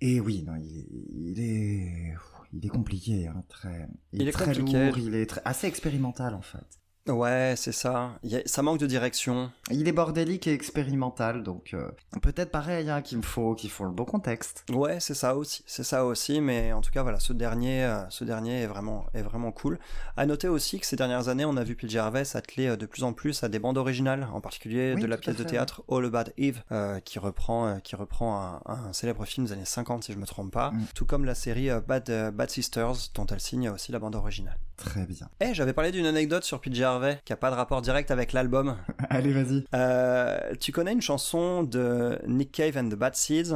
Et 0.00 0.20
oui, 0.20 0.44
non, 0.46 0.54
il, 0.56 0.86
il 1.32 1.40
est, 1.40 2.14
il 2.52 2.64
est 2.64 2.68
compliqué, 2.68 3.26
hein, 3.28 3.44
très, 3.48 3.88
il, 4.12 4.22
Il 4.22 4.28
est, 4.28 4.32
très 4.32 4.44
compliqué. 4.46 4.86
lourd, 4.86 4.98
il 4.98 5.14
est 5.14 5.26
très- 5.26 5.42
assez 5.44 5.66
expérimental 5.66 6.34
en 6.34 6.42
fait. 6.42 6.66
Ouais, 7.08 7.54
c'est 7.56 7.72
ça. 7.72 8.12
A- 8.24 8.42
ça 8.46 8.62
manque 8.62 8.78
de 8.78 8.86
direction. 8.86 9.50
Il 9.70 9.88
est 9.88 9.92
bordélique 9.92 10.46
et 10.46 10.52
expérimental, 10.52 11.42
donc 11.42 11.70
euh, 11.74 11.90
peut-être 12.22 12.50
pareil, 12.50 12.88
hein, 12.90 13.02
qu'il 13.02 13.18
me 13.18 13.22
faut, 13.22 13.54
qu'il 13.54 13.70
faut 13.70 13.84
le 13.84 13.90
bon 13.90 14.04
contexte. 14.04 14.64
Ouais, 14.70 15.00
c'est 15.00 15.14
ça 15.14 15.36
aussi, 15.36 15.62
c'est 15.66 15.84
ça 15.84 16.04
aussi, 16.04 16.40
mais 16.40 16.72
en 16.72 16.80
tout 16.80 16.90
cas 16.90 17.02
voilà, 17.02 17.18
ce 17.20 17.32
dernier, 17.32 17.84
euh, 17.84 18.08
ce 18.10 18.24
dernier 18.24 18.62
est 18.62 18.66
vraiment, 18.66 19.06
est 19.14 19.22
vraiment 19.22 19.52
cool. 19.52 19.78
À 20.16 20.26
noter 20.26 20.48
aussi 20.48 20.78
que 20.80 20.86
ces 20.86 20.96
dernières 20.96 21.28
années, 21.28 21.44
on 21.44 21.56
a 21.56 21.64
vu 21.64 21.74
PJ 21.76 21.96
Harvey 21.96 22.24
s'atteler 22.24 22.68
euh, 22.68 22.76
de 22.76 22.86
plus 22.86 23.04
en 23.04 23.12
plus 23.12 23.42
à 23.42 23.48
des 23.48 23.58
bandes 23.58 23.78
originales, 23.78 24.28
en 24.32 24.40
particulier 24.40 24.92
Oui, 24.94 25.00
de 25.02 25.06
la 25.06 25.16
pièce 25.16 25.36
de 25.36 25.44
théâtre 25.44 25.82
All 25.90 26.04
About 26.04 26.30
Eve, 26.36 26.62
euh, 26.72 27.00
qui 27.00 27.18
reprend, 27.18 27.80
qui 27.80 27.96
reprend 27.96 28.60
un, 28.66 28.72
un 28.88 28.92
célèbre 28.92 29.24
film 29.24 29.46
des 29.46 29.52
années 29.52 29.64
50 29.64 30.04
si 30.04 30.12
je 30.12 30.18
me 30.18 30.26
trompe 30.26 30.52
pas, 30.52 30.70
Mm. 30.72 30.84
tout 30.94 31.06
comme 31.06 31.24
la 31.24 31.34
série 31.34 31.68
Bad, 31.86 32.10
Bad 32.34 32.50
Sisters, 32.50 32.94
dont 33.14 33.26
elle 33.26 33.40
signe 33.40 33.70
aussi 33.70 33.90
la 33.92 33.98
bande 33.98 34.14
originale. 34.14 34.58
Très 34.78 35.06
bien. 35.06 35.28
Eh, 35.40 35.54
j'avais 35.54 35.72
parlé 35.72 35.90
d'une 35.90 36.06
anecdote 36.06 36.44
sur 36.44 36.60
PJ 36.60 36.82
Harvey 36.82 37.20
qui 37.24 37.32
a 37.32 37.36
pas 37.36 37.50
de 37.50 37.56
rapport 37.56 37.82
direct 37.82 38.12
avec 38.12 38.32
l'album. 38.32 38.76
Allez, 39.10 39.32
vas-y. 39.32 39.64
Euh, 39.74 40.54
tu 40.60 40.70
connais 40.70 40.92
une 40.92 41.02
chanson 41.02 41.64
de 41.64 42.18
Nick 42.28 42.52
Cave 42.52 42.78
and 42.78 42.88
the 42.88 42.94
Bad 42.94 43.16
Seeds 43.16 43.52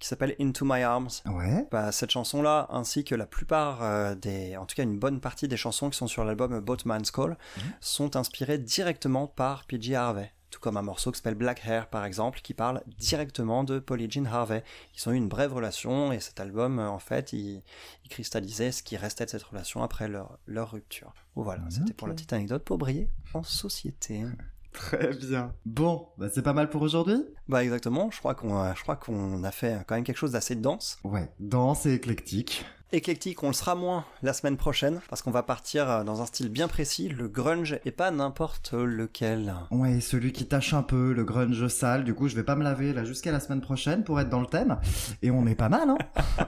qui 0.00 0.08
s'appelle 0.08 0.34
Into 0.40 0.64
My 0.64 0.82
Arms? 0.82 1.08
Ouais. 1.26 1.66
bah, 1.70 1.92
cette 1.92 2.10
chanson-là, 2.10 2.66
ainsi 2.70 3.04
que 3.04 3.14
la 3.14 3.26
plupart 3.26 3.82
euh, 3.82 4.16
des, 4.16 4.56
en 4.56 4.66
tout 4.66 4.74
cas 4.74 4.82
une 4.82 4.98
bonne 4.98 5.20
partie 5.20 5.46
des 5.46 5.56
chansons 5.56 5.90
qui 5.90 5.96
sont 5.96 6.08
sur 6.08 6.24
l'album 6.24 6.58
Boatman's 6.58 7.12
Call, 7.12 7.38
sont 7.80 8.16
inspirées 8.16 8.58
directement 8.58 9.28
par 9.28 9.64
PJ 9.66 9.92
Harvey. 9.92 10.32
Tout 10.54 10.60
comme 10.60 10.76
un 10.76 10.82
morceau 10.82 11.10
qui 11.10 11.16
s'appelle 11.16 11.34
Black 11.34 11.62
Hair, 11.66 11.88
par 11.88 12.04
exemple, 12.04 12.38
qui 12.40 12.54
parle 12.54 12.80
directement 12.96 13.64
de 13.64 13.80
Polly 13.80 14.08
Jean 14.08 14.24
Harvey. 14.26 14.62
Ils 14.96 15.08
ont 15.08 15.12
eu 15.12 15.16
une 15.16 15.26
brève 15.26 15.52
relation 15.52 16.12
et 16.12 16.20
cet 16.20 16.38
album, 16.38 16.78
euh, 16.78 16.88
en 16.88 17.00
fait, 17.00 17.32
il, 17.32 17.60
il 18.04 18.08
cristallisait 18.08 18.70
ce 18.70 18.84
qui 18.84 18.96
restait 18.96 19.24
de 19.24 19.30
cette 19.30 19.42
relation 19.42 19.82
après 19.82 20.06
leur, 20.06 20.38
leur 20.46 20.70
rupture. 20.70 21.12
Voilà, 21.34 21.64
c'était 21.70 21.92
pour 21.92 22.06
la 22.06 22.14
petite 22.14 22.32
anecdote 22.32 22.62
pour 22.62 22.78
briller 22.78 23.10
en 23.32 23.42
société. 23.42 24.22
Très 24.72 25.12
bien. 25.14 25.52
Bon, 25.66 26.06
bah, 26.18 26.28
c'est 26.32 26.42
pas 26.42 26.52
mal 26.52 26.70
pour 26.70 26.82
aujourd'hui. 26.82 27.24
Bah 27.48 27.64
exactement, 27.64 28.12
je 28.12 28.20
crois 28.20 28.36
qu'on 28.36 28.56
a, 28.56 28.74
je 28.74 28.82
crois 28.82 28.94
qu'on 28.94 29.42
a 29.42 29.50
fait 29.50 29.84
quand 29.88 29.96
même 29.96 30.04
quelque 30.04 30.18
chose 30.18 30.32
d'assez 30.32 30.54
dense. 30.54 30.98
Ouais, 31.02 31.32
dense 31.40 31.84
et 31.86 31.94
éclectique. 31.94 32.64
Éclectique, 32.94 33.42
on 33.42 33.48
le 33.48 33.54
sera 33.54 33.74
moins 33.74 34.04
la 34.22 34.32
semaine 34.32 34.56
prochaine, 34.56 35.00
parce 35.10 35.20
qu'on 35.20 35.32
va 35.32 35.42
partir 35.42 35.90
euh, 35.90 36.04
dans 36.04 36.22
un 36.22 36.26
style 36.26 36.48
bien 36.48 36.68
précis, 36.68 37.08
le 37.08 37.26
grunge, 37.26 37.76
et 37.84 37.90
pas 37.90 38.12
n'importe 38.12 38.72
lequel. 38.72 39.52
Ouais, 39.72 40.00
celui 40.00 40.30
qui 40.32 40.46
tâche 40.46 40.74
un 40.74 40.84
peu, 40.84 41.12
le 41.12 41.24
grunge 41.24 41.66
sale. 41.66 42.04
Du 42.04 42.14
coup, 42.14 42.28
je 42.28 42.36
vais 42.36 42.44
pas 42.44 42.54
me 42.54 42.62
laver 42.62 42.92
là 42.92 43.04
jusqu'à 43.04 43.32
la 43.32 43.40
semaine 43.40 43.60
prochaine 43.60 44.04
pour 44.04 44.20
être 44.20 44.28
dans 44.28 44.40
le 44.40 44.46
thème. 44.46 44.78
Et 45.22 45.32
on 45.32 45.44
est 45.48 45.56
pas 45.56 45.68
mal, 45.68 45.90
hein 45.90 45.98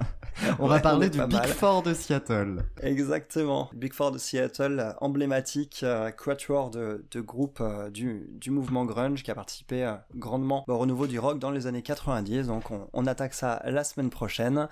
On 0.59 0.66
va 0.68 0.74
Ouais, 0.76 0.82
parler 0.82 1.09
du 1.09 1.18
Big 1.22 1.32
mal. 1.32 1.49
Four 1.49 1.82
de 1.82 1.94
Seattle. 1.94 2.62
Exactement. 2.82 3.70
Big 3.74 3.94
Four 3.94 4.12
de 4.12 4.18
Seattle, 4.18 4.94
emblématique 5.01 5.80
euh, 5.82 6.11
quatuor 6.11 6.70
de, 6.70 7.07
de 7.11 7.20
groupe 7.22 7.59
euh, 7.62 7.88
du, 7.88 8.26
du 8.32 8.51
mouvement 8.51 8.84
grunge 8.84 9.22
qui 9.22 9.30
a 9.30 9.34
participé 9.34 9.82
euh, 9.84 9.94
grandement 10.14 10.64
au 10.68 10.76
renouveau 10.76 11.07
du 11.07 11.18
rock 11.18 11.38
dans 11.38 11.51
les 11.51 11.66
années 11.66 11.80
90. 11.80 12.49
Donc 12.49 12.70
on, 12.70 12.86
on 12.92 13.07
attaque 13.07 13.32
ça 13.32 13.62
la 13.64 13.82
semaine 13.82 14.11
prochaine. 14.11 14.68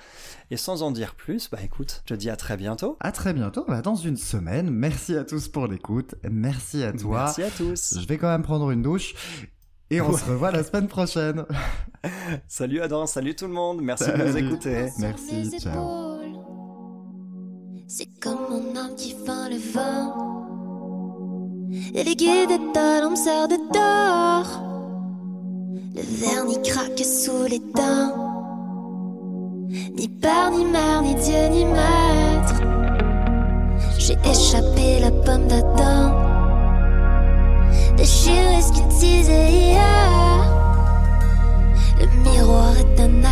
Et 0.50 0.58
sans 0.58 0.82
en 0.82 0.90
dire 0.90 1.14
plus, 1.14 1.48
bah 1.48 1.58
écoute, 1.64 2.02
je 2.06 2.14
te 2.14 2.18
dis 2.18 2.30
à 2.30 2.36
très 2.36 2.56
bientôt. 2.56 2.96
À 3.00 3.12
très 3.12 3.32
bientôt, 3.32 3.64
bah, 3.66 3.82
dans 3.82 3.94
une 3.96 4.16
semaine. 4.16 4.70
Merci 4.70 5.16
à 5.16 5.24
tous 5.24 5.48
pour 5.48 5.66
l'écoute. 5.66 6.14
Merci 6.30 6.82
à 6.82 6.92
toi. 6.92 7.24
Merci 7.24 7.42
à 7.42 7.50
tous. 7.50 7.98
Je 8.00 8.06
vais 8.06 8.18
quand 8.18 8.28
même 8.28 8.42
prendre 8.42 8.70
une 8.70 8.82
douche. 8.82 9.14
Et 9.90 10.00
on 10.00 10.10
Ouais. 10.10 10.18
se 10.18 10.24
revoit 10.24 10.50
la 10.50 10.62
semaine 10.64 10.88
prochaine. 10.88 11.44
Salut 12.48 12.80
Adam, 12.80 13.06
salut 13.06 13.34
tout 13.34 13.46
le 13.46 13.52
monde. 13.52 13.80
Merci 13.82 14.10
de 14.10 14.16
nous 14.16 14.36
écouter. 14.36 14.88
Merci, 14.98 15.50
ciao. 15.58 16.18
C'est 17.86 18.08
comme 18.20 18.38
mon 18.50 18.76
âme 18.76 18.94
qui 18.96 19.14
feint 19.24 19.48
le 19.48 19.56
vent. 19.56 20.34
Sert 23.16 23.48
de 23.48 23.56
d'or. 23.72 24.46
Le 25.94 26.02
vernis 26.02 26.60
craque 26.62 26.98
sous 26.98 27.44
les 27.48 27.60
dents. 27.60 28.33
Ni 29.70 30.08
père, 30.08 30.50
ni 30.50 30.64
mère, 30.64 31.02
ni 31.02 31.14
Dieu, 31.14 31.48
ni 31.50 31.64
maître. 31.64 32.60
J'ai 33.98 34.16
échappé 34.30 35.00
la 35.00 35.10
pomme 35.10 35.46
d'Adam. 35.46 36.12
Déchiré 37.96 38.60
ce 38.60 38.72
qu'il 38.72 38.88
disait 38.88 39.50
hier. 39.50 40.44
Le 42.00 42.30
miroir 42.30 42.74
est 42.76 43.00
un 43.00 43.24